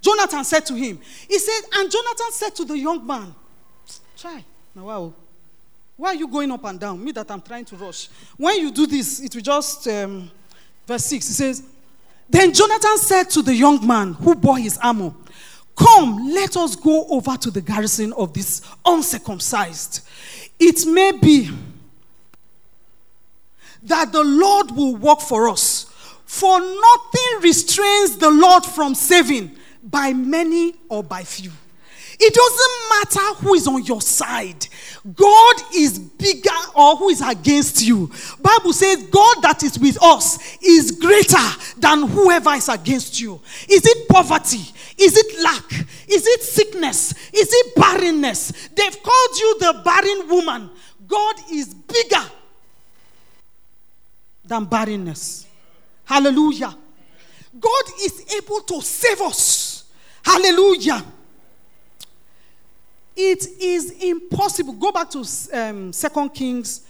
Jonathan 0.00 0.44
said 0.44 0.64
to 0.66 0.74
him, 0.74 0.98
He 1.28 1.38
said, 1.38 1.60
and 1.74 1.90
Jonathan 1.90 2.32
said 2.32 2.54
to 2.56 2.64
the 2.64 2.78
young 2.78 3.06
man, 3.06 3.34
Try. 4.16 4.44
Now, 4.74 4.84
wow. 4.86 5.14
Why 5.96 6.10
are 6.10 6.14
you 6.14 6.28
going 6.28 6.50
up 6.52 6.64
and 6.64 6.78
down? 6.78 7.02
Me 7.02 7.12
that 7.12 7.30
I'm 7.30 7.40
trying 7.40 7.64
to 7.66 7.76
rush. 7.76 8.08
When 8.36 8.56
you 8.58 8.70
do 8.70 8.86
this, 8.86 9.20
it 9.20 9.34
will 9.34 9.42
just, 9.42 9.88
um, 9.88 10.30
verse 10.86 11.04
6, 11.06 11.30
it 11.30 11.32
says, 11.32 11.62
Then 12.28 12.52
Jonathan 12.52 12.98
said 12.98 13.24
to 13.30 13.42
the 13.42 13.54
young 13.54 13.86
man 13.86 14.14
who 14.14 14.34
bore 14.34 14.58
his 14.58 14.78
armor, 14.78 15.12
Come, 15.76 16.30
let 16.32 16.56
us 16.56 16.74
go 16.74 17.06
over 17.08 17.36
to 17.36 17.50
the 17.50 17.60
garrison 17.60 18.12
of 18.14 18.32
this 18.32 18.62
uncircumcised. 18.84 20.00
It 20.58 20.86
may 20.86 21.12
be 21.12 21.50
that 23.82 24.10
the 24.10 24.24
Lord 24.24 24.70
will 24.70 24.96
work 24.96 25.20
for 25.20 25.48
us. 25.48 25.92
For 26.24 26.58
nothing 26.58 27.40
restrains 27.42 28.16
the 28.18 28.30
Lord 28.30 28.64
from 28.64 28.94
saving 28.94 29.56
by 29.82 30.12
many 30.12 30.74
or 30.88 31.04
by 31.04 31.22
few. 31.22 31.52
It 32.18 32.34
doesn't 32.34 33.20
matter 33.20 33.34
who 33.40 33.54
is 33.54 33.66
on 33.66 33.84
your 33.84 34.00
side. 34.00 34.66
God 35.14 35.54
is 35.74 35.98
bigger 35.98 36.50
or 36.74 36.96
who 36.96 37.10
is 37.10 37.20
against 37.20 37.86
you. 37.86 38.10
Bible 38.40 38.72
says 38.72 39.02
God 39.04 39.42
that 39.42 39.62
is 39.62 39.78
with 39.78 40.02
us 40.02 40.56
is 40.62 40.92
greater 40.92 41.78
than 41.78 42.08
whoever 42.08 42.50
is 42.50 42.68
against 42.68 43.20
you. 43.20 43.40
Is 43.68 43.84
it 43.84 44.08
poverty? 44.08 44.64
Is 44.98 45.16
it 45.16 45.42
lack? 45.42 45.70
Is 46.08 46.26
it 46.26 46.42
sickness? 46.42 47.12
Is 47.32 47.48
it 47.52 47.74
barrenness? 47.76 48.68
They've 48.74 49.02
called 49.02 49.38
you 49.38 49.58
the 49.58 49.82
barren 49.84 50.28
woman. 50.28 50.70
God 51.06 51.36
is 51.52 51.74
bigger 51.74 52.24
than 54.44 54.64
barrenness. 54.64 55.46
Hallelujah. 56.04 56.74
God 57.58 57.84
is 58.02 58.34
able 58.36 58.60
to 58.60 58.80
save 58.80 59.20
us. 59.20 59.84
Hallelujah. 60.24 61.04
It 63.16 63.46
is 63.60 63.92
impossible. 64.02 64.74
Go 64.74 64.92
back 64.92 65.08
to 65.10 65.24
um, 65.54 65.90
2 65.90 66.30
Kings 66.34 66.86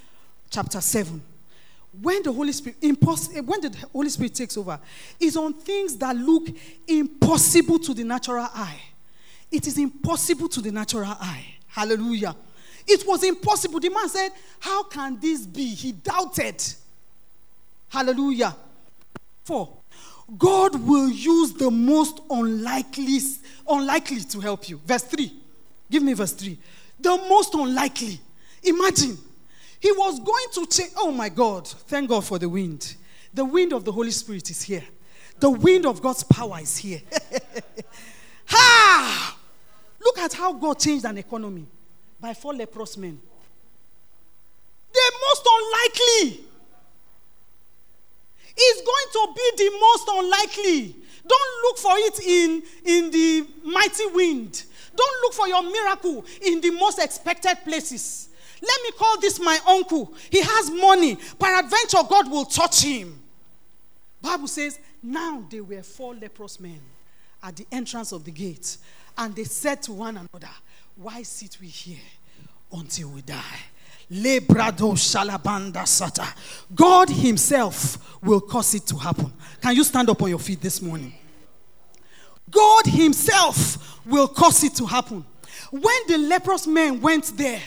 chapter 0.51 0.81
7. 0.81 1.23
When 2.03 2.23
the 2.23 2.33
Holy 2.33 2.53
Spirit 2.53 2.81
impos- 2.81 3.41
when 3.43 3.61
the 3.61 3.75
Holy 3.93 4.09
Spirit 4.09 4.35
takes 4.35 4.57
over, 4.57 4.79
is 5.21 5.37
on 5.37 5.55
things 5.55 5.97
that 5.97 6.17
look 6.17 6.49
impossible 6.87 7.79
to 7.79 7.95
the 7.95 8.05
natural 8.05 8.49
eye. 8.53 8.81
It 9.51 9.67
is 9.67 9.79
impossible 9.79 10.49
to 10.49 10.61
the 10.61 10.73
natural 10.73 11.07
eye. 11.09 11.47
Hallelujah. 11.69 12.35
It 12.87 13.07
was 13.07 13.23
impossible. 13.23 13.81
The 13.81 13.89
man 13.89 14.09
said, 14.09 14.31
How 14.59 14.83
can 14.83 15.19
this 15.21 15.47
be? 15.47 15.75
He 15.75 15.93
doubted. 15.93 16.63
Hallelujah. 17.89 18.55
Four. 19.45 19.73
God 20.37 20.75
will 20.75 21.09
use 21.09 21.53
the 21.53 21.71
most 21.71 22.21
unlikely, 22.29 23.21
unlikely 23.69 24.21
to 24.23 24.41
help 24.41 24.69
you. 24.69 24.81
Verse 24.85 25.05
3. 25.05 25.33
Give 25.91 26.03
me 26.03 26.13
verse 26.13 26.33
3. 26.33 26.59
The 27.01 27.17
most 27.29 27.55
unlikely. 27.55 28.21
Imagine. 28.63 29.19
He 29.81 29.93
was 29.93 30.19
going 30.19 30.47
to 30.55 30.67
change. 30.67 30.93
Oh 30.97 31.13
my 31.13 31.29
God. 31.29 31.67
Thank 31.67 32.09
God 32.09 32.25
for 32.25 32.39
the 32.39 32.49
wind. 32.49 32.97
The 33.33 33.45
wind 33.45 33.73
of 33.73 33.85
the 33.85 33.93
Holy 33.93 34.11
Spirit 34.11 34.51
is 34.51 34.63
here. 34.63 34.85
The 35.39 35.51
wind 35.51 35.85
of 35.87 36.01
God's 36.01 36.25
power 36.25 36.59
is 36.61 36.77
here. 36.79 37.03
ha! 38.47 39.37
Look 40.01 40.19
at 40.19 40.33
how 40.33 40.53
God 40.53 40.79
changed 40.79 41.05
an 41.05 41.19
economy 41.19 41.67
by 42.19 42.33
four 42.33 42.55
leprous 42.55 42.97
men. 42.97 43.21
The 44.93 45.13
most 45.29 45.47
unlikely 45.47 46.45
is 48.59 48.83
going 48.83 49.09
to 49.13 49.33
be 49.35 49.65
the 49.65 49.71
most 49.79 50.09
unlikely. 50.11 50.97
Don't 51.27 51.63
look 51.65 51.79
for 51.79 51.93
it 51.97 52.21
in, 52.21 52.63
in 52.85 53.11
the 53.11 53.47
mighty 53.65 54.07
wind. 54.07 54.65
Don't 54.97 55.23
look 55.23 55.35
for 55.35 55.49
your 55.49 55.63
miracle 55.63 56.25
in 56.43 56.61
the 56.61 56.71
most 56.71 56.99
expected 56.99 57.57
places. 57.65 58.31
Let 58.63 58.83
me 58.83 58.91
call 58.93 59.21
this 59.21 59.39
my 59.39 59.59
uncle. 59.69 60.15
He 60.31 60.41
has 60.41 60.71
money. 60.71 61.17
Peradventure, 61.39 61.99
God 62.09 62.31
will 62.31 62.47
touch 62.47 62.83
him. 62.83 63.21
Bible 64.23 64.49
says, 64.49 64.79
now 65.03 65.45
they 65.51 65.61
were 65.61 65.83
four 65.83 66.15
leprous 66.15 66.59
men 66.59 66.81
at 67.43 67.57
the 67.57 67.67
entrance 67.71 68.13
of 68.13 68.25
the 68.25 68.31
gate, 68.31 68.77
and 69.17 69.35
they 69.37 69.45
said 69.45 69.83
to 69.83 69.93
one 69.93 70.17
another, 70.17 70.53
Why 70.97 71.23
sit 71.23 71.59
we 71.61 71.69
here 71.69 71.99
until 72.73 73.11
we 73.11 73.23
die? 73.23 73.61
Lebrado 74.11 74.95
shalabanda 74.95 75.85
sata. 75.85 76.27
God 76.75 77.09
Himself 77.09 78.21
will 78.23 78.41
cause 78.41 78.75
it 78.75 78.87
to 78.87 78.97
happen. 78.97 79.33
Can 79.61 79.77
you 79.77 79.85
stand 79.85 80.09
up 80.11 80.21
on 80.23 80.29
your 80.29 80.39
feet 80.39 80.61
this 80.61 80.81
morning? 80.81 81.13
God 82.51 82.87
Himself 82.87 84.01
will 84.07 84.29
cause 84.29 84.63
it 84.65 84.75
to 84.77 84.87
happen. 84.87 85.25
When 85.71 85.97
the 86.09 86.19
leprous 86.19 86.67
men 86.67 87.01
went 87.01 87.37
there, 87.37 87.61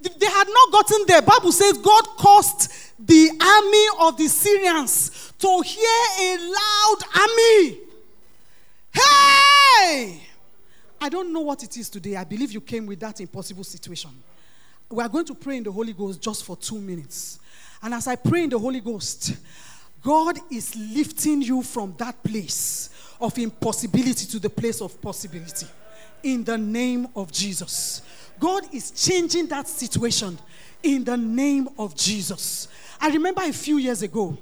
they 0.00 0.26
had 0.26 0.46
not 0.48 0.72
gotten 0.72 1.06
there. 1.06 1.22
Bible 1.22 1.52
says 1.52 1.78
God 1.78 2.04
caused 2.16 2.72
the 2.98 3.30
army 3.40 4.08
of 4.08 4.16
the 4.18 4.28
Syrians 4.28 5.32
to 5.38 5.62
hear 5.64 5.98
a 6.20 6.36
loud 6.38 6.96
army. 7.16 7.78
Hey! 8.92 10.20
I 11.00 11.08
don't 11.08 11.32
know 11.32 11.40
what 11.40 11.62
it 11.62 11.76
is 11.76 11.90
today. 11.90 12.16
I 12.16 12.24
believe 12.24 12.52
you 12.52 12.60
came 12.60 12.86
with 12.86 13.00
that 13.00 13.20
impossible 13.20 13.64
situation. 13.64 14.10
We 14.90 15.02
are 15.02 15.08
going 15.08 15.24
to 15.26 15.34
pray 15.34 15.56
in 15.56 15.64
the 15.64 15.72
Holy 15.72 15.92
Ghost 15.92 16.20
just 16.20 16.44
for 16.44 16.56
two 16.56 16.78
minutes. 16.78 17.40
And 17.82 17.92
as 17.94 18.06
I 18.06 18.16
pray 18.16 18.44
in 18.44 18.50
the 18.50 18.58
Holy 18.58 18.80
Ghost, 18.80 19.34
God 20.02 20.38
is 20.50 20.76
lifting 20.76 21.42
you 21.42 21.62
from 21.62 21.94
that 21.98 22.22
place 22.22 22.90
of 23.20 23.38
impossibility 23.38 24.26
to 24.26 24.38
the 24.38 24.50
place 24.50 24.80
of 24.80 25.00
possibility. 25.00 25.66
In 26.22 26.44
the 26.44 26.56
name 26.56 27.08
of 27.14 27.30
Jesus. 27.30 28.02
God 28.38 28.64
is 28.72 28.90
changing 28.90 29.46
that 29.48 29.68
situation 29.68 30.38
in 30.82 31.04
the 31.04 31.16
name 31.16 31.68
of 31.78 31.94
Jesus. 31.94 32.68
I 33.00 33.08
remember 33.08 33.42
a 33.42 33.52
few 33.52 33.78
years 33.78 34.02
ago, 34.02 34.36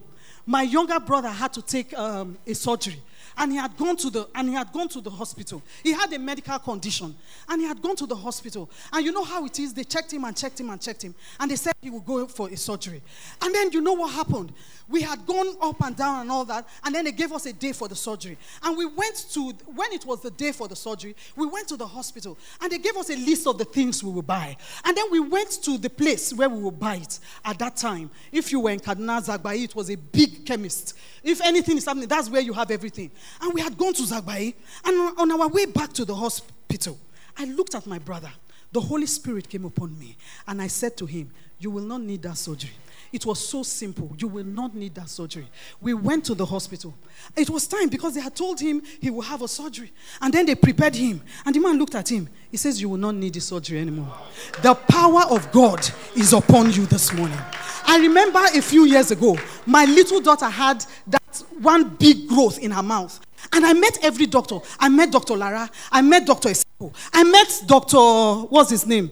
my 0.46 0.62
younger 0.62 0.98
brother 0.98 1.28
had 1.28 1.52
to 1.52 1.62
take 1.62 1.96
um, 1.96 2.36
a 2.46 2.54
surgery 2.54 3.00
and 3.36 3.52
he 3.52 3.58
had 3.58 3.76
gone 3.76 3.96
to 3.96 4.10
the 4.10 4.28
and 4.34 4.48
he 4.48 4.54
had 4.54 4.72
gone 4.72 4.88
to 4.88 5.00
the 5.00 5.10
hospital. 5.10 5.62
He 5.82 5.92
had 5.92 6.12
a 6.12 6.18
medical 6.18 6.58
condition. 6.58 7.14
And 7.48 7.60
he 7.60 7.66
had 7.66 7.80
gone 7.80 7.96
to 7.96 8.06
the 8.06 8.16
hospital. 8.16 8.70
And 8.92 9.04
you 9.04 9.12
know 9.12 9.24
how 9.24 9.44
it 9.44 9.58
is? 9.58 9.74
They 9.74 9.84
checked 9.84 10.12
him 10.12 10.24
and 10.24 10.36
checked 10.36 10.60
him 10.60 10.70
and 10.70 10.80
checked 10.80 11.02
him. 11.02 11.14
And 11.40 11.50
they 11.50 11.56
said 11.56 11.74
he 11.80 11.90
would 11.90 12.04
go 12.04 12.26
for 12.26 12.48
a 12.48 12.56
surgery. 12.56 13.02
And 13.40 13.54
then 13.54 13.72
you 13.72 13.80
know 13.80 13.94
what 13.94 14.12
happened? 14.12 14.52
We 14.88 15.02
had 15.02 15.26
gone 15.26 15.56
up 15.60 15.82
and 15.82 15.96
down 15.96 16.22
and 16.22 16.30
all 16.30 16.44
that. 16.46 16.68
And 16.84 16.94
then 16.94 17.04
they 17.04 17.12
gave 17.12 17.32
us 17.32 17.46
a 17.46 17.52
day 17.52 17.72
for 17.72 17.88
the 17.88 17.96
surgery. 17.96 18.38
And 18.62 18.76
we 18.76 18.86
went 18.86 19.26
to 19.32 19.52
when 19.74 19.92
it 19.92 20.04
was 20.04 20.20
the 20.20 20.30
day 20.30 20.52
for 20.52 20.68
the 20.68 20.76
surgery 20.76 21.14
we 21.36 21.46
went 21.46 21.68
to 21.68 21.76
the 21.76 21.86
hospital. 21.86 22.38
And 22.60 22.70
they 22.70 22.78
gave 22.78 22.96
us 22.96 23.10
a 23.10 23.16
list 23.16 23.46
of 23.46 23.58
the 23.58 23.64
things 23.64 24.02
we 24.02 24.10
would 24.10 24.26
buy. 24.26 24.56
And 24.84 24.96
then 24.96 25.06
we 25.10 25.20
went 25.20 25.50
to 25.62 25.78
the 25.78 25.90
place 25.90 26.32
where 26.32 26.48
we 26.48 26.60
would 26.62 26.78
buy 26.78 26.96
it 26.96 27.18
at 27.44 27.58
that 27.58 27.76
time. 27.76 28.10
If 28.30 28.52
you 28.52 28.60
were 28.60 28.70
in 28.70 28.80
kaduna 28.80 29.24
zagbai 29.24 29.62
it 29.64 29.74
was 29.74 29.90
a 29.90 29.96
big 29.96 30.44
chemist. 30.46 30.94
If 31.22 31.40
anything 31.42 31.76
is 31.76 31.84
happening 31.84 32.08
that's 32.08 32.28
where 32.28 32.40
you 32.40 32.52
have 32.52 32.70
everything 32.70 33.10
and 33.40 33.52
we 33.52 33.60
had 33.60 33.76
gone 33.76 33.94
to 33.94 34.02
Zagbai. 34.02 34.54
And 34.84 35.18
on 35.18 35.32
our 35.32 35.48
way 35.48 35.66
back 35.66 35.92
to 35.94 36.04
the 36.04 36.14
hospital, 36.14 36.98
I 37.36 37.44
looked 37.44 37.74
at 37.74 37.86
my 37.86 37.98
brother. 37.98 38.30
The 38.72 38.80
Holy 38.80 39.06
Spirit 39.06 39.48
came 39.48 39.64
upon 39.64 39.98
me. 39.98 40.16
And 40.46 40.60
I 40.62 40.66
said 40.66 40.96
to 40.98 41.06
him, 41.06 41.30
You 41.58 41.70
will 41.70 41.82
not 41.82 42.00
need 42.00 42.22
that 42.22 42.38
surgery. 42.38 42.72
It 43.12 43.26
was 43.26 43.46
so 43.46 43.62
simple. 43.62 44.10
You 44.18 44.26
will 44.26 44.44
not 44.44 44.74
need 44.74 44.94
that 44.94 45.10
surgery. 45.10 45.46
We 45.82 45.92
went 45.92 46.24
to 46.26 46.34
the 46.34 46.46
hospital. 46.46 46.94
It 47.36 47.50
was 47.50 47.66
time 47.66 47.90
because 47.90 48.14
they 48.14 48.22
had 48.22 48.34
told 48.34 48.58
him 48.58 48.82
he 49.00 49.10
will 49.10 49.20
have 49.20 49.42
a 49.42 49.48
surgery. 49.48 49.92
And 50.22 50.32
then 50.32 50.46
they 50.46 50.54
prepared 50.54 50.94
him. 50.94 51.20
And 51.44 51.54
the 51.54 51.60
man 51.60 51.78
looked 51.78 51.94
at 51.94 52.10
him. 52.10 52.28
He 52.50 52.56
says, 52.56 52.80
You 52.80 52.88
will 52.88 52.96
not 52.96 53.14
need 53.14 53.34
the 53.34 53.40
surgery 53.40 53.80
anymore. 53.80 54.14
The 54.62 54.74
power 54.74 55.24
of 55.28 55.52
God 55.52 55.86
is 56.16 56.32
upon 56.32 56.72
you 56.72 56.86
this 56.86 57.12
morning. 57.12 57.38
I 57.84 57.98
remember 57.98 58.38
a 58.54 58.62
few 58.62 58.86
years 58.86 59.10
ago, 59.10 59.36
my 59.66 59.84
little 59.84 60.20
daughter 60.22 60.46
had 60.48 60.82
that 61.08 61.21
one 61.60 61.96
big 61.96 62.28
growth 62.28 62.58
in 62.58 62.70
her 62.70 62.82
mouth. 62.82 63.18
And 63.52 63.64
I 63.66 63.72
met 63.72 63.98
every 64.02 64.26
doctor. 64.26 64.58
I 64.78 64.88
met 64.88 65.10
Dr. 65.10 65.36
Lara. 65.36 65.68
I 65.90 66.02
met 66.02 66.26
Dr. 66.26 66.50
Espo. 66.50 66.92
I 67.12 67.24
met 67.24 67.62
Dr. 67.66 68.46
What's 68.48 68.70
his 68.70 68.86
name? 68.86 69.10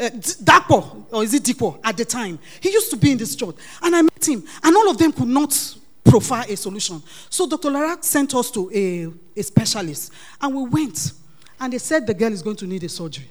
Uh, 0.00 0.10
Dapo, 0.10 1.04
or 1.10 1.24
is 1.24 1.34
it 1.34 1.42
Dipo 1.42 1.78
at 1.82 1.96
the 1.96 2.04
time? 2.04 2.38
He 2.60 2.70
used 2.70 2.90
to 2.90 2.96
be 2.96 3.12
in 3.12 3.18
this 3.18 3.34
church. 3.34 3.56
And 3.82 3.94
I 3.96 4.02
met 4.02 4.28
him. 4.28 4.44
And 4.62 4.76
all 4.76 4.90
of 4.90 4.98
them 4.98 5.12
could 5.12 5.28
not 5.28 5.76
profile 6.04 6.44
a 6.48 6.56
solution. 6.56 7.02
So 7.28 7.48
Dr. 7.48 7.70
Lara 7.70 7.98
sent 8.00 8.34
us 8.34 8.50
to 8.52 8.70
a, 8.72 9.38
a 9.38 9.42
specialist. 9.42 10.12
And 10.40 10.54
we 10.54 10.68
went. 10.68 11.12
And 11.60 11.72
they 11.72 11.78
said 11.78 12.06
the 12.06 12.14
girl 12.14 12.32
is 12.32 12.42
going 12.42 12.56
to 12.56 12.66
need 12.66 12.84
a 12.84 12.88
surgery. 12.88 13.28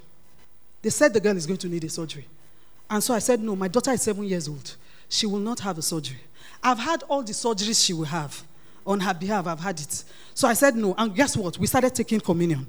They 0.82 0.90
said 0.90 1.14
the 1.14 1.20
girl 1.22 1.36
is 1.38 1.46
going 1.46 1.58
to 1.60 1.68
need 1.68 1.84
a 1.84 1.90
surgery. 1.90 2.26
And 2.90 3.04
so 3.04 3.14
I 3.14 3.20
said, 3.20 3.42
No, 3.42 3.56
my 3.56 3.68
daughter 3.68 3.92
is 3.92 4.02
seven 4.02 4.24
years 4.24 4.48
old. 4.48 4.76
She 5.10 5.26
will 5.26 5.40
not 5.40 5.60
have 5.62 5.78
a 5.78 5.82
surgery. 5.82 6.20
I've 6.64 6.80
had 6.80 7.04
all 7.04 7.24
the 7.24 7.34
surgeries 7.34 7.86
she 7.86 7.94
will 7.94 8.06
have. 8.06 8.44
On 8.86 9.00
her 9.00 9.14
behalf, 9.14 9.48
I've 9.48 9.60
had 9.60 9.80
it. 9.80 10.04
So 10.34 10.48
I 10.48 10.54
said, 10.54 10.76
No. 10.76 10.96
And 10.98 11.14
guess 11.14 11.36
what? 11.36 11.58
We 11.58 11.68
started 11.68 11.94
taking 11.94 12.20
communion. 12.20 12.66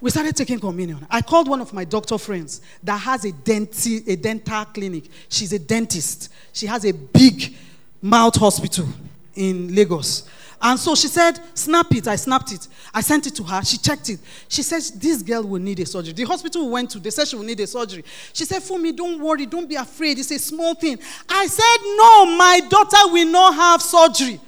We 0.00 0.10
started 0.10 0.36
taking 0.36 0.60
communion. 0.60 1.06
I 1.10 1.22
called 1.22 1.48
one 1.48 1.60
of 1.60 1.72
my 1.72 1.84
doctor 1.84 2.18
friends 2.18 2.60
that 2.82 2.98
has 2.98 3.24
a, 3.24 3.32
denti- 3.32 4.06
a 4.06 4.16
dental 4.16 4.64
clinic. 4.66 5.04
She's 5.28 5.52
a 5.52 5.58
dentist. 5.58 6.30
She 6.52 6.66
has 6.66 6.84
a 6.84 6.92
big 6.92 7.54
mouth 8.02 8.36
hospital 8.36 8.86
in 9.34 9.74
Lagos. 9.74 10.28
And 10.60 10.78
so 10.78 10.94
she 10.94 11.08
said, 11.08 11.38
Snap 11.54 11.92
it. 11.94 12.08
I 12.08 12.16
snapped 12.16 12.52
it. 12.52 12.68
I 12.92 13.00
sent 13.00 13.26
it 13.26 13.34
to 13.36 13.42
her. 13.42 13.62
She 13.62 13.78
checked 13.78 14.08
it. 14.10 14.20
She 14.48 14.62
says, 14.62 14.90
This 14.90 15.22
girl 15.22 15.42
will 15.42 15.60
need 15.60 15.80
a 15.80 15.86
surgery. 15.86 16.12
The 16.12 16.24
hospital 16.24 16.66
we 16.66 16.72
went 16.72 16.90
to, 16.90 16.98
they 16.98 17.10
said 17.10 17.28
she 17.28 17.36
will 17.36 17.44
need 17.44 17.60
a 17.60 17.66
surgery. 17.66 18.04
She 18.32 18.44
said, 18.44 18.62
Fumi, 18.62 18.96
don't 18.96 19.20
worry. 19.20 19.46
Don't 19.46 19.68
be 19.68 19.74
afraid. 19.74 20.18
It's 20.18 20.30
a 20.30 20.38
small 20.38 20.74
thing. 20.74 20.98
I 21.28 21.46
said, 21.46 21.76
No, 21.96 22.36
my 22.36 22.60
daughter 22.68 23.12
will 23.12 23.30
not 23.30 23.54
have 23.54 23.82
surgery. 23.82 24.40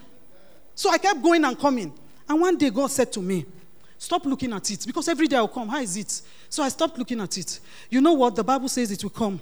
So 0.74 0.90
I 0.90 0.98
kept 0.98 1.22
going 1.22 1.44
and 1.44 1.58
coming. 1.58 1.92
And 2.28 2.40
one 2.40 2.56
day 2.56 2.70
God 2.70 2.90
said 2.90 3.12
to 3.12 3.20
me, 3.20 3.46
Stop 3.98 4.26
looking 4.26 4.52
at 4.52 4.70
it. 4.70 4.84
Because 4.86 5.08
every 5.08 5.26
day 5.26 5.36
I'll 5.36 5.48
come. 5.48 5.68
How 5.68 5.80
is 5.80 5.96
it? 5.96 6.22
So 6.48 6.62
I 6.62 6.68
stopped 6.68 6.98
looking 6.98 7.20
at 7.20 7.36
it. 7.38 7.60
You 7.90 8.00
know 8.00 8.12
what? 8.12 8.36
The 8.36 8.44
Bible 8.44 8.68
says 8.68 8.90
it 8.90 9.02
will 9.02 9.10
come. 9.10 9.40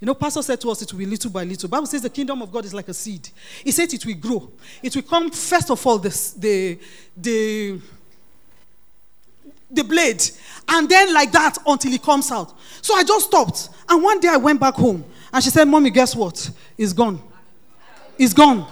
You 0.00 0.06
know, 0.06 0.14
Pastor 0.14 0.42
said 0.42 0.60
to 0.60 0.70
us 0.70 0.82
it 0.82 0.92
will 0.92 0.98
be 0.98 1.06
little 1.06 1.30
by 1.30 1.44
little. 1.44 1.68
Bible 1.68 1.86
says 1.86 2.02
the 2.02 2.10
kingdom 2.10 2.42
of 2.42 2.52
God 2.52 2.64
is 2.64 2.74
like 2.74 2.88
a 2.88 2.94
seed. 2.94 3.28
He 3.64 3.70
said 3.70 3.92
it 3.92 4.04
will 4.04 4.14
grow. 4.14 4.50
It 4.82 4.94
will 4.94 5.02
come 5.02 5.30
first 5.30 5.70
of 5.70 5.86
all 5.86 5.98
the 5.98 6.78
the 7.16 7.80
the 9.70 9.82
blade, 9.82 10.22
and 10.68 10.88
then 10.88 11.12
like 11.12 11.32
that 11.32 11.58
until 11.66 11.92
it 11.92 12.02
comes 12.02 12.30
out. 12.30 12.52
So 12.82 12.94
I 12.94 13.04
just 13.04 13.26
stopped, 13.26 13.70
and 13.88 14.02
one 14.02 14.20
day 14.20 14.28
I 14.28 14.36
went 14.36 14.60
back 14.60 14.74
home, 14.74 15.04
and 15.32 15.42
she 15.42 15.50
said, 15.50 15.64
"Mommy, 15.66 15.90
guess 15.90 16.14
what? 16.14 16.50
It's 16.76 16.92
gone. 16.92 17.20
It's 18.18 18.34
gone." 18.34 18.66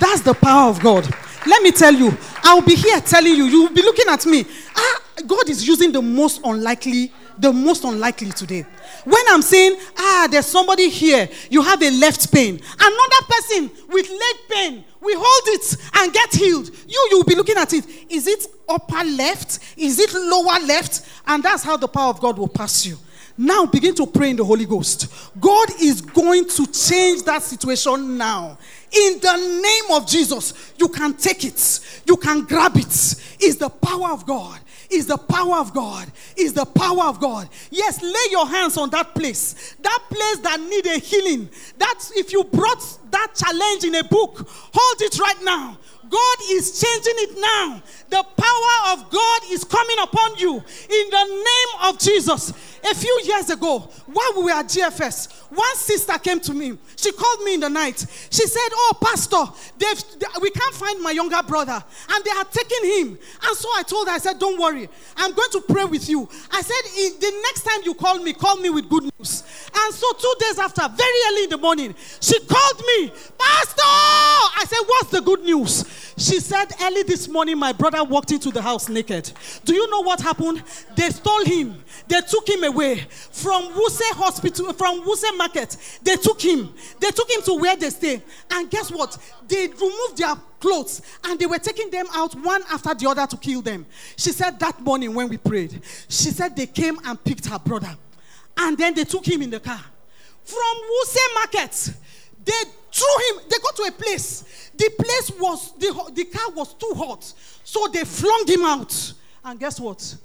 That's 0.00 0.22
the 0.22 0.34
power 0.34 0.70
of 0.70 0.80
God. 0.80 1.06
Let 1.46 1.62
me 1.62 1.70
tell 1.70 1.94
you, 1.94 2.16
I'll 2.42 2.62
be 2.62 2.74
here 2.74 3.00
telling 3.00 3.34
you, 3.34 3.44
you'll 3.44 3.72
be 3.72 3.82
looking 3.82 4.06
at 4.08 4.24
me. 4.26 4.44
Ah, 4.74 5.00
God 5.26 5.48
is 5.50 5.66
using 5.66 5.92
the 5.92 6.00
most 6.00 6.40
unlikely, 6.44 7.12
the 7.38 7.52
most 7.52 7.84
unlikely 7.84 8.30
today. 8.30 8.64
When 9.04 9.22
I'm 9.28 9.42
saying, 9.42 9.78
ah, 9.98 10.28
there's 10.30 10.46
somebody 10.46 10.88
here, 10.88 11.28
you 11.50 11.62
have 11.62 11.82
a 11.82 11.90
left 11.90 12.32
pain. 12.32 12.60
Another 12.78 13.26
person 13.28 13.70
with 13.88 14.08
leg 14.08 14.36
pain, 14.48 14.84
we 15.00 15.14
hold 15.16 15.58
it 15.58 15.76
and 15.94 16.12
get 16.12 16.34
healed. 16.34 16.70
You, 16.86 17.08
you'll 17.10 17.24
be 17.24 17.34
looking 17.34 17.56
at 17.56 17.72
it. 17.72 17.86
Is 18.08 18.26
it 18.26 18.46
upper 18.68 19.04
left? 19.04 19.58
Is 19.76 19.98
it 19.98 20.12
lower 20.14 20.64
left? 20.66 21.06
And 21.26 21.42
that's 21.42 21.62
how 21.62 21.76
the 21.76 21.88
power 21.88 22.10
of 22.10 22.20
God 22.20 22.38
will 22.38 22.48
pass 22.48 22.86
you. 22.86 22.96
Now 23.36 23.66
begin 23.66 23.94
to 23.94 24.06
pray 24.06 24.30
in 24.30 24.36
the 24.36 24.44
Holy 24.44 24.66
Ghost. 24.66 25.12
God 25.40 25.68
is 25.80 26.00
going 26.00 26.46
to 26.48 26.66
change 26.66 27.22
that 27.22 27.42
situation 27.42 28.18
now. 28.18 28.58
In 28.92 29.20
the 29.20 29.60
name 29.62 29.96
of 29.96 30.06
Jesus, 30.06 30.74
you 30.76 30.88
can 30.88 31.14
take 31.14 31.44
it, 31.44 32.02
you 32.06 32.16
can 32.16 32.42
grab 32.42 32.76
it. 32.76 33.14
Is 33.40 33.56
the 33.56 33.70
power 33.70 34.10
of 34.12 34.26
God. 34.26 34.60
Is 34.92 35.06
the 35.06 35.16
power 35.16 35.56
of 35.56 35.72
God. 35.72 36.10
Is 36.36 36.52
the 36.52 36.64
power 36.64 37.04
of 37.04 37.18
God. 37.18 37.48
Yes, 37.70 38.02
lay 38.02 38.30
your 38.30 38.46
hands 38.46 38.76
on 38.76 38.90
that 38.90 39.14
place. 39.14 39.74
That 39.80 40.02
place 40.08 40.38
that 40.38 40.60
need 40.60 40.86
a 40.86 40.98
healing. 40.98 41.48
That 41.78 41.98
if 42.14 42.32
you 42.32 42.44
brought 42.44 42.98
that 43.10 43.28
challenge 43.34 43.84
in 43.84 43.94
a 43.94 44.04
book, 44.04 44.46
hold 44.46 45.00
it 45.00 45.18
right 45.18 45.42
now. 45.42 45.78
God 46.12 46.36
is 46.50 46.78
changing 46.78 47.14
it 47.16 47.40
now. 47.40 47.82
The 48.10 48.22
power 48.22 48.92
of 48.92 49.10
God 49.10 49.40
is 49.48 49.64
coming 49.64 49.96
upon 50.02 50.36
you 50.36 50.56
in 50.56 51.10
the 51.10 51.24
name 51.24 51.88
of 51.88 51.98
Jesus. 51.98 52.52
A 52.84 52.94
few 52.94 53.20
years 53.24 53.48
ago, 53.48 53.78
while 54.06 54.32
we 54.36 54.44
were 54.44 54.50
at 54.50 54.66
GFS, 54.66 55.42
one 55.50 55.76
sister 55.76 56.18
came 56.18 56.40
to 56.40 56.52
me. 56.52 56.76
She 56.96 57.12
called 57.12 57.44
me 57.44 57.54
in 57.54 57.60
the 57.60 57.68
night. 57.68 58.04
She 58.30 58.46
said, 58.46 58.68
Oh, 58.72 58.98
Pastor, 59.00 59.44
they, 59.78 59.86
we 60.40 60.50
can't 60.50 60.74
find 60.74 61.00
my 61.00 61.12
younger 61.12 61.40
brother, 61.46 61.82
and 62.10 62.24
they 62.24 62.30
are 62.32 62.44
taking 62.44 62.90
him. 62.90 63.18
And 63.44 63.56
so 63.56 63.68
I 63.76 63.82
told 63.84 64.08
her, 64.08 64.14
I 64.14 64.18
said, 64.18 64.40
Don't 64.40 64.60
worry, 64.60 64.88
I'm 65.16 65.32
going 65.32 65.50
to 65.52 65.60
pray 65.60 65.84
with 65.84 66.08
you. 66.08 66.28
I 66.50 66.60
said, 66.62 67.20
The 67.20 67.40
next 67.42 67.62
time 67.62 67.80
you 67.84 67.94
call 67.94 68.18
me, 68.18 68.32
call 68.32 68.56
me 68.56 68.70
with 68.70 68.88
good 68.88 69.04
news. 69.04 69.44
And 69.74 69.94
so 69.94 70.12
two 70.18 70.34
days 70.40 70.58
after, 70.58 70.88
very 70.88 71.18
early 71.28 71.44
in 71.44 71.50
the 71.50 71.58
morning, 71.58 71.94
she 72.20 72.40
called 72.40 72.82
me, 72.96 73.12
Pastor. 73.38 73.82
I 73.84 74.64
said, 74.66 74.80
What's 74.86 75.10
the 75.10 75.20
good 75.20 75.42
news? 75.42 75.84
She 76.16 76.40
said, 76.40 76.72
Early 76.80 77.04
this 77.04 77.28
morning, 77.28 77.58
my 77.58 77.72
brother 77.72 78.02
walked 78.02 78.32
into 78.32 78.50
the 78.50 78.62
house 78.62 78.88
naked. 78.88 79.30
Do 79.64 79.74
you 79.74 79.88
know 79.90 80.02
what 80.02 80.20
happened? 80.20 80.62
They 80.96 81.10
stole 81.10 81.44
him, 81.44 81.82
they 82.08 82.20
took 82.22 82.48
him 82.48 82.64
away 82.64 82.71
from 83.30 83.72
Wuse 83.72 84.00
Hospital, 84.14 84.72
from 84.72 85.02
Wuse 85.02 85.36
Market. 85.36 85.76
They 86.02 86.16
took 86.16 86.40
him, 86.40 86.72
they 87.00 87.10
took 87.10 87.30
him 87.30 87.42
to 87.42 87.54
where 87.54 87.76
they 87.76 87.90
stay. 87.90 88.22
And 88.50 88.70
guess 88.70 88.90
what? 88.90 89.16
They 89.48 89.68
removed 89.68 90.16
their 90.16 90.34
clothes 90.60 91.02
and 91.24 91.38
they 91.38 91.46
were 91.46 91.58
taking 91.58 91.90
them 91.90 92.06
out 92.14 92.34
one 92.34 92.62
after 92.70 92.94
the 92.94 93.08
other 93.08 93.26
to 93.26 93.36
kill 93.36 93.62
them. 93.62 93.86
She 94.16 94.32
said 94.32 94.58
that 94.60 94.80
morning 94.80 95.14
when 95.14 95.28
we 95.28 95.36
prayed, 95.36 95.80
she 96.08 96.30
said 96.30 96.56
they 96.56 96.66
came 96.66 96.98
and 97.04 97.22
picked 97.22 97.46
her 97.46 97.58
brother. 97.58 97.96
And 98.56 98.76
then 98.76 98.94
they 98.94 99.04
took 99.04 99.26
him 99.26 99.42
in 99.42 99.50
the 99.50 99.60
car. 99.60 99.80
From 100.44 100.58
Wuse 100.58 101.34
Market, 101.34 101.94
they 102.44 102.52
threw 102.92 103.38
him, 103.38 103.44
they 103.48 103.56
got 103.58 103.76
to 103.76 103.82
a 103.84 103.92
place. 103.92 104.70
The 104.76 104.90
place 104.98 105.30
was, 105.38 105.72
the, 105.78 106.12
the 106.12 106.24
car 106.24 106.50
was 106.52 106.74
too 106.74 106.92
hot. 106.96 107.32
So 107.64 107.86
they 107.88 108.04
flung 108.04 108.44
him 108.46 108.64
out. 108.64 109.14
And 109.44 109.58
guess 109.58 109.80
what? 109.80 110.16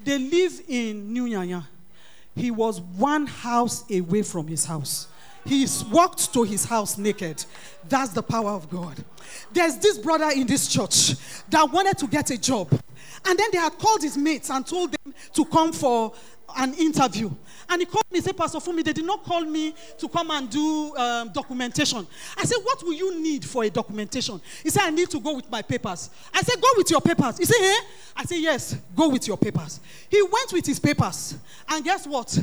They 0.00 0.18
live 0.18 0.60
in 0.68 1.12
New 1.12 1.24
Nyanya. 1.24 1.64
He 2.38 2.52
was 2.52 2.80
one 2.80 3.26
house 3.26 3.84
away 3.90 4.22
from 4.22 4.46
his 4.46 4.64
house. 4.64 5.08
He 5.44 5.66
walked 5.90 6.32
to 6.34 6.44
his 6.44 6.64
house 6.64 6.96
naked. 6.96 7.44
That's 7.88 8.10
the 8.12 8.22
power 8.22 8.50
of 8.50 8.70
God. 8.70 9.04
There's 9.52 9.76
this 9.78 9.98
brother 9.98 10.30
in 10.34 10.46
this 10.46 10.68
church 10.68 11.16
that 11.48 11.72
wanted 11.72 11.98
to 11.98 12.06
get 12.06 12.30
a 12.30 12.38
job. 12.38 12.70
And 13.26 13.38
then 13.38 13.48
they 13.50 13.58
had 13.58 13.76
called 13.78 14.02
his 14.02 14.16
mates 14.16 14.50
and 14.50 14.64
told 14.64 14.92
them 14.92 15.14
to 15.32 15.44
come 15.46 15.72
for 15.72 16.12
an 16.56 16.74
interview. 16.74 17.30
And 17.68 17.82
he 17.82 17.86
called 17.86 18.04
me 18.10 18.18
and 18.18 18.24
said, 18.24 18.36
Pastor 18.36 18.58
Funmi, 18.58 18.82
they 18.82 18.92
did 18.92 19.04
not 19.04 19.22
call 19.22 19.42
me 19.42 19.74
to 19.98 20.08
come 20.08 20.30
and 20.30 20.48
do 20.48 20.96
um, 20.96 21.30
documentation. 21.30 22.06
I 22.36 22.44
said, 22.44 22.58
What 22.62 22.82
will 22.82 22.94
you 22.94 23.20
need 23.20 23.44
for 23.44 23.64
a 23.64 23.70
documentation? 23.70 24.40
He 24.62 24.70
said, 24.70 24.84
I 24.84 24.90
need 24.90 25.10
to 25.10 25.20
go 25.20 25.34
with 25.34 25.50
my 25.50 25.60
papers. 25.60 26.10
I 26.32 26.40
said, 26.40 26.60
Go 26.60 26.68
with 26.76 26.90
your 26.90 27.00
papers. 27.00 27.38
He 27.38 27.44
said, 27.44 27.60
Eh? 27.60 27.80
I 28.16 28.24
said, 28.24 28.38
Yes, 28.38 28.76
go 28.96 29.08
with 29.10 29.26
your 29.26 29.36
papers. 29.36 29.80
He 30.08 30.22
went 30.22 30.52
with 30.52 30.64
his 30.66 30.78
papers. 30.78 31.36
And 31.68 31.84
guess 31.84 32.06
what? 32.06 32.38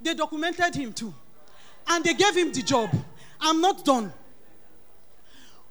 They 0.00 0.14
documented 0.14 0.74
him 0.74 0.92
too. 0.92 1.14
And 1.88 2.04
they 2.04 2.14
gave 2.14 2.36
him 2.36 2.52
the 2.52 2.62
job. 2.62 2.90
I'm 3.40 3.60
not 3.60 3.84
done. 3.84 4.12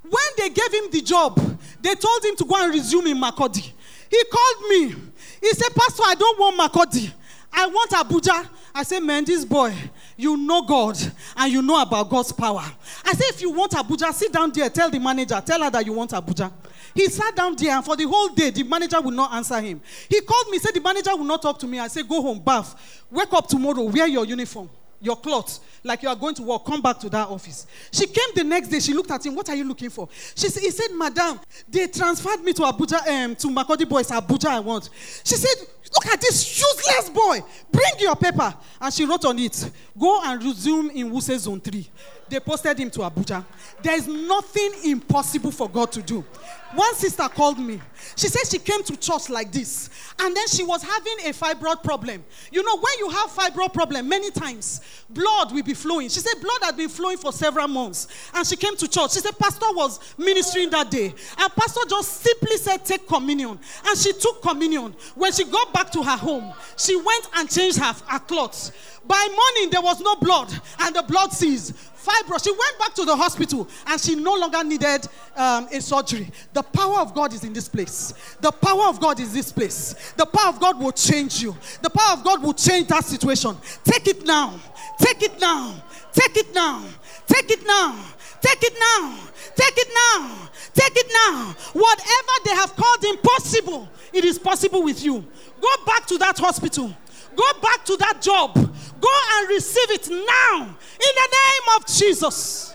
When 0.02 0.24
they 0.38 0.50
gave 0.50 0.74
him 0.74 0.92
the 0.92 1.02
job, 1.02 1.36
they 1.82 1.96
told 1.96 2.24
him 2.24 2.36
to 2.38 2.46
go 2.46 2.64
and 2.64 2.74
resume 2.74 3.08
in 3.08 3.18
Makurdi. 3.18 3.72
He 4.10 4.24
called 4.32 4.70
me. 4.70 4.96
He 5.42 5.50
said, 5.52 5.70
Pastor, 5.76 6.04
I 6.06 6.16
don't 6.16 6.40
want 6.40 6.60
Makurdi. 6.60 7.12
I 7.56 7.68
want 7.68 7.92
Abuja. 7.92 8.48
I 8.74 8.84
said, 8.84 9.00
man, 9.02 9.24
this 9.24 9.46
boy, 9.46 9.74
you 10.18 10.36
know 10.36 10.62
God 10.64 10.98
and 11.38 11.52
you 11.52 11.62
know 11.62 11.82
about 11.82 12.10
God's 12.10 12.32
power. 12.34 12.64
I 13.06 13.14
said, 13.14 13.30
if 13.30 13.42
you 13.42 13.52
want 13.52 13.72
Abuja, 13.72 14.12
sit 14.14 14.34
down 14.34 14.52
there, 14.52 14.70
tell 14.70 14.90
the 14.90 15.00
manager, 15.00 15.42
tell 15.46 15.62
her 15.64 15.70
that 15.70 15.86
you 15.86 15.94
want 15.94 16.12
Abuja. 16.12 16.52
He 16.94 17.08
sat 17.10 17.36
down 17.36 17.56
there 17.56 17.72
and 17.72 17.84
for 17.86 17.96
the 17.96 18.04
whole 18.08 18.30
day, 18.30 18.50
the 18.50 18.64
manager 18.64 19.00
would 19.00 19.14
not 19.14 19.34
answer 19.34 19.60
him. 19.62 19.82
He 20.10 20.20
called 20.22 20.50
me, 20.50 20.60
said 20.60 20.74
the 20.74 20.82
manager 20.82 21.16
will 21.16 21.26
not 21.26 21.42
talk 21.42 21.58
to 21.60 21.68
me. 21.68 21.80
I 21.80 21.88
said, 21.88 22.08
go 22.08 22.22
home, 22.22 22.40
bath, 22.40 23.04
wake 23.10 23.32
up 23.34 23.48
tomorrow, 23.48 23.84
wear 23.84 24.08
your 24.08 24.26
uniform 24.26 24.70
your 25.06 25.16
clothes 25.16 25.60
like 25.84 26.02
you 26.04 26.10
are 26.10 26.16
going 26.16 26.36
to 26.36 26.44
work. 26.44 26.66
Come 26.66 26.82
back 26.82 27.00
to 27.00 27.10
that 27.10 27.28
office. 27.28 27.68
She 27.92 28.08
came 28.08 28.30
the 28.36 28.44
next 28.44 28.70
day. 28.70 28.80
She 28.80 28.94
looked 28.94 29.12
at 29.12 29.26
him. 29.26 29.36
What 29.36 29.48
are 29.50 29.56
you 29.56 29.64
looking 29.64 29.90
for? 29.90 30.10
She 30.36 30.50
said, 30.50 30.64
he 30.64 30.72
said, 30.72 30.90
Madam, 30.96 31.40
they 31.70 31.88
transferred 31.88 32.42
me 32.44 32.54
to 32.54 32.64
Abuja, 32.64 33.08
um, 33.08 33.36
to 33.36 33.48
Makurdi 33.48 33.88
Boys, 33.88 34.10
Abuja 34.10 34.50
I 34.50 34.60
want. 34.60 34.90
She 35.24 35.36
said, 35.36 35.68
look 35.96 36.14
at 36.14 36.22
this 36.22 36.60
useless 36.60 37.10
boy. 37.10 37.42
Bring 37.72 37.92
your 38.00 38.16
paper. 38.16 38.54
And 38.82 38.94
she 38.94 39.06
wrote 39.06 39.26
on 39.26 39.40
it, 39.40 39.72
go 39.98 40.22
and 40.24 40.44
resume 40.44 40.90
in 40.92 41.12
Wuse 41.12 41.38
Zone 41.38 41.60
3. 41.60 41.88
They 42.28 42.40
posted 42.40 42.80
him 42.80 42.90
to 42.92 43.00
Abuja. 43.00 43.46
There 43.84 43.96
is 43.96 44.08
nothing 44.08 44.72
impossible 44.84 45.52
for 45.52 45.70
God 45.70 45.92
to 45.92 46.02
do. 46.02 46.26
One 46.74 46.96
sister 46.96 47.24
called 47.30 47.60
me. 47.60 47.80
She 48.16 48.28
said 48.28 48.48
she 48.50 48.60
came 48.60 48.84
to 48.84 48.98
church 48.98 49.30
like 49.30 49.52
this, 49.52 49.90
and 50.20 50.36
then 50.36 50.48
she 50.48 50.64
was 50.64 50.84
having 50.84 51.14
a 51.26 51.32
fibroid 51.32 51.84
problem. 51.84 52.24
You 52.52 52.64
know, 52.64 52.78
when 52.78 52.94
you 53.00 53.10
have 53.10 53.30
fibroid 53.30 53.74
problem, 53.74 54.10
many 54.10 54.32
times 54.32 54.82
blood 55.10 55.54
will 55.54 55.64
be 55.64 55.74
flowing. 55.74 56.10
She 56.10 56.20
said 56.20 56.34
blood 56.42 56.60
had 56.64 56.76
been 56.76 56.90
flowing 56.90 57.18
for 57.18 57.32
several 57.32 57.68
months, 57.68 58.08
and 58.34 58.46
she 58.46 58.56
came 58.56 58.76
to 58.76 58.88
church. 58.88 59.14
She 59.14 59.20
said 59.20 59.38
pastor 59.40 59.68
was 59.72 60.00
ministering 60.18 60.70
that 60.72 60.92
day, 60.92 61.14
and 61.38 61.56
pastor 61.56 61.82
just 61.88 62.22
simply 62.22 62.58
said 62.58 62.84
take 62.84 63.08
communion, 63.08 63.58
and 63.86 63.98
she 63.98 64.12
took 64.14 64.42
communion. 64.42 64.96
When 65.14 65.32
she 65.32 65.46
got 65.46 65.74
back 65.86 65.94
to 65.94 66.04
her 66.04 66.18
home, 66.18 66.54
she 66.78 66.96
went 66.96 67.30
and 67.36 67.50
changed 67.50 67.78
her, 67.78 67.94
her 68.08 68.20
clothes. 68.20 68.72
By 69.08 69.28
morning, 69.30 69.72
there 69.72 69.82
was 69.82 70.02
no 70.02 70.16
blood, 70.16 70.52
and 70.80 70.96
the 70.96 71.04
blood 71.04 71.32
ceased. 71.32 71.74
Fibro. 72.06 72.44
She 72.44 72.52
went 72.52 72.80
back 72.80 72.94
to 72.96 73.06
the 73.06 73.16
hospital, 73.16 73.68
and 73.88 74.00
she 74.00 74.16
no 74.16 74.36
longer 74.36 74.64
needed 74.64 75.08
um, 75.36 75.68
a 75.72 75.82
surgery. 75.82 76.30
The 76.54 76.62
power 76.62 77.00
of 77.00 77.16
God 77.16 77.34
is 77.34 77.44
in 77.44 77.52
this 77.52 77.68
place. 77.68 78.14
The 78.42 78.52
power 78.52 78.90
of 78.90 79.00
God 79.00 79.20
is 79.20 79.34
this 79.34 79.52
place. 79.52 80.14
The 80.16 80.26
power 80.26 80.50
of 80.50 80.60
God 80.60 80.80
will 80.80 80.92
change 80.92 81.42
you. 81.42 81.56
The 81.82 81.90
power 81.90 82.14
of 82.14 82.24
God 82.24 82.44
will 82.44 82.54
change 82.54 82.88
that 82.90 83.06
situation. 83.06 83.58
Take 83.84 84.08
it 84.08 84.24
now. 84.24 84.60
Take 85.00 85.24
it 85.24 85.40
now. 85.42 85.84
Take 86.14 86.38
it 86.38 86.54
now. 86.54 86.86
Take 87.26 87.50
it 87.50 87.66
now. 87.66 88.06
Take 88.40 88.64
it 88.64 88.74
now. 88.80 89.18
Take 89.56 89.78
it 89.78 89.90
now. 89.94 90.50
Take 90.76 90.96
it 90.96 91.12
now. 91.12 91.56
Whatever 91.74 92.34
they 92.44 92.52
have 92.52 92.76
called 92.76 93.04
impossible, 93.04 93.90
it 94.16 94.26
is 94.26 94.40
possible 94.40 94.82
with 94.84 95.04
you. 95.04 95.26
Go 95.62 95.86
back 95.86 96.06
to 96.08 96.18
that 96.18 96.38
hospital. 96.38 96.96
Go 97.36 97.54
back 97.62 97.84
to 97.86 97.98
that 97.98 98.22
job. 98.22 98.54
Go 98.56 99.20
and 99.34 99.50
receive 99.50 99.92
it 99.92 100.08
now 100.10 100.62
in 100.62 100.70
the 101.00 101.30
name 101.32 101.78
of 101.78 101.86
Jesus. 101.86 102.74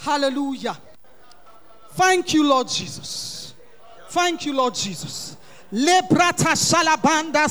Hallelujah. 0.00 0.76
Thank 1.92 2.34
you, 2.34 2.48
Lord 2.48 2.68
Jesus. 2.68 3.54
Thank 4.08 4.44
you, 4.46 4.54
Lord 4.54 4.74
Jesus. 4.74 5.36
Lebrata 5.72 6.56
shalabanda 6.56 7.46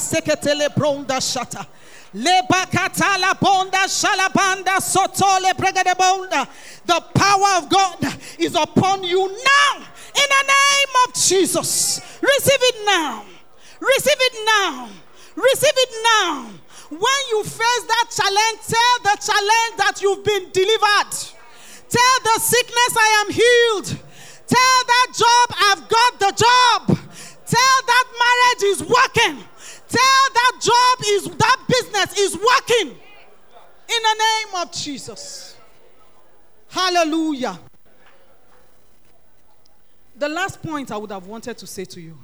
shata. 1.18 1.66
The 6.86 7.02
power 7.16 7.58
of 7.58 7.70
God 7.70 8.18
is 8.38 8.54
upon 8.56 9.06
you 9.06 9.30
now 9.30 9.86
in 10.16 10.28
the 10.30 10.43
name 10.43 10.93
of 11.07 11.14
Jesus. 11.14 12.01
Receive 12.22 12.62
it 12.62 12.86
now. 12.86 13.26
Receive 13.80 14.18
it 14.20 14.45
now. 14.45 14.89
Receive 15.36 15.74
it 15.76 15.93
now. 16.03 16.49
When 16.89 17.22
you 17.30 17.43
face 17.43 17.84
that 17.88 18.07
challenge, 18.12 18.59
tell 18.68 18.95
the 19.03 19.16
challenge 19.24 19.74
that 19.78 20.01
you've 20.01 20.24
been 20.24 20.51
delivered. 20.51 21.12
Tell 21.89 22.18
the 22.24 22.39
sickness 22.39 22.91
I 22.97 23.24
am 23.26 23.32
healed. 23.32 23.99
Tell 24.47 24.78
that 24.88 25.07
job 25.16 25.57
I've 25.57 25.89
got 25.89 26.20
the 26.20 26.32
job. 26.36 26.99
Tell 27.45 27.78
that 27.88 28.05
marriage 28.20 28.64
is 28.72 28.82
working. 28.82 29.43
Tell 29.88 30.24
that 30.34 30.59
job 30.62 31.05
is 31.07 31.38
that 31.38 31.57
business 31.68 32.18
is 32.18 32.36
working. 32.36 32.89
In 32.91 34.01
the 34.03 34.16
name 34.20 34.62
of 34.62 34.72
Jesus. 34.72 35.55
Hallelujah. 36.70 37.59
The 40.22 40.30
last 40.30 40.62
point 40.62 40.92
I 40.92 40.98
would 40.98 41.10
have 41.10 41.26
wanted 41.26 41.58
to 41.58 41.66
say 41.66 41.84
to 41.84 42.00
you 42.00 42.16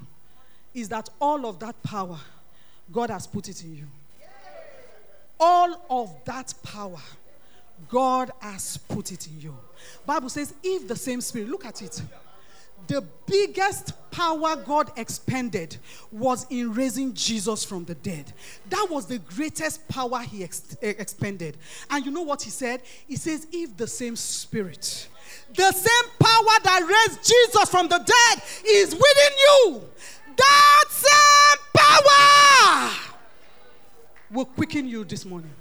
is 0.71 0.87
that 0.89 1.09
all 1.19 1.47
of 1.47 1.57
that 1.61 1.81
power, 1.81 2.19
God 2.91 3.09
has 3.09 3.25
put 3.25 3.49
it 3.49 3.63
in 3.63 3.75
you. 3.75 3.87
All 5.39 5.83
of 5.89 6.13
that 6.25 6.53
power, 6.61 7.01
God 7.89 8.29
has 8.39 8.77
put 8.77 9.11
it 9.11 9.25
in 9.25 9.41
you. 9.41 9.57
Bible 10.05 10.29
says, 10.29 10.53
if 10.61 10.87
the 10.87 10.95
same 10.95 11.21
spirit, 11.21 11.49
look 11.49 11.65
at 11.65 11.81
it. 11.81 11.99
The 12.85 13.03
biggest 13.25 13.93
power 14.11 14.55
God 14.57 14.91
expended 14.95 15.77
was 16.11 16.45
in 16.51 16.75
raising 16.75 17.15
Jesus 17.15 17.63
from 17.63 17.83
the 17.85 17.95
dead. 17.95 18.31
That 18.69 18.85
was 18.91 19.07
the 19.07 19.17
greatest 19.17 19.87
power 19.87 20.19
he 20.19 20.43
ex- 20.43 20.77
expended. 20.83 21.57
And 21.89 22.05
you 22.05 22.11
know 22.11 22.21
what 22.21 22.43
he 22.43 22.51
said? 22.51 22.83
He 23.07 23.15
says, 23.15 23.47
if 23.51 23.75
the 23.75 23.87
same 23.87 24.15
spirit, 24.15 25.07
the 25.53 25.71
same 25.71 26.11
power 26.19 26.59
that 26.63 27.05
raised 27.07 27.19
Jesus 27.25 27.69
from 27.69 27.87
the 27.87 27.97
dead 27.97 28.43
is 28.65 28.91
within 28.91 29.37
you, 29.39 29.81
that 30.35 30.83
same 30.89 31.57
power 31.73 32.91
will 34.29 34.45
quicken 34.45 34.87
you 34.87 35.03
this 35.03 35.25
morning, 35.25 35.51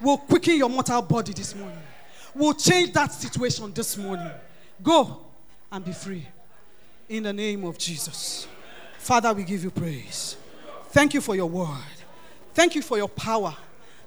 will 0.00 0.18
quicken 0.18 0.56
your 0.56 0.68
mortal 0.68 1.02
body 1.02 1.32
this 1.32 1.54
morning, 1.54 1.78
will 2.34 2.54
change 2.54 2.92
that 2.92 3.12
situation 3.12 3.72
this 3.72 3.96
morning. 3.96 4.30
Go 4.82 5.18
and 5.70 5.84
be 5.84 5.92
free 5.92 6.26
in 7.08 7.24
the 7.24 7.32
name 7.32 7.64
of 7.64 7.78
Jesus. 7.78 8.46
Father, 8.98 9.32
we 9.32 9.44
give 9.44 9.62
you 9.62 9.70
praise. 9.70 10.36
Thank 10.88 11.14
you 11.14 11.20
for 11.20 11.36
your 11.36 11.46
word. 11.46 11.68
Thank 12.54 12.74
you 12.74 12.82
for 12.82 12.96
your 12.96 13.08
power 13.08 13.54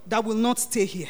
that 0.08 0.24
will 0.24 0.36
not 0.36 0.60
stay 0.60 0.86
here. 0.86 1.08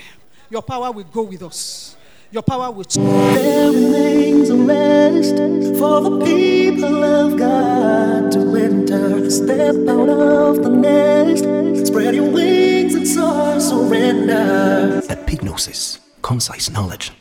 Your 0.49 0.61
power 0.61 0.91
will 0.91 1.03
go 1.03 1.23
with 1.23 1.43
us. 1.43 1.95
Your 2.35 2.43
power 2.43 2.69
will 2.69 2.83
change. 2.83 3.07
There 3.37 3.71
remains 3.71 4.49
a 4.49 4.57
rest 4.57 5.37
for 5.79 6.01
the 6.01 6.19
people 6.25 7.01
of 7.01 7.39
God 7.39 8.29
to 8.33 8.57
enter. 8.57 9.31
Step 9.31 9.75
out 9.87 10.09
of 10.09 10.61
the 10.61 10.67
nest, 10.67 11.87
spread 11.87 12.13
your 12.13 12.29
wings 12.29 12.93
and 12.93 13.07
soar, 13.07 13.61
surrender. 13.61 15.01
Epignosis. 15.07 15.99
Concise 16.23 16.69
knowledge. 16.69 17.13